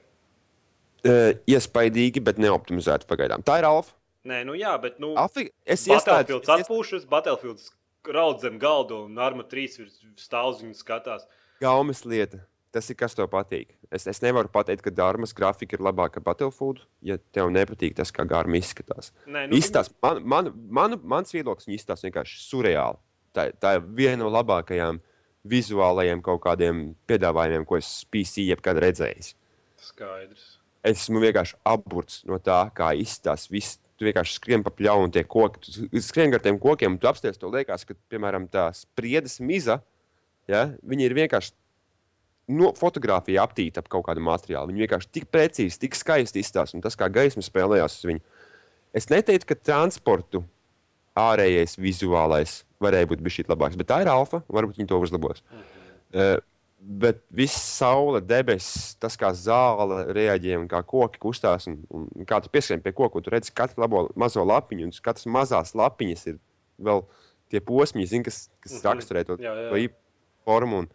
Uh, 1.03 1.36
iespaidīgi, 1.51 2.23
bet 2.23 2.39
neoptimizēta 2.39 3.09
pagaidām. 3.09 3.43
Tā 3.43 3.59
ir 3.59 3.67
alfa. 3.67 3.91
Nē, 4.23 4.45
nu 4.47 4.53
jā, 4.55 4.71
bet 4.79 5.01
nu, 5.03 5.11
Alfi, 5.19 5.49
es 5.67 5.84
Battlefields 5.84 6.47
iestādu... 6.47 6.61
atpūšas, 6.63 7.07
Battlefields 7.11 7.65
raud 8.07 8.39
zem 8.39 8.55
galda 8.59 9.01
un 9.03 9.19
Arma 9.19 9.43
3 9.43 9.81
ir 9.84 9.89
stāvziņu 10.19 10.77
skatās. 10.79 11.25
Gaumes 11.59 12.05
lieta. 12.07 12.39
Tas 12.74 12.89
ir 12.89 12.97
kas 12.97 13.13
tev 13.13 13.28
patīk. 13.30 13.76
Es, 13.93 14.07
es 14.09 14.19
nevaru 14.24 14.49
pateikt, 14.49 14.82
ka 14.82 14.91
dārmas 14.93 15.36
grafika 15.38 15.78
ir 15.78 15.84
labāka 15.86 16.17
par 16.17 16.34
Battlefield, 16.34 16.82
ja 17.05 17.19
tev 17.36 17.51
nepatīk 17.53 17.93
tas, 17.99 18.09
kā 18.09 18.26
gārma 18.26 18.57
izskatās. 18.57 19.11
Nē, 19.30 19.45
nu, 19.51 19.59
izstās, 19.59 19.91
man, 20.01 20.24
man, 20.26 20.49
man, 20.74 20.97
mans 21.05 21.36
viedoklis 21.36 21.69
izskatās 21.69 22.01
vienkārši 22.07 22.41
surreāli. 22.47 22.97
Tā, 23.34 23.47
tā 23.61 23.76
ir 23.78 23.86
viena 23.93 24.24
no 24.24 24.32
labākajām 24.34 24.97
vizuālajiem 25.53 26.26
kaut 26.26 26.41
kādiem 26.47 26.84
piedāvājumiem, 27.09 27.65
ko 27.69 27.78
es 27.78 27.93
PC 28.09 28.47
jebkad 28.47 28.82
redzējis. 28.82 29.34
Skaidrs. 29.84 30.49
Es 30.84 31.05
esmu 31.05 31.21
vienkārši 31.24 31.59
apburts 31.69 32.21
no 32.28 32.41
tā, 32.43 32.65
kā 32.76 32.91
izskatās 32.97 33.47
viss. 33.53 33.78
Tu 33.99 34.07
vienkārši 34.07 34.39
skrien 34.39 34.63
pa 34.65 34.71
pļaunu, 34.74 35.11
tie 35.13 35.21
koki. 35.30 35.61
Tu 35.93 36.01
skrien 36.01 36.34
ar 36.34 36.41
tiem 36.41 36.57
kokiem, 36.59 36.95
un 36.95 36.99
tu 36.99 37.07
apsties 37.07 37.38
to 37.38 37.51
liekas, 37.53 37.86
ka, 37.86 37.93
piemēram, 38.09 38.49
tā 38.51 38.71
spriedes 38.76 39.38
miza, 39.45 39.78
ja, 40.49 40.71
viņi 40.82 41.05
ir 41.05 41.15
vienkārši 41.21 41.53
no 42.51 42.71
fotografija 42.77 43.43
aptīta 43.47 43.83
ap 43.83 43.89
kaut 43.91 44.05
kādu 44.07 44.23
materiālu. 44.23 44.71
Viņi 44.71 44.85
vienkārši 44.85 45.11
tik 45.19 45.29
precīzi, 45.31 45.79
tik 45.79 45.95
skaisti 45.95 46.43
izstāsta, 46.43 46.77
un 46.77 46.83
tas 46.83 46.97
kā 46.99 47.07
gaisma 47.13 47.43
spēlējās 47.45 47.99
uz 48.01 48.09
viņu. 48.09 48.23
Es 48.93 49.09
neteiktu, 49.09 49.49
ka 49.49 49.59
transportu 49.71 50.43
ārējais 51.17 51.77
vizuālais 51.81 52.61
varēja 52.83 53.09
būt 53.09 53.21
bijis 53.23 53.49
labāks, 53.49 53.77
bet 53.79 53.89
tā 53.89 54.01
ir 54.03 54.11
alfa, 54.11 54.43
varbūt 54.51 54.81
viņi 54.81 54.89
to 54.89 54.99
uzlabos. 54.99 55.43
-hmm. 55.49 55.63
uh, 56.13 56.41
bet 56.83 57.21
viss 57.31 57.55
saule, 57.77 58.19
debesis, 58.21 58.95
tas 58.99 59.15
kā 59.19 59.31
zāle 59.37 60.03
reaģē 60.13 60.57
un 60.59 60.67
kā 60.67 60.81
koki 60.83 61.19
kustās, 61.19 61.67
un, 61.71 61.79
un 61.89 62.27
kā 62.27 62.41
tu 62.43 62.51
pieskrien 62.51 62.81
pie 62.83 62.91
koka, 62.91 63.21
tu 63.21 63.31
redzi 63.31 63.53
katru 63.55 63.81
labo 63.85 64.09
mazo 64.19 64.43
lapiņu, 64.43 64.89
un 64.89 64.91
katras 65.05 65.25
mazās 65.25 65.71
lapiņas 65.79 66.27
ir 66.27 66.39
vēl 66.83 67.05
tie 67.53 67.61
posmi, 67.63 68.05
zin, 68.09 68.23
kas, 68.23 68.49
kas 68.59 68.73
-hmm. 68.73 68.89
raksturē 68.89 69.23
to, 69.23 69.37
jā, 69.39 69.53
jā. 69.53 69.69
to 69.69 69.95
formu. 70.43 70.83
Un, 70.83 70.89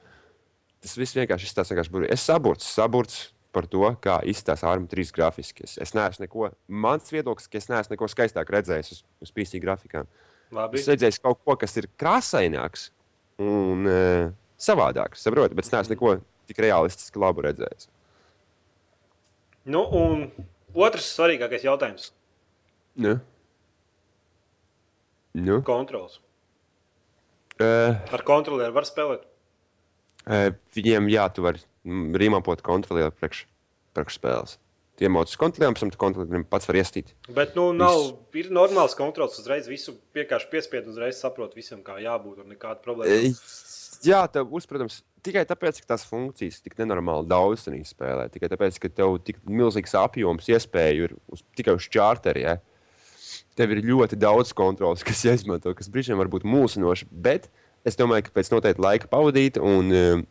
tas 0.84 0.94
viss 0.98 1.16
vienkārši 1.18 1.48
izstāsta 1.48 1.74
vienkārši 1.74 1.94
burvīgi. 1.94 2.14
Es 2.14 2.24
saburts, 2.28 2.68
saburts 2.76 3.18
par 3.54 3.66
to, 3.70 3.84
kā 4.04 4.18
izskatās 4.28 4.64
ARM 4.68 4.86
3 4.90 5.12
grafiski. 5.14 5.64
Es, 5.66 5.76
es 5.82 5.94
neesmu 5.96 6.26
neko, 6.26 6.50
mans 6.68 7.12
viedoklis, 7.12 7.48
ka 7.50 7.60
es 7.60 7.68
neesmu 7.70 7.96
neko 7.96 8.08
skaistāk 8.12 8.50
redzējis 8.54 8.92
uz, 8.94 9.04
uz 9.24 9.32
PC 9.34 9.60
grafikām. 9.62 10.08
Labi. 10.54 10.80
Es 10.80 10.88
redzēju 10.88 11.22
kaut 11.24 11.40
ko, 11.44 11.56
kas 11.60 11.76
ir 11.80 11.88
krāsaināks 12.00 12.88
un 13.42 13.88
uh, 13.88 14.30
savādāks, 14.60 15.24
saprotu, 15.24 15.56
bet 15.58 15.68
es 15.68 15.74
neesmu 15.74 15.94
neko 15.94 16.14
tik 16.48 16.60
realistiski 16.64 17.20
labu 17.20 17.44
redzējis. 17.44 17.90
Nu, 19.68 19.82
un 19.84 20.28
otrs 20.76 21.10
svarīgākais 21.16 21.66
jautājums. 21.66 22.12
Nu? 22.98 23.18
Nu? 25.38 25.60
Kontrols. 25.66 26.18
Uh, 27.58 27.98
Ar 28.14 28.22
kontrolieru 28.26 28.72
var 28.74 28.86
spēlēt. 28.88 29.27
Viņiem 30.76 31.10
jā, 31.12 31.26
tu 31.32 31.44
vari 31.46 31.62
rīmapot 32.22 32.62
kontrolieru 32.64 33.14
priekš, 33.16 33.44
priekš 33.96 34.18
spēles. 34.20 34.58
Iemauc 34.98 35.30
uz 35.30 35.38
kontrolieriem, 35.38 35.76
pēc 35.76 35.84
tam 35.84 35.90
tu 35.94 36.00
kontrolierim 36.00 36.44
pats 36.50 36.66
var 36.66 36.80
iestīt. 36.80 37.12
Bet, 37.30 37.52
nu, 37.54 37.68
nav, 37.76 38.00
Visu. 38.34 38.40
ir 38.40 38.48
normāls 38.54 38.96
kontrols 38.98 39.38
uzreiz, 39.38 39.68
visu 39.70 39.94
vienkārši 40.16 40.48
piespied 40.50 40.88
uzreiz 40.90 41.20
saprot 41.22 41.54
visam, 41.54 41.84
kā 41.86 42.00
jābūt 42.02 42.42
un 42.42 42.50
nekāda 42.50 42.82
problēma. 42.82 43.30
Jā, 44.02 44.24
tev 44.30 44.50
protams, 44.50 45.00
tikai 45.26 45.44
tāpēc, 45.48 45.80
ka 45.82 45.92
tās 45.94 46.04
funkcijas 46.06 46.60
tik 46.62 46.76
nenormāli 46.78 47.28
daudz 47.30 47.66
spēlē. 47.66 48.26
Tikai 48.34 48.50
tāpēc, 48.50 48.78
ka 48.82 48.90
tev 48.90 49.18
tik 49.26 49.38
milzīgs 49.46 49.94
apjoms 49.98 50.50
iespēju 50.50 51.08
ir 51.08 51.14
uz, 51.30 51.42
tikai 51.58 51.76
uz 51.78 51.86
čārteri. 51.90 52.44
Ja? 52.46 52.58
Tev 53.58 53.74
ir 53.74 53.82
ļoti 53.86 54.18
daudz 54.18 54.54
kontrols, 54.56 55.06
kas 55.06 55.24
jāizmanto, 55.28 55.74
kas 55.78 55.90
brīžiem 55.94 56.18
var 56.18 56.30
būt 56.30 56.46
mulsinoši. 56.46 57.10
Bet 57.10 57.50
es 57.88 57.98
domāju, 57.98 58.28
ka 58.28 58.34
pēc 58.38 58.52
noteikta 58.52 58.84
laika 58.84 59.10
pavadīt 59.10 59.58
un 59.60 59.94
uh, 59.94 60.26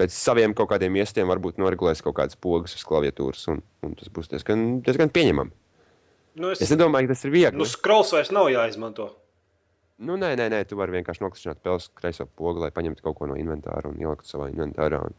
pēc 0.00 0.14
saviem 0.14 0.54
kaut 0.56 0.70
kādiem 0.72 0.98
iestiem 1.00 1.28
varbūt 1.30 1.60
noregulēs 1.62 2.02
kaut 2.04 2.18
kādas 2.18 2.38
pogas 2.40 2.76
uz 2.76 2.84
klaviatūras, 2.86 3.46
un, 3.52 3.62
un 3.86 3.94
tas 3.98 4.12
būs 4.12 4.30
diezgan, 4.32 4.66
diezgan 4.84 5.12
pieņemami. 5.14 5.54
Nu, 6.36 6.52
es, 6.52 6.60
es 6.60 6.72
nedomāju, 6.74 7.08
ka 7.08 7.14
tas 7.14 7.24
ir 7.24 7.32
viegli. 7.32 7.56
Nu, 7.56 7.68
scrolls 7.68 8.12
vairs 8.12 8.32
nav 8.34 8.50
jāizmanto. 8.52 9.14
Nu, 10.04 10.18
nē, 10.20 10.34
nē, 10.36 10.50
nē, 10.52 10.58
tu 10.68 10.76
vari 10.76 10.98
vienkārši 10.98 11.22
noklišķināt 11.24 11.62
peles 11.64 11.88
kreiso 11.96 12.26
pogu, 12.28 12.60
lai 12.60 12.72
paņemtu 12.76 13.04
kaut 13.04 13.16
ko 13.16 13.28
no 13.30 13.36
inventāra 13.40 13.88
un 13.88 13.96
ielikt 14.00 14.28
savā 14.28 14.50
inventārā. 14.52 15.00
Un... 15.08 15.16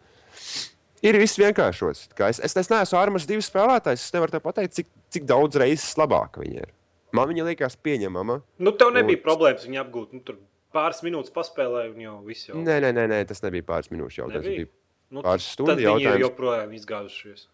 Ir 1.01 1.17
viss 1.17 1.39
vienkāršots. 1.41 2.11
Es, 2.27 2.41
es, 2.45 2.53
es 2.61 2.69
neesmu 2.69 2.99
armas 2.99 3.25
divas 3.29 3.49
spēlētājs. 3.49 4.05
Es 4.05 4.13
nevaru 4.13 4.43
pateikt, 4.43 4.75
cik, 4.77 4.91
cik 5.15 5.25
daudz 5.29 5.57
reizes 5.57 5.97
labāka 5.97 6.43
viņa 6.43 6.61
ir. 6.61 6.75
Man 7.17 7.31
viņa 7.31 7.47
liekas 7.47 7.79
pieņemama. 7.81 8.37
Nu, 8.61 8.75
tev 8.77 8.93
nebija 8.93 9.17
un... 9.17 9.25
problēmas 9.25 9.65
viņu 9.65 9.81
apgūt. 9.81 10.13
Nu, 10.13 10.21
tur 10.27 10.37
pāris 10.77 11.03
minūtes 11.05 11.33
paspēlēju, 11.35 11.97
un 11.97 12.05
jau 12.05 12.15
viss 12.29 12.49
jau. 12.51 12.61
Nē, 12.61 12.79
nē, 12.85 12.93
nē, 12.95 13.09
nē 13.11 13.19
tas 13.29 13.43
nebija 13.43 13.65
pāris 13.67 13.91
minūšu 13.93 14.23
jautājums. 14.23 14.47
Tas 14.47 14.53
bija 14.53 14.69
nu, 15.17 15.25
pāris 15.25 15.51
stundu 15.57 15.77
jautājums. 15.81 16.13
Viņi 16.13 16.27
joprojām 16.27 16.73
izgājušies. 16.77 17.45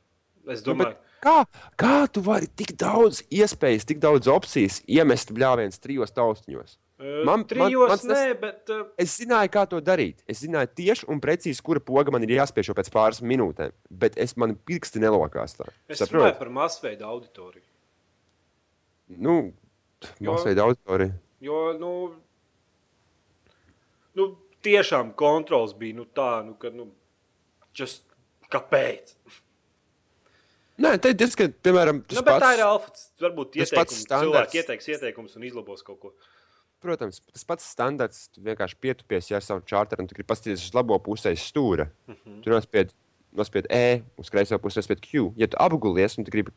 Es 0.44 0.60
nu, 0.60 0.74
domāju, 0.74 0.96
nu, 1.00 1.18
kā, 1.24 1.36
kā 1.80 1.98
tu 2.12 2.24
vari 2.26 2.50
tik 2.52 2.76
daudz 2.80 3.24
iespējas, 3.32 3.88
tik 3.88 4.04
daudz 4.04 4.28
opcijas 4.32 4.82
iemest 4.92 5.32
bļāviens 5.36 5.80
trijos 5.80 6.12
taustiņos? 6.16 6.78
Man, 7.28 7.42
trijos, 7.48 7.90
man, 7.90 8.00
nē, 8.08 8.16
tas, 8.16 8.40
bet, 8.40 8.72
uh... 8.72 8.84
Es 9.02 9.16
zināju, 9.20 9.50
kā 9.52 9.64
to 9.68 9.80
darīt. 9.84 10.22
Es 10.30 10.40
zināju 10.44 10.70
tieši 10.78 11.08
un 11.12 11.20
precīzi, 11.24 11.64
kura 11.66 11.82
poga 11.84 12.14
man 12.16 12.24
ir 12.24 12.36
jāspiež 12.38 12.70
jau 12.70 12.76
pēc 12.78 12.92
pāris 12.94 13.20
minūtēm. 13.26 13.74
Bet 14.04 14.16
es 14.22 14.38
man 14.40 14.54
pirksti 14.70 15.02
nelokās. 15.04 15.58
Tā. 15.58 15.68
Es 15.92 16.04
runāju 16.06 16.38
par 16.38 16.52
masveida 16.54 17.10
auditoriju. 17.10 17.66
Nu, 19.20 19.36
masveida 20.24 20.64
auditoriju. 20.70 21.18
Jo, 21.44 21.60
nu, 21.76 21.92
nu, 24.20 24.28
tiešām 24.64 25.14
kontrols 25.20 25.74
bija 25.78 25.98
nu, 26.00 26.06
tā, 26.06 26.44
nu, 26.46 26.56
ka, 26.60 26.72
nu, 26.74 26.90
just, 27.78 28.06
kāpēc? 28.54 29.16
Nē, 30.84 30.96
te 31.02 31.12
diezgan, 31.14 31.52
piemēram, 31.64 32.00
tas 32.10 32.18
Nu, 32.18 32.24
pats, 32.26 32.42
tā 32.42 32.54
ir 32.56 32.64
alfa. 32.66 32.94
Varbūt 33.22 33.60
ieteikums, 33.60 34.00
standarts. 34.08 34.26
cilvēki 34.26 34.62
ieteiks 34.62 34.88
ieteikumus 34.96 35.36
un 35.38 35.46
izlabos 35.46 35.86
kaut 35.86 36.00
ko. 36.02 36.14
protams, 36.84 37.22
tas 37.32 37.46
pats 37.48 37.68
standarts. 37.72 38.26
Tu 38.34 38.42
vienkārši 38.44 38.76
pietupies 38.82 39.30
ja 39.30 39.38
ar 39.38 39.46
savu 39.46 39.62
čārteru 39.70 40.04
un 40.04 40.10
tu 40.10 40.18
gribi 40.18 40.28
paskatīties 40.28 40.66
uz 40.66 40.74
labo 40.76 40.98
pusē 41.00 41.32
stūra. 41.40 41.86
Mm 42.08 42.16
-hmm. 42.16 42.42
Tur 42.44 42.54
nospied, 42.54 42.92
nospied 43.32 43.70
E, 43.70 44.02
uz 44.18 44.30
kreiso 44.30 44.60
pusi 44.60 44.80
nospied 44.80 45.00
Q. 45.00 45.32
Ja 45.38 45.48
tu 45.48 45.58
apgulies 45.60 46.18
un 46.18 46.26
tu 46.26 46.32
gribi 46.32 46.52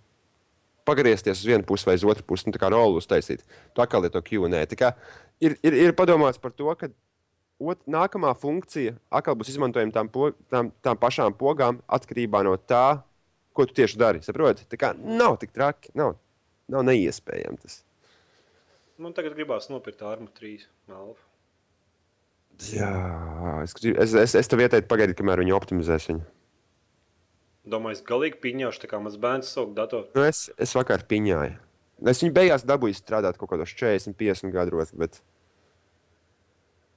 pagriezties 0.84 1.38
uz 1.38 1.46
vienu 1.46 1.64
pusi 1.64 1.86
vai 1.86 1.94
uz 1.94 2.04
otru 2.04 2.24
pusi, 2.26 2.44
un 2.46 2.52
tā 2.52 2.58
kā 2.58 2.70
rolu 2.70 2.96
uztaisīt, 2.98 3.44
tu 3.74 3.82
atkal 3.82 4.02
lieto 4.02 4.22
Q 4.22 4.42
un 4.44 4.54
E. 4.54 4.64
Tā 4.66 4.76
kā 4.76 4.94
Ir, 5.40 5.52
ir, 5.62 5.74
ir 5.74 5.92
padomāts 5.92 6.38
par 6.40 6.50
to, 6.56 6.74
ka 6.80 6.88
ot, 7.58 7.80
nākamā 7.88 8.32
funkcija 8.38 8.96
atkal 9.10 9.36
būs 9.38 9.50
izmantojama 9.54 9.94
tām, 9.94 10.10
po, 10.12 10.30
tām, 10.52 10.70
tām 10.84 10.98
pašām 11.00 11.36
pogām 11.38 11.80
atkarībā 11.86 12.42
no 12.46 12.56
tā, 12.60 13.00
ko 13.56 13.66
tu 13.68 13.76
tieši 13.76 14.00
dari. 14.00 14.22
Saproti? 14.24 14.66
Tā 14.70 14.80
kā 14.80 14.92
nav 14.96 15.38
tik 15.42 15.54
traki, 15.56 15.92
nav, 15.98 16.16
nav 16.72 16.86
neiespējami 16.88 17.62
tas. 17.62 17.80
Man 19.00 19.12
tagad 19.16 19.36
gribās 19.36 19.68
nopirkt 19.68 20.04
armu 20.08 20.30
3 20.32 20.64
alfa. 20.92 21.22
Jā, 22.72 22.88
es, 23.60 23.74
es, 23.84 24.14
es, 24.16 24.34
es 24.40 24.48
tev 24.48 24.62
ieteiktu 24.64 24.88
pagaidīt, 24.88 25.18
kamēr 25.18 25.42
viņi 25.42 25.52
optimizēs 25.52 26.08
viņu. 26.08 26.22
Domāju, 27.68 27.98
es 27.98 28.04
galīgi 28.06 28.38
piņāšu, 28.40 28.80
tā 28.84 28.88
kā 28.88 29.00
mans 29.02 29.18
bērns 29.20 29.50
sauc 29.52 29.74
datoru. 29.76 30.08
Nu, 30.16 30.22
es, 30.24 30.46
es 30.56 30.72
vakar 30.76 31.04
piņāju. 31.10 31.58
Es 32.08 32.22
viņu 32.22 32.32
beigās 32.36 32.64
dabūju 32.68 32.96
strādāt 32.96 33.36
kaut 33.40 33.50
kādos 33.52 33.72
40, 33.76 34.16
50 34.16 34.54
gados. 34.54 34.94
Bet... 34.96 35.20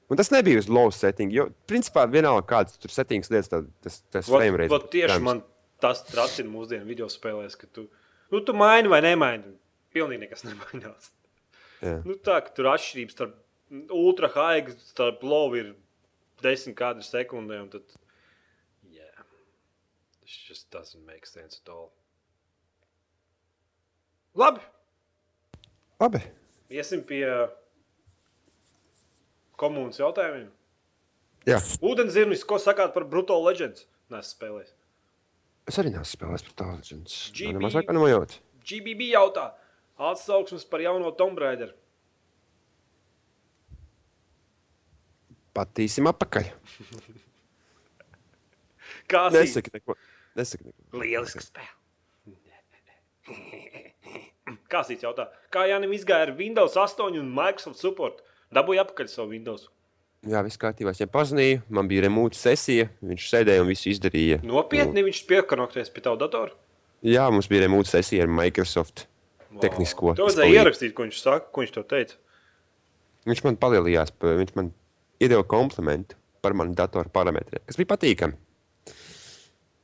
Un 0.09 0.17
tas 0.17 0.31
nebija 0.33 0.57
uz 0.61 0.67
low 0.71 0.89
setting. 0.93 1.29
Jo, 1.33 1.49
principā, 1.69 2.07
vienalga, 2.09 2.45
kādas 2.49 2.79
tur 2.81 2.89
settings 2.93 3.29
lietas, 3.29 3.51
tad 3.51 3.67
tas, 3.85 3.99
tas 4.09 4.29
frame 4.29 4.57
rate. 4.57 4.71
vot 4.73 4.87
tieši 4.89 5.19
man 5.21 5.43
tas 5.81 6.01
tracina 6.07 6.49
mūsdienu 6.49 6.87
video 6.89 7.07
spēlēs, 7.11 7.55
ka 7.59 7.69
tu, 7.71 7.85
nu, 8.33 8.41
tu 8.41 8.55
maini 8.57 8.89
vai 8.91 9.03
nemaini. 9.05 9.53
Pilnīgi 9.93 10.25
nekas 10.25 10.43
nemainās. 10.47 11.11
Jā. 11.83 11.99
Nu, 12.07 12.17
tā 12.17 12.39
kā 12.45 12.55
tur 12.57 12.71
atšķirības 12.73 13.15
starp 13.15 13.37
ultra 13.93 14.31
high, 14.33 14.73
starp 14.89 15.21
low 15.23 15.53
ir 15.57 15.75
10 16.43 16.75
kadru 16.77 17.05
sekundē. 17.05 17.61
un 17.61 17.69
Tad, 17.69 17.95
yeah. 18.89 19.23
Tas 20.23 20.41
just 20.49 20.69
doesn't 20.73 21.05
make 21.05 21.29
sense 21.29 21.61
at 21.61 21.69
all. 21.71 21.91
Labi, 24.37 24.61
Labi. 25.99 26.21
iesim 26.69 27.01
pie 27.03 27.25
komunas 29.59 29.99
jautājumiem. 29.99 30.49
Jā. 31.47 31.59
Ūdenzirnis, 31.85 32.43
ko 32.47 32.57
sakāt 32.61 32.93
par 32.95 33.05
Brutal 33.09 33.43
Legends? 33.45 33.85
Nē, 34.11 34.19
spēlēs. 34.25 34.73
Es 35.69 35.77
arī 35.81 35.89
neesmu 35.93 36.09
spēlējis 36.09 36.45
par 36.47 36.55
tādu 36.63 36.99
GB. 37.05 37.59
Mazāk 37.61 37.91
nemajot. 37.93 38.31
GBB 38.65 39.01
jautā, 39.13 39.45
atsauksmes 40.09 40.65
par 40.69 40.79
jauno 40.83 41.09
Tomb 41.17 41.37
Raider. 41.41 41.71
Patīsim 45.55 46.05
apakaļ. 46.09 46.45
Kā 49.09 49.25
Nesaki 49.33 49.73
neko. 49.73 49.95
Nesaki 50.37 50.69
neko. 50.69 51.01
Lieliska 51.01 51.41
spēle. 51.43 51.79
Kāsīts 54.73 55.05
jautā, 55.05 55.27
kā 55.53 55.65
Jānis 55.69 55.99
izgāja 55.99 56.27
ar 56.27 56.31
Windows 56.37 56.75
8 56.77 57.17
un 57.19 57.29
Microsoft 57.33 57.79
support? 57.81 58.21
Dabūja 58.55 58.85
apakaļ 58.85 59.11
savu 59.11 59.35
Windows. 59.35 59.67
Jā, 60.27 60.41
viss 60.43 60.59
kārtībā. 60.59 60.91
Es 60.91 60.99
viņam 60.99 61.11
pazvanīju, 61.13 61.59
man 61.71 61.87
bija 61.87 62.03
remūta 62.07 62.35
sesija. 62.35 62.89
Viņš 63.05 63.27
sēdēja 63.31 63.63
un 63.63 63.69
visu 63.69 63.91
izdarīja. 63.93 64.41
Nopietni 64.47 65.05
viņš 65.05 65.21
piekonekties 65.29 65.93
pie 65.93 66.03
tava 66.03 66.19
datora. 66.19 66.51
Jā, 67.05 67.29
mums 67.31 67.47
bija 67.47 67.67
remūta 67.67 67.93
sesija 67.93 68.25
ar 68.25 68.33
Microsoft. 68.41 69.05
Tehnisko 69.61 70.13
To 70.17 70.27
vajadzēja 70.27 70.59
ierakstīt, 70.59 70.91
ko 70.93 71.07
viņš 71.07 71.21
saka, 71.23 71.47
ko 71.53 71.63
viņš 71.63 71.71
tev 71.77 71.85
teica. 71.89 72.19
Viņš 73.29 73.41
man 73.45 73.57
palīdzējās, 73.61 74.11
viņš 74.21 74.51
man 74.59 74.69
iedeva 75.21 75.45
komplimentu 75.47 76.17
par 76.43 76.53
manu 76.57 76.75
datoru 76.77 77.09
parametriem, 77.13 77.63
kas 77.65 77.79
bija 77.79 77.89
patīkami. 77.89 78.37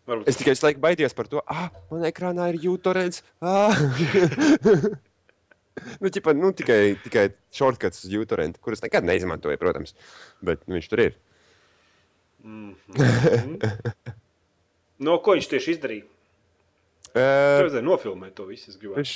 Varbūt 0.06 0.30
Es 0.30 0.38
tikai 0.38 0.54
visu 0.54 0.68
laiku 0.68 0.84
baidījos 0.84 1.18
par 1.18 1.30
to, 1.32 1.42
ah, 1.50 1.72
man 1.90 2.06
ekrānā 2.06 2.52
ir 2.54 2.62
jūtorens. 2.68 3.24
Ah. 3.42 3.74
nu, 6.02 6.10
ķipa, 6.14 6.34
nu, 6.38 6.52
tikai, 6.56 6.96
tikai 7.04 7.26
shortcuts 7.56 8.06
uz 8.08 8.12
jūtorentu, 8.14 8.62
kurus 8.64 8.82
nekad 8.86 9.04
neizmantoju, 9.08 9.58
protams. 9.62 9.96
Bet 10.46 10.64
nu, 10.68 10.78
viņš 10.80 10.90
tur 10.92 11.04
ir. 11.06 11.18
No 15.06 15.18
ko 15.24 15.36
viņš 15.36 15.50
tieši 15.52 15.74
izdarīja? 15.76 16.06
Uh, 17.16 17.22
Tev 17.22 17.62
vajadzēja 17.70 17.86
nofilmēt 17.88 18.34
to 18.36 18.46
visu. 18.50 18.74
Viņš 18.76 19.12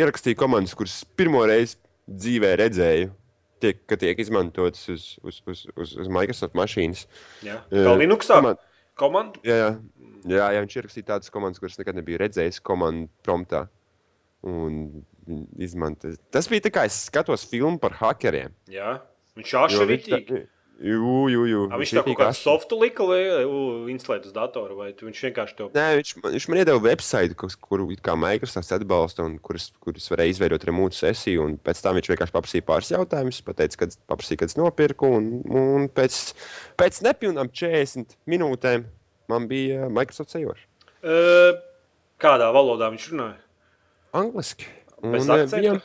ierakstīja 0.00 0.36
komandas, 0.40 0.74
kuras 0.76 0.98
pirmo 1.16 1.40
reizi 1.48 1.78
dzīvē 2.06 2.50
redzēju, 2.60 3.08
tiek, 3.64 3.78
ka 3.88 3.96
tiek 4.00 4.20
izmantotas 4.20 4.82
uz, 4.92 5.06
uz, 5.24 5.40
uz, 5.48 5.62
uz, 5.80 5.94
uz 6.04 6.10
Microsoft 6.12 6.56
mašīnas. 6.58 7.06
Jā, 7.46 7.62
Eh, 7.72 7.84
kā 7.88 7.94
Linuxā. 7.96 8.36
komand- 8.40 8.62
Komandu. 8.96 9.40
Jā, 9.44 9.56
jā. 9.60 9.70
jā, 10.24 10.44
jā, 10.56 10.60
viņš 10.64 10.76
ierakstīja 10.80 11.08
tādas 11.10 11.28
komandas, 11.32 11.60
kuras 11.60 11.76
nekad 11.80 11.96
nebija 11.98 12.20
redzējis 12.22 12.62
komandu 12.64 13.10
promptā. 13.26 13.66
Un 14.46 15.04
viņi 15.28 15.46
izmanto. 15.68 16.12
Tas 16.30 16.48
bija 16.48 16.60
tā 16.68 16.72
kā 16.74 16.84
es 16.88 17.04
skatos 17.10 17.44
filmu 17.50 17.78
par 17.82 17.92
hakeriem. 18.00 18.52
Jā, 18.70 19.00
viņš 19.36 19.54
šādi 19.54 19.80
viņš 19.80 19.90
rītīgi. 19.94 20.46
Jū, 20.76 21.12
jū, 21.32 21.42
jū. 21.48 21.60
A, 21.72 21.78
Viņš 21.80 21.90
tā 21.96 22.02
kaut 22.04 22.18
kādu 22.20 22.36
softu 22.36 22.76
lika, 22.76 23.00
lai 23.08 23.22
instalētu 23.88 24.28
uz 24.28 24.32
datora, 24.36 24.74
vai 24.76 24.90
tu- 24.92 25.06
viņš 25.06 25.22
vienkārši 25.24 25.56
to 25.56 25.68
Nē, 25.72 25.84
viņš, 26.02 26.10
viņš 26.20 26.48
man 26.50 26.58
iedeva 26.60 26.82
kas- 27.34 27.56
kuru 27.56 27.86
kā 27.96 28.12
Microsoft 28.12 28.68
atbalsta, 28.76 29.24
un 29.24 29.38
kuras, 29.38 29.70
kuras 29.80 30.04
varēja 30.12 30.34
izveidot 30.36 30.60
remūtu 30.68 30.92
sesiju. 31.00 31.46
un 31.46 31.56
Pēc 31.56 31.80
tam 31.80 31.96
viņš 31.96 32.10
vienkārši 32.12 32.34
paprasīja 32.36 32.66
pāris 32.68 32.92
jautājumus, 32.92 33.40
pateica, 33.40 33.76
kad, 33.78 33.96
paprasīja, 34.06 34.36
kad 34.36 34.48
es 34.52 34.56
nopirku. 34.60 35.08
Un, 35.16 35.42
un 35.48 35.88
pēc, 35.88 36.34
pēc 36.76 37.00
nepilnām 37.08 37.48
40 37.48 38.12
minūtēm 38.28 38.84
man 39.28 39.48
bija 39.48 39.88
Microsoft 39.88 40.28
sejoša. 40.36 40.66
Uh, 41.02 41.56
kādā 42.20 42.52
valodā 42.52 42.92
viņš 42.92 43.08
runāja? 43.16 43.40
Angliski. 44.12 44.66
Bez 45.02 45.28
eh, 45.28 45.32
akcenta? 45.34 45.60
Viņam, 45.60 45.80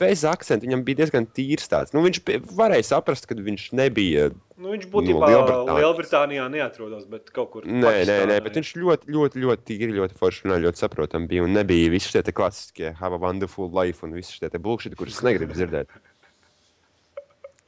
bez 0.00 0.24
akcenta. 0.28 0.66
Viņam 0.66 0.84
bija 0.86 1.00
diezgan 1.02 1.26
tīrs 1.36 1.68
tāds. 1.70 1.94
Nu, 1.94 2.02
viņš 2.04 2.20
pie- 2.26 2.38
varēja 2.56 2.86
saprast, 2.94 3.28
ka 3.28 3.36
viņš 3.36 3.66
nebija. 3.76 4.30
Nu, 4.60 4.72
viņš 4.74 4.86
No 4.86 4.92
būtībā 4.94 5.28
Lielbritānijas. 5.32 5.80
Lielbritānijā 5.80 6.46
neatrodas, 6.52 7.04
bet 7.08 7.32
kaut 7.36 7.50
kur 7.54 7.66
Nē, 7.68 7.92
nē, 8.08 8.18
nē, 8.30 8.38
bet 8.44 8.56
viņš 8.60 8.72
ļoti, 8.80 9.12
ļoti, 9.16 9.44
ļoti 9.44 9.66
tīri, 9.70 9.96
ļoti 9.96 10.16
forši 10.20 10.46
runāja, 10.46 10.64
ļoti 10.68 10.84
saprotami 10.84 11.30
bija. 11.30 11.44
Un 11.44 11.56
nebija 11.56 11.92
visi 11.92 12.12
šie 12.12 12.24
klasiskie 12.32 12.94
have 13.00 13.16
a 13.16 13.20
wonderful 13.20 13.70
life 13.72 14.04
un 14.06 14.16
visi 14.16 14.38
šie 14.38 14.52
bullshit, 14.58 14.96
kurus 14.96 15.20
es 15.20 15.26
negribu 15.26 15.56
dzirdēt. 15.56 15.92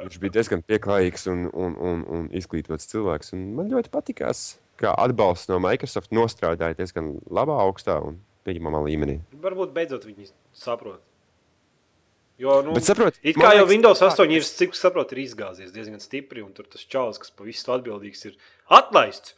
Viņš 0.02 0.18
bija 0.18 0.34
diezgan 0.34 0.64
pieklājīgs 0.66 1.28
un, 1.30 1.46
un, 1.54 1.76
un, 1.78 2.02
un 2.10 2.24
izglītots 2.34 2.88
cilvēks. 2.90 3.36
Un 3.36 3.52
man 3.54 3.70
ļoti 3.70 3.92
patikās, 3.92 4.56
kā 4.80 4.90
atbalsts 4.98 5.50
no 5.52 5.60
Microsoft 5.62 6.10
nostrādāja 6.10 6.74
diezgan 6.80 7.20
labā, 7.30 7.54
augstā 7.62 8.00
un 8.02 8.18
pieņemamā 8.46 8.82
līmenī. 8.86 9.16
Varbūt 9.42 9.74
beidzot 9.76 10.06
viņi 10.08 10.30
saprot. 10.56 11.02
Jo, 12.40 12.56
nu, 12.66 12.72
Bet 12.74 12.88
saprot, 12.88 13.18
it 13.22 13.36
kā 13.36 13.52
jau 13.52 13.62
liekas, 13.62 13.70
Windows 13.70 14.00
tā, 14.02 14.08
8 14.10 14.32
ir, 14.34 14.42
cik 14.42 14.74
saprotu, 14.74 15.14
ir 15.14 15.22
izgāzies 15.26 15.70
diezgan 15.74 16.00
stipri, 16.02 16.42
un 16.42 16.50
tur 16.56 16.66
tas 16.66 16.82
čalis, 16.90 17.20
kas 17.22 17.30
par 17.36 17.46
visu 17.46 17.74
atbildīgs, 17.74 18.24
ir 18.30 18.38
atlaists. 18.72 19.36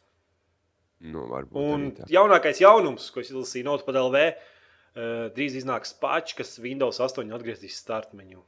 Nu, 1.05 1.27
varbūt 1.29 1.59
Un 1.59 1.89
arī 1.91 2.15
jaunākais 2.15 2.63
jaunums, 2.63 3.11
ko 3.13 3.21
es 3.21 3.29
izlasīju 3.29 3.67
no 3.67 3.75
LV, 3.77 4.23
uh, 4.25 5.11
drīz 5.37 5.59
iznāks 5.61 5.93
patch, 6.01 6.39
kas 6.39 6.57
Windows 6.65 7.03
8 7.03 7.35
atgriezīs 7.37 7.77
startmenu. 7.83 8.41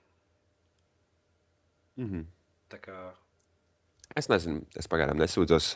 Mhm. 2.00 2.24
Tā 2.70 2.80
kā 2.80 2.96
Es 4.14 4.30
nezinu, 4.30 4.62
es 4.78 4.86
pagaidām 4.88 5.18
nesūdzos. 5.18 5.74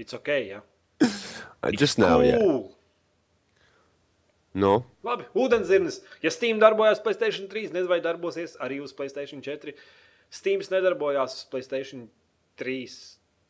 it's 0.00 0.16
ok, 0.16 0.30
jā. 0.48 0.62
Just 1.80 2.00
now, 2.00 2.20
jā. 2.24 2.38
Cool. 2.40 2.66
Nu, 4.58 4.72
Labi, 5.06 5.26
ūdenzirnis. 5.38 6.00
Ja 6.24 6.32
Steam 6.34 6.58
darbojās 6.62 7.02
Playstation 7.04 7.46
3, 7.50 7.70
nezinu, 7.74 7.90
vai 7.90 8.00
darbosies 8.02 8.56
arī 8.64 8.80
uz 8.82 8.94
Playstation 8.96 9.42
4. 9.44 9.74
Steam 10.34 10.64
nedarbojās 10.72 11.36
uz 11.36 11.44
Playstation 11.52 12.08
3. 12.60 12.96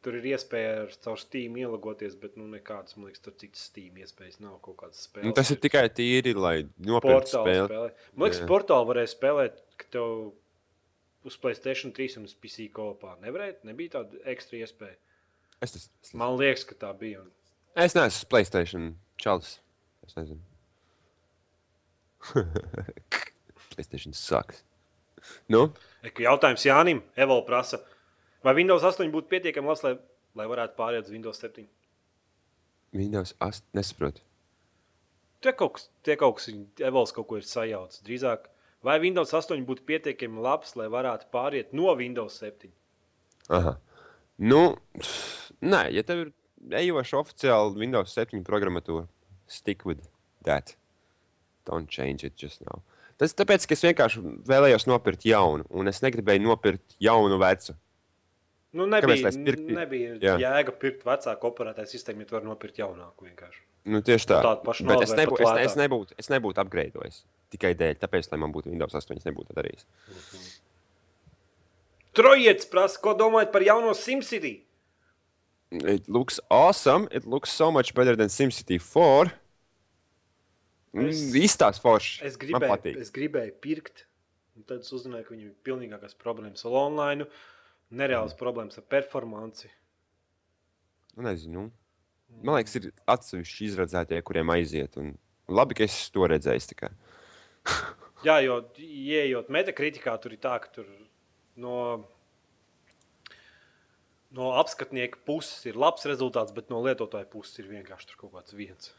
Tur 0.05 0.15
ir 0.15 0.29
iespēja 0.31 0.75
ar 0.85 0.93
caur 1.03 1.19
Steam 1.19 1.57
ielagoties, 1.59 2.15
bet 2.21 2.37
nu, 2.39 2.45
nekādas, 2.53 2.95
man 2.97 3.09
liekas, 3.09 3.23
tur 3.25 3.35
citas 3.41 3.65
Steam 3.71 3.97
iespējas 3.99 4.39
nav 4.39 4.61
kaut 4.63 4.77
kādas 4.85 5.01
spēles. 5.09 5.27
nu, 5.27 5.35
tas 5.35 5.51
ir 5.51 5.59
tikai 5.63 5.89
tīri, 5.91 6.37
lai 6.39 6.69
nopirktu 6.87 7.33
spēli. 7.33 7.65
spēlē. 7.67 7.89
Man 8.15 8.29
liekas, 8.29 8.45
portāli 8.51 8.91
varēja 8.93 9.11
spēlēt, 9.15 9.59
ka 9.81 9.91
tev 9.97 10.13
uz 11.27 11.39
Playstation 11.43 11.95
3 11.97 12.21
un 12.21 12.29
uz 12.31 12.37
PC 12.39 12.69
kopā 12.75 13.17
nevarēja. 13.25 13.59
Nebija 13.67 13.97
tāda 13.99 14.23
ekstra 14.31 14.63
iespēja. 14.63 14.97
Es, 15.65 15.75
tas, 15.75 16.15
Man 16.15 16.39
liekas, 16.39 16.63
ka 16.69 16.79
tā 16.79 16.93
bija. 16.95 17.25
Un... 17.25 17.35
es 17.85 17.95
neesmu 17.97 18.29
Playstation 18.31 18.91
čalis. 19.21 19.59
Es 20.07 20.17
nezinu. 20.17 20.41
Playstation 23.75 24.15
sucks. 24.17 24.65
Nu, 25.51 25.69
Eku 26.07 26.23
jautājums 26.23 26.63
Jānim, 26.65 27.03
Evolūcija 27.19 27.47
prasa, 27.49 27.81
vai 28.47 28.55
Windows 28.59 28.85
8 28.87 29.11
būtu 29.13 29.29
pietiekami 29.33 29.69
labs, 29.69 29.83
lai, 29.85 29.97
lai 30.39 30.47
varētu 30.51 30.79
pāriet 30.79 31.09
uz 31.09 31.13
Windows 31.13 31.41
7? 31.43 31.67
Windows 32.97 33.35
8 33.45 33.67
nesaprotu. 33.77 34.23
Tie 35.43 35.53
kaut 35.55 35.77
kas, 35.77 35.89
tie 36.07 36.17
kaut 36.19 36.39
kas 36.39 36.49
Evols 36.83 37.13
kaut 37.15 37.29
ko 37.29 37.39
ir 37.39 37.47
sajaucis. 37.47 38.03
Drīzāk, 38.07 38.49
vai 38.87 38.97
Windows 39.03 39.35
8 39.35 39.67
būtu 39.67 39.85
pietiekami 39.91 40.43
labs, 40.43 40.75
lai 40.79 40.89
varētu 40.91 41.29
pāriet 41.35 41.75
no 41.77 41.93
Windows 41.99 42.39
7? 42.43 42.71
Aha. 43.59 43.77
Nu, 44.39 44.63
nē, 45.63 45.83
ja 45.95 46.07
tev 46.07 46.25
ir 46.25 46.33
ejoša 46.71 47.21
oficiāli 47.23 47.83
Windows 47.85 48.15
7 48.17 48.45
programmatūra, 48.47 49.07
stick 49.51 49.87
with 49.89 50.09
that. 50.47 50.77
Don't 51.69 51.91
change 51.91 52.25
it 52.27 52.37
just 52.37 52.63
now. 52.65 52.83
Tas 53.19 53.35
tāpēc, 53.35 53.67
ka 53.67 53.75
es 53.75 53.83
vienkārši 53.83 54.23
vēlējos 54.47 54.87
nopirkt 54.87 55.27
jaunu, 55.27 55.67
un 55.75 55.91
es 55.91 56.01
negribēju 56.05 56.45
nopirkt 56.45 56.99
jaunu 57.03 57.41
vecu. 57.43 57.75
Nu, 58.79 58.85
nebija 58.87 59.33
pirktu? 59.33 59.73
nebija 59.75 60.19
Jā. 60.23 60.37
jēga 60.39 60.75
pirkt 60.79 61.03
vecāku 61.09 61.49
operētāju 61.49 61.91
sistēmu, 61.91 62.23
ja 62.23 62.29
tu 62.29 62.37
vari 62.37 62.47
nopirkt 62.47 62.79
jaunāku 62.79 63.27
vienkārši. 63.27 63.65
Nu, 63.89 64.03
tieši 64.05 64.29
tā. 64.29 64.39
Tādu 64.45 64.65
pašu 64.67 64.85
Bet 64.85 65.01
naudu 65.01 65.09
es, 65.09 65.17
nebū, 65.17 65.39
es, 65.41 65.53
es, 65.65 65.77
nebūtu, 65.81 66.17
es 66.21 66.31
nebūtu 66.31 66.63
upgradeojis 66.63 67.23
tikai 67.53 67.75
dēļ, 67.79 67.99
tāpēc, 68.03 68.29
lai 68.33 68.41
man 68.43 68.53
būtu 68.55 68.73
Windows 68.73 68.97
8, 68.99 69.21
es 69.21 69.29
nebūtu 69.29 69.57
darījis. 69.57 69.87
Trojietis 72.19 72.69
prasa, 72.71 73.01
ko 73.03 73.15
domājat 73.17 73.53
par 73.55 73.65
jauno 73.65 73.95
SimCity? 73.97 74.55
It 75.71 76.09
looks 76.09 76.41
awesome. 76.51 77.09
It 77.13 77.27
looks 77.27 77.51
so 77.51 77.71
much 77.71 77.93
better 77.95 78.17
than 78.17 78.29
SimCity 78.29 78.79
4. 78.81 79.27
Es- 79.27 79.33
Mm, 80.95 81.35
Izstāst 81.45 81.83
forši. 81.85 82.23
Es 82.25 82.37
gribēju, 82.41 82.97
es 82.99 83.11
gribēju 83.13 83.53
pirkt, 83.61 84.07
un 84.57 84.63
tad 84.65 84.81
es 84.81 84.91
uzzināju, 84.91 85.27
ka 85.27 85.35
viņam 85.35 85.51
ir 85.51 85.55
pilnīgākās 85.63 86.15
problēmas 86.17 86.65
ar 86.65 86.73
online, 86.73 87.27
nereālas 87.93 88.33
problēmas 88.35 88.79
ar 88.81 88.85
performanci. 88.89 89.69
Nu, 91.15 91.23
Nezinu. 91.27 91.71
Man 92.43 92.57
liekas, 92.57 92.75
ir 92.81 92.91
atsevišķi 93.07 93.69
izredzētie, 93.69 94.23
kuriem 94.23 94.49
aiziet. 94.57 94.97
Un 94.97 95.19
labi, 95.49 95.75
ka 95.75 95.85
es 95.85 96.09
to 96.11 96.21
redzēju. 96.21 96.69
tikai. 96.73 96.91
Jā, 98.25 98.39
jo 98.43 98.63
ieejot 98.81 99.49
metakritikā, 99.53 100.17
tur 100.21 100.33
ir 100.33 100.39
tā, 100.43 100.57
ka 100.61 100.69
tur 100.73 100.87
no, 101.57 102.05
no 104.37 104.53
apskatnieka 104.61 105.19
puses 105.27 105.65
ir 105.67 105.79
labs 105.81 106.05
rezultāts, 106.09 106.53
bet 106.55 106.69
no 106.71 106.81
lietotāja 106.85 107.29
puses 107.31 107.59
ir 107.63 107.69
vienkārši 107.71 108.17
kaut 108.21 108.33
kāds 108.35 108.55
viens. 108.57 108.93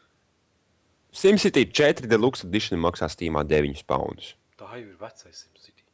SimCity 1.11 1.65
4 1.73 2.07
Deluxe 2.09 2.45
Edition 2.45 2.79
maksā 2.81 3.09
Steamā 3.09 3.43
9 3.47 3.83
poundus. 3.89 4.35
Tā 4.59 4.67
jau 4.75 4.83
ir 4.85 4.97
vecais 4.99 5.43
SimCity. 5.45 5.85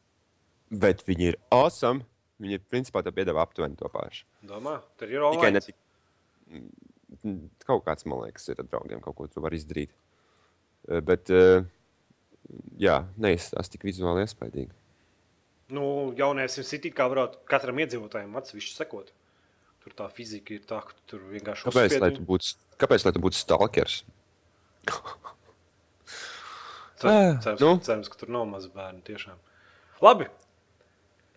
Bet 0.71 1.03
viņi 1.07 1.29
ir 1.33 1.37
awesome. 1.55 2.03
Viņi 2.41 2.57
ir 2.57 2.63
principā 2.67 2.99
tā 3.05 3.13
piedāvā 3.15 3.45
aptuveni 3.45 3.77
to 3.79 3.87
pašu. 3.87 4.25
Domā, 4.43 4.81
tur 4.99 5.07
ir 5.07 5.21
Tikai 5.23 5.51
ne 5.53 5.61
online. 5.61 5.61
tik. 5.63 5.75
Mm, 7.23 7.45
Kaut 7.63 7.85
kāds, 7.85 8.03
man 8.09 8.25
liekas, 8.25 8.49
ir 8.51 8.59
ar 8.59 8.65
draugiem, 8.67 8.99
kaut 8.99 9.15
ko 9.15 9.27
tur 9.31 9.45
var 9.45 9.53
izdarīt. 9.55 9.93
Eh, 10.89 10.99
Bet, 10.99 11.29
eh, 11.29 11.63
jā, 12.77 13.05
neizstāsta 13.17 13.71
tik 13.77 13.85
vizuāli 13.87 14.25
iespaidīgi. 14.25 14.71
Nu, 15.69 16.11
jaunajā 16.17 16.49
SimCity 16.57 16.91
kā 16.93 17.07
varētu 17.09 17.39
katram 17.47 17.77
iedzīvotājam 17.77 18.35
atsevišķi 18.35 18.75
sekot. 18.75 19.13
Tur 19.85 19.93
tā 19.93 20.07
fizika 20.13 20.55
ir 20.55 20.63
tā, 20.65 20.81
ka 20.81 20.95
tur 21.09 21.21
vienkārši 21.29 21.67
Kāpēc, 21.67 21.91
uzspied 21.91 22.01
lai 22.01 22.11
tu 22.15 22.23
būtu, 22.25 22.55
kāpēc, 22.81 23.05
lai 23.05 23.13
tu 23.13 23.21
būtu 23.21 23.37
stalkers? 23.37 23.99
Cer, 26.97 27.11
cerams, 27.45 27.61
nu. 27.61 27.67
nu? 27.67 27.75
cerams, 27.85 28.09
ka 28.09 28.17
tur 28.17 28.33
nav 28.33 28.47
maz 28.49 28.65
bērnu. 28.73 29.03
Tiešām. 29.05 29.37
Labi. 30.05 30.27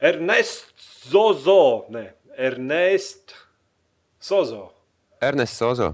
Ernest 0.00 0.72
Zozo. 1.10 1.60
Nē, 1.92 2.06
Ernest 2.38 3.34
Sozo. 4.20 4.68
Ernests 5.20 5.58
Sozo. 5.58 5.92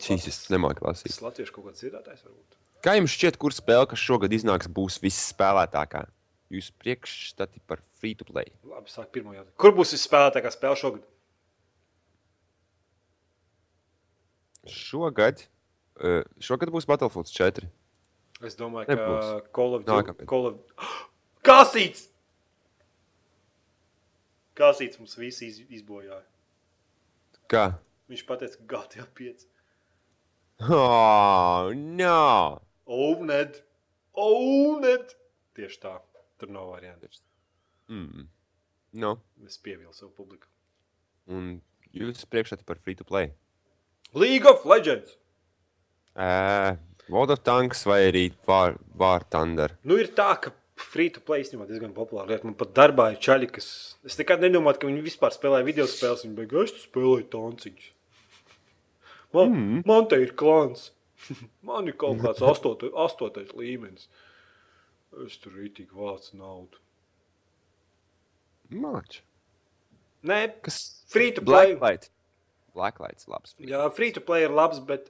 Cīsis, 0.00 0.44
nemāku 0.52 0.84
lasīt. 0.86 1.08
Tas 1.10 1.22
latviešu 1.24 1.54
kaut 1.56 1.70
kāds 1.70 1.82
dziedātājs 1.82 2.22
varbūt. 2.22 2.58
Kā 2.84 2.94
jums 2.94 3.14
šķiet, 3.16 3.38
kur 3.42 3.54
spēle, 3.54 3.88
kas 3.90 4.02
šogad 4.02 4.32
iznāks, 4.34 4.70
būs 4.70 5.00
visspēlētākā? 5.02 6.04
Jūsu 6.54 6.74
priekšstati 6.78 7.62
par 7.66 7.82
free 8.00 8.16
to 8.16 8.26
play. 8.26 8.48
Labi, 8.66 8.90
sāk 8.92 9.10
pirmo 9.14 9.34
jautājumu. 9.36 9.56
Kur 9.60 9.74
būs 9.76 9.94
visspēlētākā 9.96 10.52
spēle 10.54 10.78
šogad? 10.80 11.04
Šogad, 14.70 15.44
uh, 16.00 16.22
šogad 16.42 16.72
būs 16.72 16.88
Battlefield 16.88 17.30
4. 17.32 17.68
Es 18.46 18.56
domāju, 18.56 18.88
ka 18.88 18.96
Nebūs. 18.96 19.52
Call 19.56 19.76
of 19.76 19.86
Nākamais. 19.88 20.28
Call 20.28 20.50
of... 20.50 20.88
Kasīts! 21.46 22.08
Kasīts 24.56 25.00
mums 25.00 25.16
visi 25.20 25.48
iz, 25.48 25.60
izbojāja. 25.80 26.24
Kā? 27.50 27.64
Viņš 28.10 28.26
pateica, 28.28 28.60
ka 28.60 28.68
GTA 28.74 29.06
5. 29.20 29.46
Oh, 30.68 31.70
no! 31.72 32.60
Ovned! 32.84 33.60
Ovned! 34.20 35.16
Tieši 35.56 35.80
tā. 35.84 35.96
Tur 36.40 36.52
nav 36.52 36.72
variantu. 36.74 37.08
Mm. 37.90 38.28
No. 39.00 39.16
Es 39.46 39.58
pievilu 39.62 39.92
savu 39.94 40.12
publiku. 40.14 40.46
Un 41.30 41.58
jūsu 41.94 42.26
priekšstati 42.30 42.66
par 42.66 42.78
free 42.82 42.96
to 42.98 43.06
play. 43.06 43.32
League 44.14 44.46
of 44.48 44.64
Legends! 44.66 45.16
Uh, 46.14 46.74
World 47.10 47.34
of 47.34 47.42
Tanks 47.46 47.84
vai 47.86 48.00
arī 48.08 48.24
War, 48.46 48.74
War 48.98 49.22
Thunder. 49.30 49.76
Nu, 49.86 49.98
ir 49.98 50.10
tā, 50.14 50.32
ka 50.42 50.52
free 50.80 51.10
to 51.14 51.22
play 51.22 51.44
īstenībā 51.44 51.68
diezgan 51.68 51.92
populāra 51.94 52.32
lieta. 52.32 52.46
Man 52.48 52.56
pat 52.58 52.72
darbā 52.76 53.10
ir 53.14 53.20
čaļi, 53.22 53.50
kas. 53.54 53.68
Es 54.06 54.18
nekad 54.18 54.42
nedomāju, 54.42 54.80
ka 54.82 54.90
viņi 54.90 55.04
vispār 55.06 55.34
spēlē 55.34 55.62
video 55.66 55.86
spēles. 55.90 56.24
Viņi 56.26 56.38
beigās 56.38 56.70
es 56.70 56.76
tu 56.76 56.84
spēlēju 56.86 57.28
tanciņus. 57.34 57.90
Man, 59.36 59.54
mm. 59.54 59.82
man 59.86 60.10
te 60.10 60.18
ir 60.22 60.34
klāns. 60.38 60.90
man 61.70 61.90
ir 61.90 61.98
kaut 62.00 62.22
kāds 62.22 62.42
astotais, 62.42 62.94
astotais 63.06 63.54
līmenis. 63.54 64.08
Es 65.26 65.38
tur 65.42 65.54
rītīgi 65.58 65.94
vācu 65.94 66.38
naudu. 66.38 66.82
Māč. 68.70 69.20
Nē, 70.26 70.40
Kas? 70.62 71.04
free 71.08 71.32
to 71.32 71.42
play. 71.42 71.74
Blacklight. 71.74 72.08
Blacklight's 72.74 73.26
labs. 73.28 73.54
free. 73.56 73.66
Jā, 73.72 73.86
free 73.92 74.12
to 74.12 74.20
play 74.20 74.44
ir 74.44 74.50
labs, 74.54 74.78
bet 74.78 75.08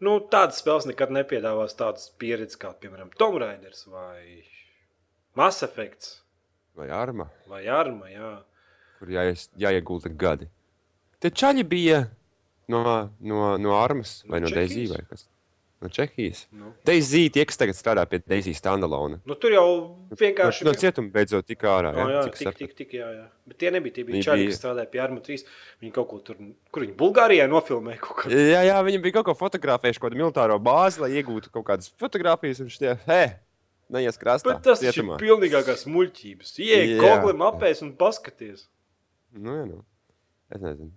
nu, 0.00 0.18
tādas 0.32 0.60
spēles 0.62 0.86
nekad 0.86 1.10
nepiedāvās 1.12 1.74
tādas 1.78 2.10
pieredzes 2.20 2.56
kā, 2.60 2.70
piemēram, 2.80 3.10
Tomb 3.18 3.40
Raiders 3.42 3.86
vai 3.90 4.44
Mass 5.36 5.62
Effect 5.66 6.16
Vai 6.78 6.86
arma, 6.94 7.26
vai 7.50 7.64
Arma. 7.68 8.06
Jā. 8.08 8.30
kur 9.00 9.08
jāies, 9.10 9.48
jāiegulda 9.58 10.08
gadi. 10.16 10.46
Te 11.20 11.28
čaļi 11.30 11.64
bija 11.68 11.98
no, 12.70 13.10
no, 13.20 13.56
no 13.58 13.74
armas 13.76 14.20
vai 14.28 14.40
No 14.40 14.46
no, 14.46 14.54
Čehijas? 14.54 14.94
vai 14.94 15.02
kas? 15.10 15.26
No 15.80 15.88
Čehijas. 15.88 16.42
Nu. 16.52 16.74
Daisy, 16.84 17.30
tie, 17.32 17.46
kas 17.48 17.56
tagad 17.56 17.72
strādā 17.78 18.02
pie 18.04 18.18
Daisy 18.28 18.52
standalone. 18.52 19.16
Nu, 19.24 19.32
tur 19.40 19.54
jau 19.54 19.64
vienkārši 20.12 20.66
No 20.68 20.74
cietuma 20.76 21.08
beidzot 21.14 21.46
tik 21.48 21.62
ārā. 21.64 21.94
Oh, 21.96 22.10
jā, 22.12 22.18
Cik 22.26 22.36
tik, 22.36 22.58
tik, 22.58 22.74
tik, 22.76 22.90
jā, 22.98 23.06
jā. 23.16 23.24
Bet 23.48 23.56
tie 23.62 23.70
nebija 23.72 23.94
tie 23.96 24.04
bija 24.04 24.20
čaļi, 24.26 24.44
bija- 24.44 24.50
kas 24.52 24.60
strādāja 24.60 24.90
pie 24.92 25.00
Arma 25.00 25.20
3. 25.24 25.46
Viņi 25.80 25.92
kaut 25.96 26.08
ko 26.10 26.18
tur, 26.20 26.36
kur 26.70 26.84
viņi 26.84 26.94
Bulgārijā 27.00 27.48
nofilmēja 27.48 27.98
kaut 28.04 28.16
ko. 28.20 28.28
Jā, 28.28 28.60
jā, 28.68 28.76
viņi 28.84 29.00
bija 29.06 29.16
kaut 29.16 29.30
ko 29.30 29.34
fotografējuši, 29.40 30.00
kaut 30.04 30.12
kādu 30.12 30.20
militāro 30.20 30.60
bāzi, 30.60 31.00
lai 31.00 31.10
iegūtu 31.16 31.48
kaut 31.50 31.64
kādas 31.64 31.88
fotogrāfijas. 31.96 32.60
Viņš 32.60 32.76
tie, 32.78 32.94
hei, 33.08 33.32
neies 33.88 34.20
krastā. 34.20 34.52
Bet 34.52 34.62
tas 34.62 34.80
taču 34.84 35.00
ir 35.00 35.00
cietumā." 35.00 35.16
pilnīgākās 35.18 35.86
muļķības. 35.88 36.58
Ieej, 36.60 36.98
Jā. 36.98 37.00
kokliem 37.00 37.40
apēs 37.48 37.80
un 37.82 37.96
paskaties. 37.96 38.66
Nu, 39.32 39.56
jā, 39.56 39.64
nu. 39.66 39.84
Es 40.52 40.60
nezinu. 40.60 40.90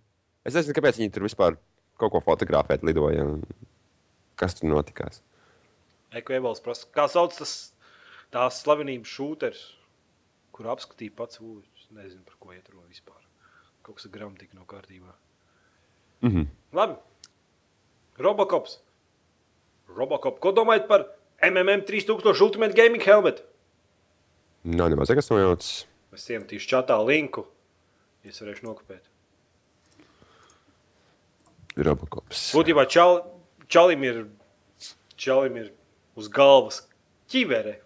Es 0.43 0.53
nezinu, 0.59 0.75
kāpēc 0.75 0.99
viņi 0.99 1.13
tur 1.13 1.23
vispār 1.23 1.55
kaut 1.97 2.11
ko 2.11 2.19
fotografēt 2.19 2.84
lidoja. 2.84 3.23
un 3.23 3.43
Kas 4.44 4.58
tur 4.60 4.68
notikās? 4.68 5.22
Ekvivals 6.14 6.60
prasa, 6.64 6.88
kā 6.91 7.08
sauc 7.08 7.36
tas 7.38 7.54
tās 8.34 8.60
slavenības 8.60 9.12
šūters, 9.16 9.62
kur 10.54 10.68
apskatīja 10.74 11.16
pats. 11.16 11.39
Es 11.80 11.88
nezinu, 11.94 12.26
par 12.28 12.36
ko 12.41 12.52
iet 12.52 12.68
runa 12.74 12.89
vispār. 12.89 13.22
Kaut 13.84 14.00
kas 14.00 14.08
ar 14.10 14.14
gramatiku 14.18 14.58
nav 14.60 14.68
kārtībā. 14.68 15.16
Mhm. 16.28 16.48
Labi. 16.76 17.00
Robocops. 18.20 18.78
Robocop. 19.94 20.39
Ko 20.39 20.52
domājat 20.56 20.88
par 20.88 21.08
MMM 21.44 21.86
3000 21.88 22.41
Ultimate 22.41 22.76
Gaming 22.78 23.04
Helmet? 23.04 23.41
Nav 24.64 24.91
nemaz 24.94 25.12
nekas 25.12 25.32
nojauts. 25.32 25.86
Es 26.14 26.28
iemetīšu 26.30 26.70
čatā 26.76 27.00
linku. 27.04 27.46
Es 28.24 28.39
varēšu 28.39 28.68
nokopēt. 28.68 29.10
Robocops. 31.76 32.52
Būtībā 32.54 32.86
čal, 32.88 33.24
čalim, 33.72 34.03
ir, 34.03 34.26
čalim 35.20 35.57
ir 35.61 35.72
uz 36.20 36.30
galvas 36.32 36.82
ķivere, 37.32 37.78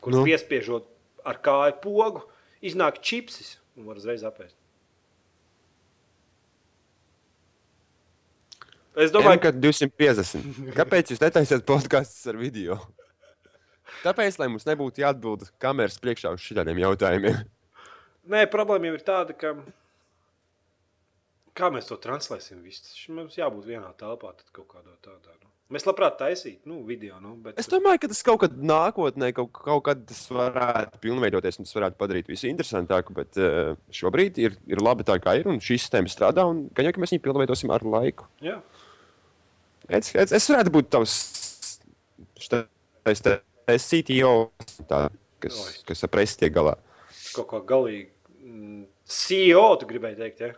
kur 0.00 0.14
Nu. 0.16 0.24
piespiežot 0.24 0.86
ar 1.24 1.38
kāju 1.42 1.76
pogu, 1.82 2.24
iznāk 2.62 3.00
čipsis 3.04 3.58
un 3.76 3.86
var 3.86 4.00
uzreiz 4.00 4.24
apēst. 4.24 4.56
Es 9.00 9.12
Domāju, 9.14 9.40
ka 9.44 9.52
250. 9.54 10.42
Kāpēc 10.78 11.12
jūs 11.12 11.22
netaisiet 11.22 11.62
podkāstus 11.68 12.26
ar 12.30 12.36
video? 12.40 12.80
Tāpēc, 14.02 14.38
lai 14.40 14.48
mums 14.50 14.66
nebūtu 14.66 15.02
jāatbild 15.04 15.46
kameras 15.62 16.00
priekšā 16.02 16.32
uz 16.34 16.42
šādiem 16.42 16.80
jautājumiem. 16.82 17.38
nē, 18.32 18.46
problēma 18.50 18.90
jau 18.90 18.96
ir 18.98 19.04
tāda, 19.06 19.36
ka, 19.36 19.54
Kā 21.60 21.68
mēs 21.72 21.88
to 21.90 21.98
translēsim? 22.00 22.62
Viss? 22.64 22.94
Mums 23.12 23.36
jābūt 23.36 23.68
vienā 23.68 23.90
telpā, 24.00 24.32
tad 24.38 24.48
kaut 24.56 24.70
kādā 24.72 24.94
tādā. 25.04 25.34
Nu. 25.42 25.50
Mēs 25.70 25.84
labprāt 25.86 26.16
taisītu, 26.18 26.66
nu, 26.66 26.80
video. 26.86 27.20
Nu, 27.22 27.36
bet... 27.44 27.54
Es 27.60 27.68
domāju, 27.70 28.00
ka 28.02 28.08
tas 28.10 28.24
kaut 28.26 28.40
kad 28.42 28.56
nākotnē, 28.58 29.28
kaut, 29.36 29.52
kaut 29.54 29.84
kad 29.86 30.00
tas 30.08 30.24
varētu 30.34 30.98
pilnveidoties 31.04 31.60
un 31.60 31.68
tas 31.68 31.76
varētu 31.76 31.98
padarīt 32.00 32.30
visu 32.32 32.48
interesantāku. 32.50 33.14
Bet 33.14 33.38
uh, 33.38 33.76
šobrīd 33.94 34.40
ir, 34.42 34.56
ir 34.66 34.82
labi 34.82 35.06
tā, 35.06 35.20
kā 35.22 35.36
ir. 35.38 35.46
Un 35.52 35.62
šī 35.62 35.78
sistēma 35.78 36.10
strādā. 36.10 36.46
Un 36.50 36.64
jau, 36.74 36.94
ka 36.96 37.04
mēs 37.04 37.14
viņu 37.14 37.22
pilnveidosim 37.28 37.70
ar 37.76 37.86
laiku. 37.86 38.26
Jā. 38.42 38.56
Es, 39.86 40.10
es, 40.14 40.34
es 40.40 40.48
varētu 40.50 40.74
būt 40.74 40.90
tavs 40.90 41.14
šitais 42.40 43.22
te- 43.22 43.36
es 43.70 43.86
CTO, 43.86 44.32
tā, 44.90 45.04
kas, 45.42 45.60
Oi. 45.62 45.76
kas 45.86 46.02
ar 46.06 46.10
presi 46.10 46.40
tiek 46.40 46.54
galā. 46.56 46.74
Kaut 47.36 47.46
kā 47.52 47.62
galīgi. 47.68 48.08
Mm, 48.40 48.82
CEO, 49.06 49.68
tu 49.78 49.86
gribēji 49.90 50.18
teikt, 50.18 50.42
ja? 50.48 50.50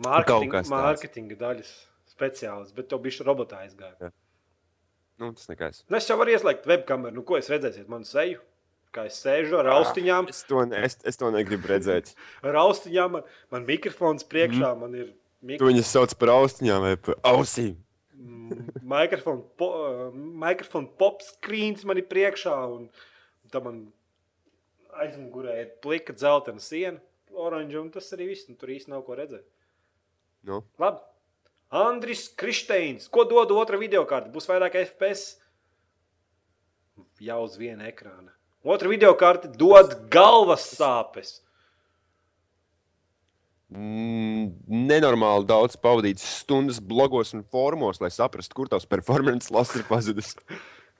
Mārketing, 0.00 0.48
Kaut 0.48 0.52
kas 0.54 0.66
tāds. 0.66 0.74
mārketinga 0.74 1.38
daļas 1.40 1.72
speciālists, 2.10 2.76
bet 2.76 2.88
tev 2.90 3.02
bija 3.04 3.26
robotā 3.26 3.64
aizgāja. 3.66 4.12
Nu, 5.20 5.34
tas 5.36 5.50
nekas. 5.50 5.82
Nu, 5.88 5.98
es 5.98 6.08
jau 6.08 6.16
varu 6.16 6.32
ieslēgt 6.32 6.68
webkameru. 6.68 7.18
Nu, 7.18 7.24
ko 7.28 7.36
es 7.36 7.50
redzēsiet? 7.52 7.88
Manu 7.92 8.08
seju, 8.08 8.40
kā 8.94 9.04
es 9.10 9.18
sēžu 9.20 9.58
ar 9.60 9.68
austiņām. 9.74 10.30
Es 10.32 10.42
to, 10.48 10.62
ne, 10.68 10.80
es, 10.88 10.96
es 11.06 11.20
to 11.20 11.28
negribu 11.34 11.68
redzēt. 11.70 12.14
Ar 12.46 12.56
austiņām 12.62 13.18
man, 13.18 13.28
man 13.52 13.68
mikrofons 13.68 14.24
priekšā, 14.30 14.72
mm. 14.72 14.80
man 14.80 14.96
ir 14.96 15.10
Tu 15.40 15.48
mik 15.48 15.62
viņus 15.64 15.92
sauc 15.94 16.12
par 16.20 16.34
austiņām 16.34 16.82
vai 16.84 16.96
par 17.00 17.16
ausīm. 17.30 17.76
mm, 18.16 18.80
mikrofons, 18.84 19.46
po, 19.60 19.70
mikrofons 20.12 20.90
pop 21.00 21.22
screens 21.24 21.86
man 21.88 22.00
ir 22.00 22.08
priekšā. 22.10 22.56
Un, 22.74 22.90
un 23.44 23.52
tam 23.54 23.68
man 23.68 23.78
aizmugurē 25.00 25.60
ir 25.62 25.70
plika 25.84 26.12
dzeltena 26.12 26.60
siena, 26.60 27.00
oranža, 27.32 27.80
un 27.80 27.88
tas 27.94 28.12
arī 28.16 28.32
viss. 28.34 28.48
Un 28.52 28.58
tur 28.60 28.72
īsti 28.72 28.92
nav 28.92 29.06
ko 29.06 29.16
redzēt. 29.16 29.46
Nu, 30.46 30.62
Labi. 30.80 31.02
Andris 31.70 32.28
Kristeins. 32.34 33.06
Ko 33.08 33.24
dod 33.28 33.52
otra 33.54 33.78
video 33.78 34.02
kārta? 34.08 34.32
Būs 34.32 34.48
vairāk 34.50 34.74
FPS. 34.80 35.36
Jau 37.22 37.42
uz 37.44 37.54
viena 37.60 37.86
ekrāna. 37.90 38.32
Otra 38.64 38.90
video 38.90 39.12
kārta 39.16 39.48
dod 39.48 39.94
galvas 40.10 40.66
sāpes. 40.74 41.38
mm, 43.70 44.50
nenormāli 44.66 45.46
daudz 45.48 45.76
pavadīts 45.80 46.24
stundas 46.40 46.80
blogos 46.82 47.34
un 47.36 47.44
formos, 47.46 48.00
lai 48.02 48.10
saprastu, 48.10 48.56
kur 48.56 48.70
tavs 48.70 48.88
performance 48.88 49.52
loss 49.54 49.76
ir 49.78 49.86
pazudis. 49.88 50.34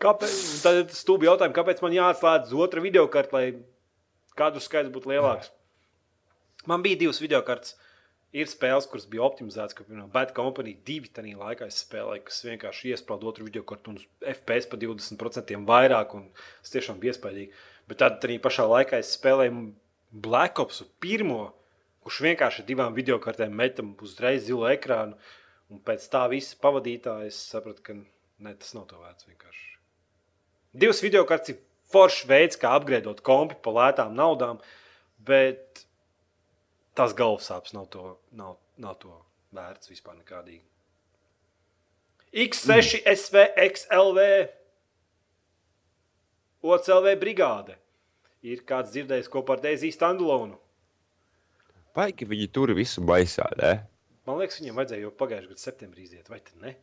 Kāpēc? 0.01 0.37
Tad 0.65 0.79
ir 0.79 0.97
stūbi 0.97 1.29
jautājumi, 1.29 1.57
kāpēc 1.57 1.83
man 1.85 1.97
jāatslēdz 1.97 2.55
otra 2.57 2.83
video 2.85 3.07
kārta, 3.13 3.37
lai 3.37 3.47
kadru 4.39 4.63
skaits 4.65 4.93
būtu 4.93 5.11
lielāks. 5.13 5.51
Man 6.69 6.85
bija 6.85 7.01
divas 7.03 7.21
video 7.21 7.43
kārtas. 7.45 7.75
Ir 8.31 8.47
spēles, 8.47 8.87
kuras 8.87 9.09
bija 9.11 9.25
optimizētas, 9.27 9.75
kā 9.75 9.83
piemēram 9.83 10.11
Bad 10.15 10.31
Company 10.37 10.77
2. 10.87 11.09
Tajā 11.17 11.39
laikā 11.41 11.67
es 11.67 11.81
spēlēju, 11.83 12.23
kas 12.29 12.37
vienkārši 12.47 12.93
iesprāda 12.93 13.27
otru 13.27 13.49
video 13.49 13.65
kārtu 13.67 13.91
un 13.91 13.99
FPS 14.23 14.71
pa 14.71 14.79
20% 14.79 15.65
vairāk. 15.67 16.15
un 16.15 16.29
Tas 16.63 16.75
tiešām 16.77 17.01
bija 17.03 17.17
iespaidīgi. 17.17 17.51
Bet 17.91 17.99
tad 18.05 18.23
arī 18.23 18.37
pašā 18.39 18.69
laikā 18.71 19.01
es 19.03 19.17
spēlēju 19.17 19.65
Black 20.13 20.63
Ops 20.63 20.85
pirmo, 21.03 21.49
kurš 22.07 22.21
vienkārši 22.29 22.67
divām 22.71 22.95
video 22.95 23.19
kārtēm 23.19 23.51
metam 23.51 23.97
uzreiz 23.99 24.47
zilu 24.47 24.69
ekrānu. 24.71 25.19
Un 25.71 25.83
pēc 25.83 26.07
tā 26.15 26.23
visa 26.31 26.55
pavadītāja 26.63 27.27
es 27.31 27.43
sapratu, 27.51 27.83
ka 27.83 27.99
ne, 27.99 28.55
tas 28.55 28.75
nav 28.79 28.87
to 28.91 29.03
vērts 29.03 29.27
vienkārši. 29.27 29.69
Divas 30.71 31.03
video 31.03 31.27
kartes 31.27 31.57
ir 31.57 31.63
foršs 31.91 32.27
veids, 32.31 32.59
kā 32.63 32.77
apgādāt 32.79 33.27
kompi 33.27 33.59
par 33.59 33.75
lētām 33.75 34.15
naudām, 34.15 34.63
bet 35.19 35.83
tas 36.99 37.15
galvas 37.17 37.51
sāpes 37.51 37.75
nav 37.77 37.89
to, 37.93 38.17
nav, 38.37 38.57
nav 38.81 38.97
to 39.03 39.13
vērts 39.57 39.91
vispār 39.93 40.19
nekādīgi. 40.21 40.63
X6 42.31 43.03
SVXLV 43.11 44.27
OCLV 46.63 47.15
brigāde. 47.21 47.77
Ir 48.47 48.63
kāds 48.69 48.93
dzirdējis 48.95 49.29
kopā 49.33 49.57
ar 49.57 49.65
Deiziju 49.65 49.93
Standalonu. 49.93 50.57
Baigi 51.97 52.29
viņi 52.29 52.47
tur 52.55 52.73
visu 52.77 53.03
baisā, 53.05 53.49
ne? 53.61 53.75
Man 54.29 54.39
liekas, 54.39 54.61
viņiem 54.61 54.79
vajadzēja 54.79 55.05
jau 55.05 55.13
pagājušā 55.21 55.51
gada 55.51 55.63
septembrī 55.65 56.07
iziet, 56.07 56.29
vai 56.31 56.39
ne? 56.63 56.77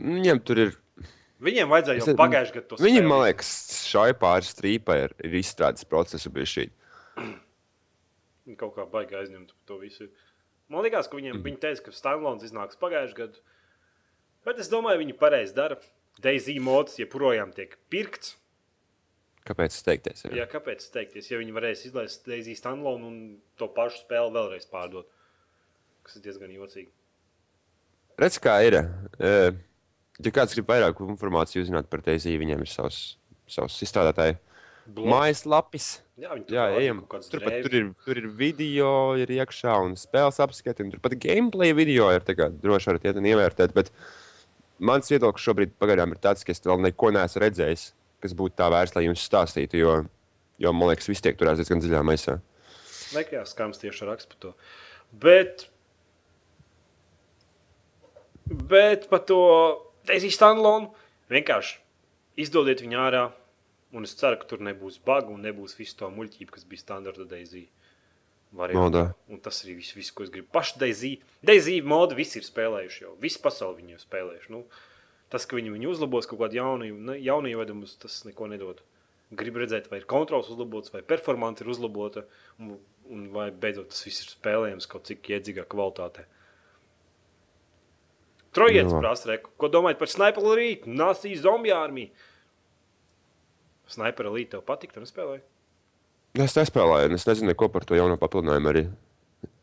Viņiem 0.00 0.40
tur 0.46 0.62
ir. 0.64 0.76
Viņiem 1.44 1.70
vajadzēja 1.72 2.02
jau 2.02 2.16
pagājušā 2.18 2.56
gada 2.56 2.66
to 2.70 2.80
Viņi, 2.80 3.00
spēli 3.02 3.10
man 3.12 3.22
liekas, 3.26 3.50
šai 3.90 4.08
pāris 4.18 4.52
strīpai 4.54 4.96
ir, 5.04 5.14
ir 5.26 5.36
izstrādes 5.42 5.86
procesu 5.88 6.32
bija 6.32 6.48
šī. 6.54 6.66
Viņi 8.48 8.58
kaut 8.60 8.74
kā 8.76 8.86
baigi 8.90 9.18
aizņemt 9.18 9.54
par 9.54 9.68
to 9.68 9.78
visu. 9.82 10.08
Man 10.70 10.84
liekas, 10.86 11.08
ka 11.10 11.18
viņiem, 11.18 11.38
mm. 11.38 11.46
viņi 11.46 11.62
teica, 11.62 11.86
ka 11.86 11.94
Stanlons 11.94 12.44
iznāks 12.46 12.78
pagājušajā 12.80 13.18
gadā. 13.18 13.42
Bet 14.46 14.60
es 14.62 14.70
domāju, 14.72 15.02
viņi 15.02 15.16
pareizi 15.20 15.56
dara. 15.56 15.78
Daisy 16.20 16.56
mods 16.62 16.98
joprojām 17.00 17.52
tiek 17.56 17.76
pirkts. 17.92 18.34
Kāpēc 19.46 19.72
tas 19.72 19.86
teikties? 19.86 20.24
Jā, 20.36 20.44
kāpēc 20.50 20.84
teikties, 20.92 21.30
ja 21.30 21.38
viņi 21.40 21.54
varēs 21.56 21.86
izlaist 21.88 22.26
Daisy 22.28 22.54
Stanlonu 22.58 23.08
un 23.08 23.18
to 23.60 23.70
pašu 23.72 24.02
spēli 24.04 24.34
vēlreiz 24.36 24.68
pārdot? 24.70 25.08
Tas 26.04 26.18
ir 26.18 26.24
diezgan 26.26 26.52
jocīgi. 26.52 26.90
Redz, 28.20 28.36
kā 28.42 28.58
ir. 28.66 28.82
Eh, 29.20 29.56
Ja 30.20 30.32
kāds 30.36 30.52
grib 30.52 30.68
vairāk 30.68 30.98
informācijas 31.00 31.64
uzzināt 31.64 31.88
par 31.88 32.02
Teiziju, 32.04 32.42
viņiem 32.42 32.60
ir 32.64 32.68
savs, 32.68 33.16
savs 33.48 33.78
izstrādātāji 33.86 34.36
Blog. 34.36 34.49
Mājaslapis. 34.88 36.00
Jā, 36.20 36.34
Jā, 36.52 36.64
ejam. 36.76 37.02
kādas 37.08 37.30
Tur, 37.32 37.40
ir, 37.48 37.92
tur 38.04 38.18
ir 38.20 38.26
video, 38.36 38.90
ir 39.16 39.30
iekšā 39.32 39.76
un 39.86 39.94
spēles 39.96 40.40
apskati. 40.44 40.84
un 40.84 40.90
Tur 40.92 41.00
pat 41.00 41.14
gameplay 41.22 41.72
video 41.76 42.10
ir. 42.12 42.20
kā 42.20 42.50
Droši 42.52 42.90
varat 42.90 43.04
iet 43.08 43.16
un 43.16 43.24
ievērtēt. 43.30 43.72
Bet 43.72 43.90
mans 44.78 45.08
viedoklis 45.08 45.44
šobrīd 45.46 45.72
pagaidām 45.80 46.12
ir 46.12 46.20
tāds, 46.20 46.44
ka 46.44 46.52
es 46.52 46.60
vēl 46.60 46.80
neko 46.84 47.10
neesmu 47.16 47.40
redzējis, 47.40 47.92
kas 48.20 48.34
būtu 48.36 48.56
tā 48.56 48.68
vērts, 48.70 48.94
lai 48.96 49.06
jums 49.06 49.24
stāstītu. 49.24 49.80
Jo, 49.80 50.04
jo 50.60 50.72
man 50.76 50.88
liekas, 50.92 51.08
viss 51.08 51.24
tiek 51.24 51.38
turēts 51.40 51.62
diezgan 51.62 51.80
dziļā 51.80 52.02
maisā. 52.04 52.38
Nekajās 53.16 53.54
skams 53.56 53.80
tieši 53.80 54.06
raksta 54.06 54.28
par 54.34 54.38
to. 54.44 54.52
Bet, 55.24 55.68
bet 58.46 59.08
par 59.10 59.24
to 59.26 59.40
Daisy 60.06 60.30
Stanlonu 60.30 60.92
vienkārši 61.32 61.78
izdodiet 62.40 62.80
viņu 62.84 63.00
ārā. 63.00 63.24
Un 63.96 64.06
es 64.06 64.14
ceru, 64.14 64.38
ka 64.38 64.46
tur 64.46 64.62
nebūs 64.62 65.00
bugu 65.02 65.34
un 65.34 65.42
nebūs 65.42 65.74
visu 65.78 65.96
to 65.98 66.10
muļķību, 66.14 66.54
kas 66.54 66.66
bija 66.68 66.84
standarta 66.84 67.26
Daisy. 67.26 67.66
Modā. 68.50 69.02
Un 69.30 69.38
tas 69.42 69.60
arī 69.62 69.76
viss, 69.78 69.94
viss, 69.94 70.12
ko 70.14 70.24
es 70.26 70.30
gribu. 70.30 70.48
Pašu 70.54 70.78
Daisy. 70.82 71.16
Daisy 71.46 71.76
modu 71.86 72.16
visi 72.18 72.40
ir 72.40 72.46
spēlējuši 72.46 73.04
jau. 73.04 73.12
Visu 73.22 73.42
pasauli 73.42 73.82
viņi 73.82 73.94
ir 73.94 74.02
spēlējuši. 74.02 74.50
Nu, 74.54 74.64
tas, 75.30 75.46
ka 75.46 75.58
viņi 75.58 75.74
viņu 75.76 75.92
uzlabos 75.92 76.26
kaut 76.30 76.42
kādu 76.42 76.58
jaunu, 76.58 77.14
jaunu 77.18 77.52
ievedumu, 77.52 77.90
tas 78.02 78.22
neko 78.26 78.50
nedod. 78.50 78.82
Gribu 79.30 79.62
redzēt, 79.62 79.86
vai 79.90 80.00
ir 80.00 80.08
kontrols 80.10 80.50
uzlabots, 80.50 80.90
vai 80.90 81.04
performance 81.06 81.62
ir 81.62 81.70
uzlabota, 81.70 82.24
un, 82.58 82.74
un 83.06 83.28
vai 83.34 83.52
beidzot 83.54 83.92
tas 83.92 84.02
viss 84.06 84.24
ir 84.24 84.32
spēlējams 84.34 84.90
kaut 84.90 85.06
cik 85.06 85.30
iedzīgā 85.30 85.66
kvalitātē. 85.70 86.26
Trojietis 88.50 88.90
Jā. 88.90 88.98
prasa, 88.98 89.38
ko 89.38 89.70
domājat 89.70 90.00
par 90.00 90.10
Sniper 90.10 90.50
Elite, 90.56 90.90
Nācija 90.90 91.38
zombiju 91.38 91.76
armiju? 91.78 92.10
Sniper 93.90 94.28
Elite 94.30 94.54
tev 94.56 94.64
patīk, 94.68 94.92
tu 94.94 95.02
nespēlēji? 95.02 95.42
Es 96.38 96.54
nespēlēju, 96.54 97.10
un 97.10 97.16
es 97.18 97.26
nezinu, 97.26 97.54
ko 97.58 97.66
par 97.74 97.82
to 97.88 97.96
jauno 97.98 98.14
papildinājumu 98.20 98.70
arī. 98.70 98.84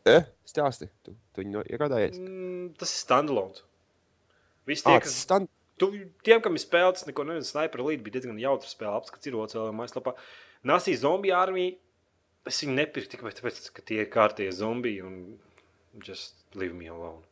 E, 0.08 0.18
stāsti, 0.48 0.88
tu, 1.04 1.14
tu 1.32 1.40
viņu 1.42 1.62
iegādājies. 1.72 2.18
Mm, 2.20 2.66
tas 2.80 2.92
ir 2.92 3.00
standalone. 3.02 3.62
Visi 4.68 4.84
tie, 4.84 4.98
kas 5.04 5.14
stand... 5.24 5.48
Tu, 5.80 5.88
tiem, 6.26 6.40
kam 6.44 6.56
ir 6.58 6.62
spēlēts, 6.64 7.06
neko 7.08 7.24
nezinu, 7.28 7.46
Sniper 7.46 7.80
Elite 7.84 8.02
bija 8.04 8.18
diezgan 8.18 8.40
jautra 8.42 8.68
spēle. 8.68 8.96
Apskats 8.98 9.28
ir 9.30 9.36
OCL 9.38 9.68
mājaslapā. 9.78 10.16
Nācija 10.66 10.98
zombiju 11.04 11.36
armija. 11.38 11.76
Es 12.48 12.58
viņu 12.64 12.74
nepirku 12.74 13.12
tikai 13.14 13.30
tāpēc, 13.36 13.60
ka 13.76 13.84
tie 13.86 14.00
ir 14.02 14.10
kārtīgi 14.12 14.56
zombiji 14.58 15.04
un 15.06 15.18
just 16.04 16.42
leave 16.58 16.74
me 16.76 16.88
alone. 16.90 17.22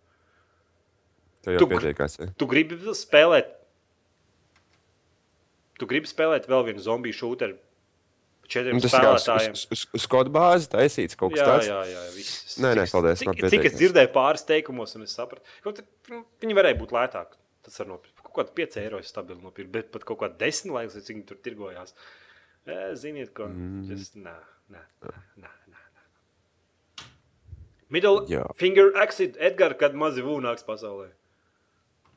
Tev 1.42 1.56
Tu 1.56 1.64
jau 1.64 1.68
gr- 1.68 1.74
pietiekās. 1.80 2.16
ja? 2.22 2.28
Tu 2.38 2.48
gribi 2.50 2.78
spēlēt? 2.96 3.52
Tu 5.76 5.88
gribi 5.90 6.08
spēlēt 6.08 6.46
vēl 6.48 6.62
vienu 6.70 6.82
zombiju 6.82 7.16
šūteru 7.18 7.56
četriem 8.46 8.78
Nu, 8.78 8.88
spēlētājiem? 8.88 9.56
uz, 9.58 9.64
uz, 9.74 9.82
uz 9.98 10.06
kodu 10.10 10.30
bāzi 10.32 10.70
taisīts 10.72 11.18
kaut 11.18 11.34
kas 11.34 11.42
Jā, 11.42 11.46
tāds. 11.50 11.66
jā, 11.68 11.80
jā. 11.90 12.04
Viss. 12.14 12.58
Nē, 12.62 12.70
nē, 12.78 12.84
paldies, 12.92 13.24
Cik, 13.24 13.42
cik 13.52 13.66
es 13.70 13.74
dzirdēju 13.80 14.12
pāris 14.14 14.46
teikumos, 14.48 14.94
un 14.96 15.02
es 15.04 15.16
sapratu, 15.18 15.42
ka 15.64 15.74
nu, 16.14 16.22
viņi 16.44 16.56
varēja 16.56 16.78
būt 16.80 16.94
lētāki. 16.96 17.36
Tas 17.66 17.80
var 17.82 17.90
nopirkt. 17.90 18.22
Kaut 18.22 18.36
kāda 18.38 18.54
5 18.60 18.78
eiro 18.84 19.00
es 19.02 19.10
stabili 19.10 19.42
nopirku, 19.42 19.72
bet 19.74 19.90
pat 19.92 20.04
kaut 20.06 20.20
kāda 20.22 20.38
10 20.38 20.70
laiks, 20.76 20.94
cik 21.02 21.16
viņi 21.16 21.26
tur 21.26 21.40
tirgojās. 21.42 21.92
Ziniet, 22.98 23.32
ko? 23.34 23.48
Mm. 23.50 23.84
Just, 23.90 24.14
nē, 24.16 24.34
nē, 24.70 24.82
nē. 25.02 25.14
nē. 25.42 25.82
Middle 27.90 28.24
Jā. 28.30 28.42
finger 28.58 28.88
exit 29.02 29.36
Edgar, 29.38 29.74
kad 29.78 29.94
mazi 29.94 30.22
vūnāks 30.26 30.64
pasaulē. 30.66 31.10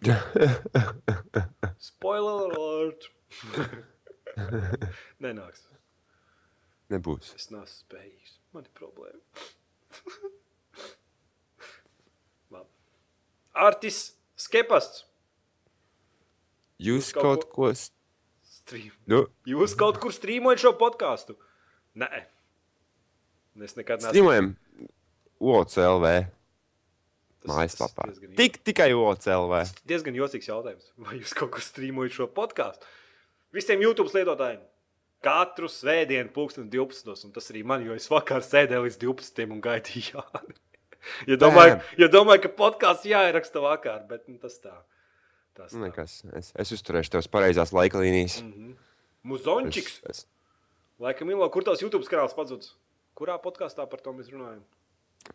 Spoiler 1.89 2.53
alert! 2.55 3.10
Nenāks. 5.24 5.66
Nebūs. 6.90 7.34
Es 7.38 7.50
neesmu 7.54 7.70
spējīgs. 7.70 8.38
Man 8.56 8.66
ir 8.66 8.72
problēma. 8.78 9.22
Labi. 12.54 12.70
Artis 13.54 14.00
Skepasts. 14.40 15.04
Jūs 16.80 17.12
kaut 17.14 17.44
kaut 17.44 17.50
ko. 17.54 17.70
s- 17.76 17.92
Stream. 18.60 18.92
Nu, 19.10 19.24
Jūs 19.50 19.74
kaut 19.78 19.98
kur 20.02 20.14
strīmojat 20.16 20.62
šo 20.64 20.72
podkāstu? 20.80 21.36
Nē, 22.00 22.08
es 23.66 23.74
nekad 23.76 24.00
neesmu. 24.00 24.14
Streamojam 24.14 24.52
OCLV 25.42 26.06
mājaslapā. 27.50 28.08
Tik, 28.38 28.60
tikai 28.68 28.92
OCLV. 28.96 29.54
Tas 29.66 29.74
diezgan 29.90 30.16
jocīgs 30.18 30.48
jautājums. 30.52 30.90
Vai 31.02 31.18
jūs 31.20 31.34
kaut 31.38 31.52
kur 31.56 31.64
strīmojat 31.66 32.16
šo 32.20 32.28
podkāstu? 32.36 32.86
Visiem 33.56 33.82
YouTube 33.82 34.12
lietotājiem. 34.14 34.62
Katru 35.26 35.68
svētdienu, 35.72 36.30
pulksten 36.32 36.70
12. 36.72 37.28
Un 37.28 37.36
tas 37.36 37.50
arī 37.52 37.66
man, 37.68 37.84
jo 37.84 37.95
es 37.97 38.08
vakar 38.12 38.45
sēdēju 38.45 38.86
līdz 38.86 39.00
12. 39.02 39.45
un 39.50 39.62
gaidīju. 39.64 40.18
Jāni. 40.18 40.58
Ja 41.30 41.38
domāju, 41.39 41.78
ja 41.95 42.10
domāju, 42.12 42.41
ka 42.43 42.50
podkāsts 42.58 43.06
jāieraksta 43.08 43.62
vakar, 43.64 44.02
bet 44.10 44.26
nu, 44.28 44.36
tas 44.36 44.58
tā. 44.60 44.74
Tas 45.56 45.72
tā. 45.72 45.80
nekas. 45.80 46.18
Es, 46.36 46.50
es 46.60 46.74
uzturēšu 46.76 47.14
tev 47.14 47.24
uz 47.24 47.30
pareizās 47.32 47.72
laika 47.72 48.02
līnijas. 48.04 48.41
Mhm. 48.43 48.74
Muzončiks. 49.32 50.02
Es, 50.04 50.26
es, 50.26 50.28
Laikam, 51.00 51.32
Ilo, 51.32 51.47
kur 51.47 51.64
tās 51.64 51.80
YouTube 51.80 52.04
kanāls 52.12 52.36
padzudis? 52.36 52.74
Kurā 53.16 53.38
podkāstā 53.39 53.86
par 53.88 54.04
to 54.04 54.12
mēs 54.16 54.28
runājam? 54.34 54.60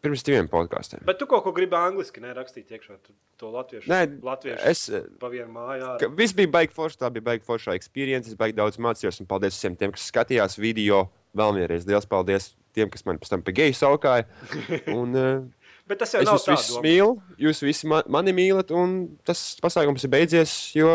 Pirms 0.05 0.25
diviem 0.27 0.49
podkāstiem. 0.51 1.03
Bet 1.07 1.21
tu 1.21 1.29
kaut 1.31 1.45
ko 1.47 1.53
gribi 1.57 1.77
angliski 1.79 2.23
nerakstīt 2.25 2.73
iekšā. 2.75 2.99
Tu 3.05 3.15
to 3.41 3.51
latviešu. 3.55 3.89
Nē, 3.91 4.01
latviešu 4.25 4.71
es. 4.71 4.85
pa 5.21 5.31
vienu 5.33 5.51
mājā. 5.55 5.95
Ka 6.03 6.11
viss 6.19 6.37
bija 6.37 6.51
baigi 6.59 6.75
forši, 6.77 7.01
tā 7.03 7.11
bija 7.15 7.29
baigi 7.33 7.47
forša 7.47 7.77
experience. 7.79 8.31
Es 8.31 8.39
baigi 8.39 8.57
daudz 8.59 8.81
mācījos, 8.83 9.21
un 9.23 9.31
paldies 9.31 9.57
visiem 9.59 9.79
tiem, 9.81 9.95
kas 9.95 10.09
skatījās 10.13 10.59
video. 10.61 11.07
Vēlreiz 11.35 11.87
liels 11.89 12.07
paldies 12.07 12.53
tiem, 12.75 12.91
kas 12.91 13.07
man 13.07 13.19
pēc 13.23 13.33
tam 13.33 13.43
pa 13.47 13.55
geju 13.55 13.77
saukāja. 13.79 14.27
Un, 14.99 15.15
uh, 15.19 15.65
Bet 15.89 16.01
tas 16.01 16.15
jau 16.15 16.23
nav 16.25 16.39
jūs 16.41 16.71
doma. 16.73 16.83
mīlu, 16.87 17.11
jūs 17.45 17.61
visi 17.61 17.89
ma 17.91 18.01
mani 18.09 18.33
mīlat, 18.33 18.71
un 18.73 19.19
tas 19.27 19.41
pasākums 19.61 20.07
ir 20.07 20.13
beidzies, 20.15 20.55
jo, 20.73 20.95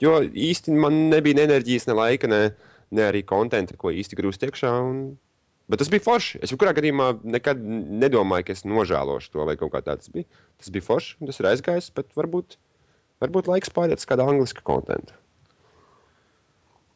jo 0.00 0.14
īsti 0.24 0.72
man 0.80 1.10
nebija 1.10 1.36
ne 1.36 1.44
enerģijas, 1.50 1.84
ne 1.90 1.96
laika, 1.98 2.30
ne, 2.30 2.40
ne 2.94 3.04
arī 3.04 3.20
konta, 3.28 3.60
ko 3.76 3.92
īsti 3.92 4.16
grūst 4.16 4.46
iekšā. 4.48 4.72
Un... 4.80 5.02
Bet 5.70 5.80
tas 5.80 5.88
bija 5.92 6.04
forši. 6.04 6.42
Es 6.44 6.52
jebkurā 6.52 6.74
gadījumā 6.76 7.08
nekad 7.24 7.60
nedomāju, 7.64 8.44
ka 8.48 8.52
es 8.56 8.66
nožēlošu 8.68 9.32
to 9.32 9.46
vai 9.48 9.56
kaut 9.60 9.72
kā 9.72 9.80
tādu. 9.86 10.04
Tas 10.04 10.12
bija, 10.12 10.44
tas 10.60 10.72
bija 10.74 10.84
forši, 10.84 11.16
un 11.20 11.30
tas 11.30 11.40
ir 11.40 11.48
aizgājis, 11.54 11.90
bet 11.96 12.12
varbūt, 12.18 12.58
varbūt 13.24 13.48
laiks 13.48 13.72
pāriet 13.72 14.02
uz 14.02 14.08
kādu 14.08 14.26
angļu 14.28 14.48
kontekstu. 14.60 15.16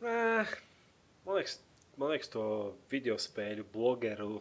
Nē, 0.05 0.45
Man 1.29 1.37
liekas, 1.37 1.59
man 2.01 2.09
liekas, 2.15 2.31
to 2.33 2.43
video 2.89 3.19
spēļu 3.21 3.67
blogeru 3.75 4.39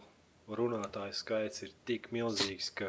runātāju 0.47 1.15
skaits 1.17 1.65
ir 1.65 1.73
tik 1.84 2.05
milzīgs, 2.15 2.69
ka. 2.80 2.88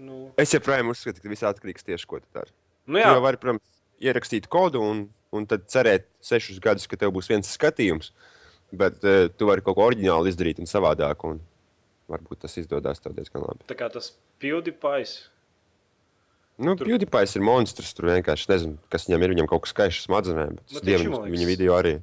Nu, 0.00 0.30
Es 0.40 0.54
joprojām 0.54 0.88
uzskatu, 0.88 1.20
ka 1.20 1.28
viss 1.28 1.44
atkarīgs 1.44 1.84
tieši 1.84 2.06
no 2.06 2.06
tā, 2.06 2.08
ko 2.08 2.20
tu 2.22 2.38
dari. 2.38 2.54
nu 2.86 2.96
Tu 2.96 3.02
jā, 3.02 3.10
jau 3.12 3.20
vari, 3.26 3.40
protams, 3.42 3.66
ierakstīt 4.00 4.48
kodu 4.48 4.80
un, 4.80 5.02
un 5.36 5.48
tad 5.50 5.68
cerēt 5.68 6.08
sešus 6.24 6.62
gadus, 6.64 6.88
ka 6.88 6.96
tev 6.96 7.12
būs 7.12 7.28
viens 7.28 7.52
skatījums. 7.52 8.14
Bet 8.72 9.02
uh, 9.02 9.26
tu 9.34 9.48
vari 9.48 9.64
kaut 9.66 9.76
ko 9.78 9.88
oriģinālu 9.88 10.30
izdarīt 10.30 10.60
un 10.62 10.68
savādāk. 10.70 11.24
Un 11.26 11.40
varbūt 12.10 12.42
tas 12.44 12.56
izdodas 12.58 13.02
tev 13.02 13.14
diezgan 13.16 13.44
labi. 13.46 13.64
tā 13.70 13.76
kā 13.78 13.90
tas 13.92 14.12
PewDiePie. 14.42 15.06
Nu, 16.60 16.74
Tur- 16.76 16.86
PewDiePie 16.90 17.24
ir 17.38 17.44
monstrs. 17.46 17.94
Tur 17.96 18.10
vienkārši 18.10 18.50
nezinu, 18.52 18.78
kas 18.92 19.06
viņam 19.08 19.24
ir. 19.26 19.34
Viņam 19.34 19.50
kaut 19.50 19.64
kas 19.64 19.74
skaists 19.74 20.06
smadzenēm. 20.08 20.58
Nu, 20.58 20.76
es 20.76 20.84
dievinu 20.84 21.14
man 21.14 21.24
liekas. 21.26 21.34
viņa 21.38 21.48
video 21.48 21.76
arī. 21.78 21.94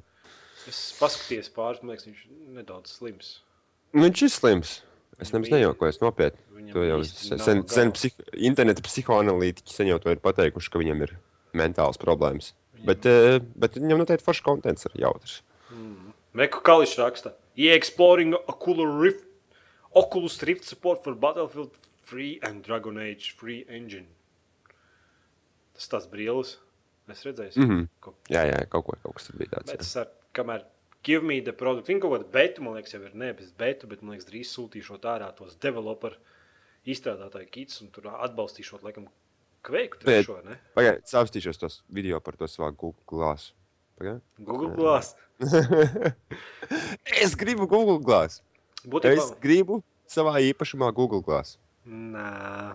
Es 0.68 0.80
paskatījos 0.98 1.48
pāris, 1.54 1.80
man 1.82 1.94
liekas, 1.94 2.08
viņš 2.10 2.24
ir 2.26 2.32
nedaudz 2.58 2.92
slims. 2.98 3.30
Nu, 3.94 4.02
viņš 4.04 4.24
ir 4.26 4.32
slims. 4.34 4.72
Es 5.18 5.32
nemaz 5.34 5.48
Viņam 5.48 5.58
nejaukoju, 5.58 5.98
nopietni. 6.02 6.42
Viņam 6.54 6.74
To 6.76 6.82
jau 6.84 6.98
sen, 7.08 7.62
sen, 7.66 7.92
psih, 7.96 8.12
interneta 8.50 8.84
psihoanalītiķi 8.84 9.74
sen 9.74 9.88
jau 9.90 9.96
to 10.02 10.12
ir 10.12 10.20
pateikuši, 10.22 10.70
ka 10.70 10.78
viņam 10.82 11.00
ir 11.08 11.14
mentāls 11.58 11.98
problēmas. 11.98 12.52
Bet, 12.86 13.06
uh, 13.08 13.40
bet 13.58 13.74
viņam 13.80 13.98
noteikti 14.04 14.26
foršs 14.26 14.44
kontents 14.46 14.86
ir 14.86 14.94
jautrs. 15.02 15.40
Meku 16.38 16.60
Kališs 16.62 16.98
raksta, 17.00 17.32
e-exploring 17.58 18.34
Oculus 18.46 18.94
Rift, 19.02 19.24
Oculus 19.94 20.42
Rift 20.42 20.64
support 20.64 21.02
for 21.02 21.14
Battlefield 21.14 21.72
3 22.06 22.38
and 22.42 22.62
Dragon 22.62 22.98
Age 22.98 23.34
3 23.40 23.64
engine. 23.68 24.06
Tas 25.74 25.90
tas 25.90 26.06
brīlis. 26.10 26.54
Es 27.10 27.24
redzēju. 27.26 27.64
Mm 27.64 27.88
ko 28.04 28.14
Jā, 28.30 28.44
jā, 28.46 28.60
kaut, 28.70 28.86
ko, 28.86 28.94
kaut 29.02 29.16
kas 29.18 29.26
tur 29.26 29.40
bija 29.40 29.56
tāds. 29.56 29.72
Bet 29.72 29.82
es 29.82 29.92
ar, 29.98 30.12
kamēr 30.36 30.62
give 31.02 31.26
me 31.26 31.40
the 31.42 31.56
product, 31.56 31.90
viņa 31.90 32.04
kaut 32.04 32.14
kāda 32.14 32.30
beta, 32.38 32.62
man 32.62 32.78
liekas, 32.78 32.94
jau 32.94 33.02
ir 33.02 33.18
nevis 33.18 33.50
beta, 33.58 33.90
bet 33.90 34.04
man 34.04 34.14
liekas, 34.14 34.28
drīz 34.30 34.54
sūtīšot 34.54 35.10
ārā 35.10 35.32
tos 35.34 35.58
developer 35.58 36.18
izstrādātāju 36.86 37.50
kits 37.50 37.82
un 37.82 37.90
tur 37.94 38.12
atbalstīšot, 38.12 38.84
laikam, 38.86 39.08
kveiku 39.66 40.04
trešo, 40.04 40.38
ne? 40.46 40.60
Pagaidiet, 40.78 41.08
apstīšos 41.18 41.64
tos 41.64 41.80
video 41.90 42.20
par 42.22 42.38
to 42.38 42.46
savā 42.46 42.70
Google 42.70 43.02
glāzi. 43.08 43.56
Pagaid. 43.98 44.22
Google 44.38 44.70
Glass. 44.76 45.16
es 47.24 47.34
gribu 47.38 47.66
Google 47.70 47.98
glāzi. 48.02 48.42
Būtībā. 48.84 49.14
Es 49.14 49.32
gribu 49.42 49.80
savā 50.10 50.38
īpašumā 50.50 50.90
Google 50.96 51.22
glāzi. 51.24 51.58
Nā. 51.86 52.74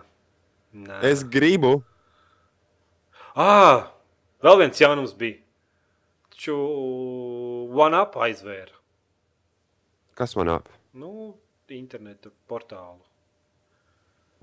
Nā. 0.74 1.00
Es 1.06 1.24
gribu. 1.24 1.78
Ah, 3.34 3.90
vēl 4.44 4.60
viens 4.62 4.80
jaunums 4.80 5.14
bija. 5.18 5.40
Taču 6.34 6.54
OneUp 7.74 8.16
aizvēra. 8.26 8.74
Kas 10.18 10.34
man 10.38 10.50
ap? 10.56 10.70
Nu, 10.94 11.34
interneta 11.70 12.30
portālu. 12.50 13.02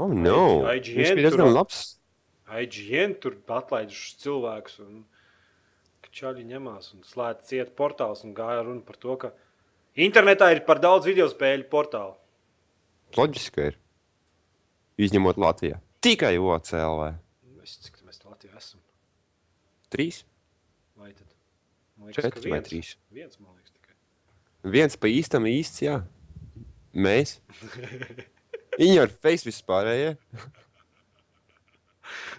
Oh, 0.01 0.11
no. 0.11 0.63
IGN 0.71 0.97
Viņš 0.97 1.13
bija 1.15 1.27
diezgan 1.27 1.53
labs. 1.53 1.81
IGN 2.51 3.15
tur 3.23 3.37
atlaidušas 3.47 4.17
cilvēkus, 4.23 4.79
un 4.83 5.03
ka 6.11 6.17
čaļi 6.19 6.43
ņemās 6.43 6.91
un 6.95 7.03
slēdz 7.07 7.47
ciet 7.47 7.75
portāls 7.75 8.25
un 8.27 8.33
gāja 8.35 8.65
runa 8.67 8.83
par 8.83 8.97
to, 8.99 9.15
ka 9.15 9.31
internetā 9.95 10.51
ir 10.51 10.65
par 10.67 10.79
daudz 10.83 11.07
video 11.07 11.27
spēļu 11.31 11.69
portālu. 11.71 12.17
Loģiski 13.15 13.71
ir. 13.71 13.77
Izņemot 14.99 15.39
Latvijā. 15.39 15.79
Tikai 16.03 16.35
OCLV. 16.37 17.15
Es 17.63 17.77
cik 17.79 18.01
mēs 18.03 18.19
Latvijā 18.25 18.57
esam? 18.57 18.81
Trīs, 19.91 20.23
Vai 20.95 21.13
tad? 21.13 21.27
Man 21.97 22.09
liekas, 22.11 22.21
ka 22.21 22.29
četri 22.29 22.51
vai 22.51 22.59
trīs. 22.61 22.95
Viens, 23.09 23.39
man 23.41 23.55
liekas, 23.55 23.71
tikai. 23.73 23.95
Viens 24.75 24.97
pa 24.99 25.09
īstam 25.09 25.47
īsts, 25.49 25.81
jā. 25.81 25.95
Mēs. 26.93 27.39
Viņi 28.79 28.99
ar 29.01 29.13
face 29.23 29.47
vispārējie. 29.47 30.11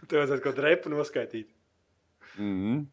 Tev 0.06 0.20
vajadzētu 0.20 0.44
kaut 0.44 0.46
kādu 0.46 0.66
repu 0.66 0.92
noskaidīt. 0.92 1.50
Mm. 2.36 2.84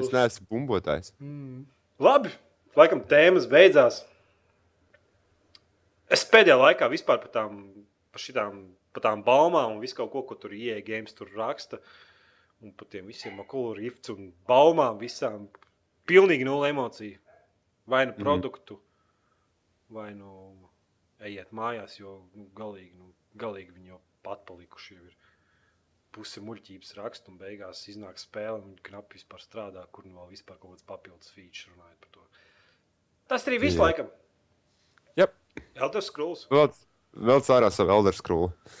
Es 0.00 0.12
neesmu 0.14 0.46
bumbotājs. 0.50 1.12
Mm. 1.20 1.64
Labi, 2.00 2.30
laikam 2.76 3.02
tēmas 3.10 3.46
beidzās. 3.50 4.02
Es 6.10 6.24
pēdējā 6.26 6.56
laikā 6.58 6.88
vispār 6.90 7.20
par 7.22 7.30
tām, 7.34 7.58
par 8.10 8.22
šitām, 8.22 8.62
par 8.94 9.04
tām 9.04 9.22
baumām 9.26 9.76
un 9.76 9.82
visu 9.82 9.98
kaut 9.98 10.10
ko, 10.14 10.22
ko 10.26 10.34
tur 10.34 10.54
ieeja 10.56 10.82
games 10.86 11.14
tur 11.14 11.30
raksta. 11.36 11.78
Un 12.60 12.72
par 12.76 12.88
tiem 12.92 13.06
visiem 13.08 13.38
akulu 13.40 13.76
rifts 13.78 14.10
un 14.12 14.32
baumām 14.48 14.98
visām. 15.00 15.46
Pilnīgi 16.10 16.44
nulle 16.44 16.72
emociju. 16.72 17.18
Vai 17.86 18.04
nu 18.06 18.12
Mhm. 18.12 18.22
produktu, 18.22 18.74
mm. 18.76 19.94
vai 19.94 20.10
nu 20.14 20.68
ejiet 21.20 21.50
mājās, 21.52 21.98
jo 21.98 22.22
nu, 22.34 22.46
galīgi, 22.54 22.94
nu, 22.98 23.12
galīgi 23.36 23.72
viņi 23.74 23.88
jau 23.88 24.00
patpalikuši 24.22 24.94
jau 24.94 25.04
ir. 25.04 25.16
Puse 26.10 26.42
muļķības 26.42 26.96
raksta 26.98 27.30
un 27.30 27.36
beigās 27.38 27.84
iznāk 27.90 28.18
spēle, 28.18 28.58
un 28.58 28.78
knapi 28.82 29.20
vispār 29.20 29.42
strādā, 29.42 29.84
kur 29.94 30.08
nu 30.08 30.16
vēl 30.18 30.32
vispār 30.32 30.56
kaut 30.58 30.74
kāds 30.74 30.86
papildus 30.88 31.30
feature 31.30 31.70
runājot 31.70 32.00
par 32.02 32.14
to. 32.16 32.24
Tas 33.30 33.46
arī 33.46 33.60
viss 33.62 33.78
Jā. 33.78 33.84
laikam. 33.84 34.08
Yep. 35.20 35.36
Elder 35.78 36.02
Scrolls. 36.02 36.48
Vēl, 36.50 36.72
vēl 37.30 37.44
cārā 37.46 37.68
savu 37.70 37.94
Elder 37.94 38.18
Scrolls. 38.18 38.80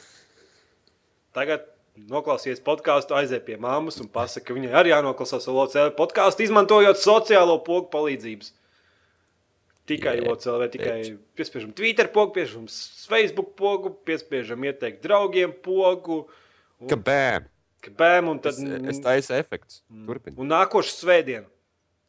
Tagad 1.38 1.68
noklausies 2.10 2.58
podkāstu, 2.66 3.14
aiziet 3.14 3.46
pie 3.46 3.60
mammas 3.62 4.00
un 4.02 4.10
pasaka, 4.10 4.48
ka 4.48 4.58
viņai 4.58 4.74
arī 4.82 4.90
jānoklausās 4.90 5.46
LOCL 5.46 5.94
podkāstu, 5.94 6.48
izmantojot 6.48 6.98
sociālo 6.98 7.60
pogu 7.62 7.86
palīdzības. 7.94 8.50
Tikai 9.90 10.18
Jā, 10.18 10.26
LOCL, 10.26 10.66
tikai 10.74 10.98
piespiežam 11.38 11.70
Twitter 11.78 12.10
pogu, 12.10 12.34
piespiežam 12.34 12.66
Facebook 13.10 13.54
pogu, 13.58 13.94
piespiežam 14.06 14.66
ieteikt 14.66 15.02
draugiem 15.06 15.54
pogu. 15.62 16.24
Ka 16.26 16.49
bēm! 16.96 17.48
Bēm, 17.96 18.28
un 18.28 18.40
tad 18.44 18.58
Es, 18.58 18.60
es 18.92 19.00
taisu 19.04 19.34
efekts. 19.38 19.80
Turpini. 20.06 20.36
Un 20.40 20.50
nākošais 20.52 21.00
svētdien, 21.00 21.46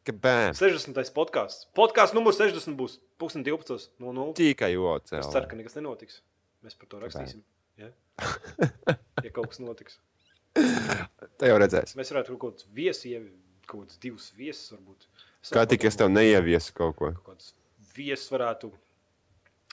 Ka 0.02 0.12
bēm! 0.12 0.56
60. 0.58 0.98
podkāsts. 1.14 1.68
Podkāsts 1.78 2.16
numurs 2.16 2.40
60 2.40 2.74
būs 2.74 2.98
12.00. 3.22 4.32
Tikai 4.34 4.72
Es 5.20 5.28
ceru, 5.30 5.46
ka 5.46 5.58
nekas 5.58 5.76
nenotiks. 5.78 6.22
Mēs 6.66 6.74
par 6.78 6.90
to 6.90 6.98
rakstīsim. 7.02 7.42
Ja, 7.78 7.88
ja 9.22 9.30
kaut 9.34 9.52
kas 9.52 9.62
notiks. 9.62 10.00
Te 11.38 11.48
jau 11.48 11.58
redzēs. 11.62 11.94
Mēs 11.98 12.10
varētu 12.12 12.34
kaut 12.34 12.42
kādus 12.58 12.66
viesus, 12.74 13.06
kaut 13.64 13.86
kādus 13.86 14.00
divus 14.02 14.30
viesus 14.36 14.74
varbūt. 14.74 15.06
Es 15.42 15.54
Kā 15.54 15.64
tik 15.70 15.86
es 15.88 15.98
tev 15.98 16.10
neieviesu 16.12 16.74
kaut 16.76 16.98
ko. 16.98 17.12
Kaut 17.16 17.32
kādus 17.32 17.54
viesus 17.94 18.28
varētu 18.32 18.72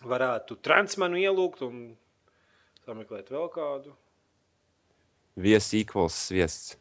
varētu 0.08 0.60
transmenu 0.64 1.20
ielūgt 1.20 1.66
un 1.68 1.82
sameklēt 2.86 3.34
vēl 3.34 3.50
kādu. 3.54 3.96
Viesi 5.40 5.84
equals 5.86 6.18
sviests. 6.28 6.76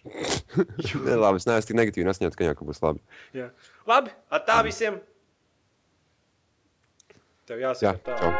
Nē, 0.00 1.16
labi, 1.20 1.36
es 1.36 1.44
neesmu 1.44 1.68
tik 1.68 1.76
negatīvi 1.76 2.06
noskaņots, 2.08 2.38
ka 2.38 2.46
jau 2.48 2.56
ka 2.56 2.64
būs 2.70 2.80
labi. 2.80 3.02
Jā. 3.36 3.50
Labi, 3.90 4.14
tā 4.48 4.56
visiem. 4.64 4.96
Tev 7.50 7.60
Jā, 7.60 7.74
jāsaka 7.74 8.00
tā. 8.06 8.16
čau. 8.22 8.30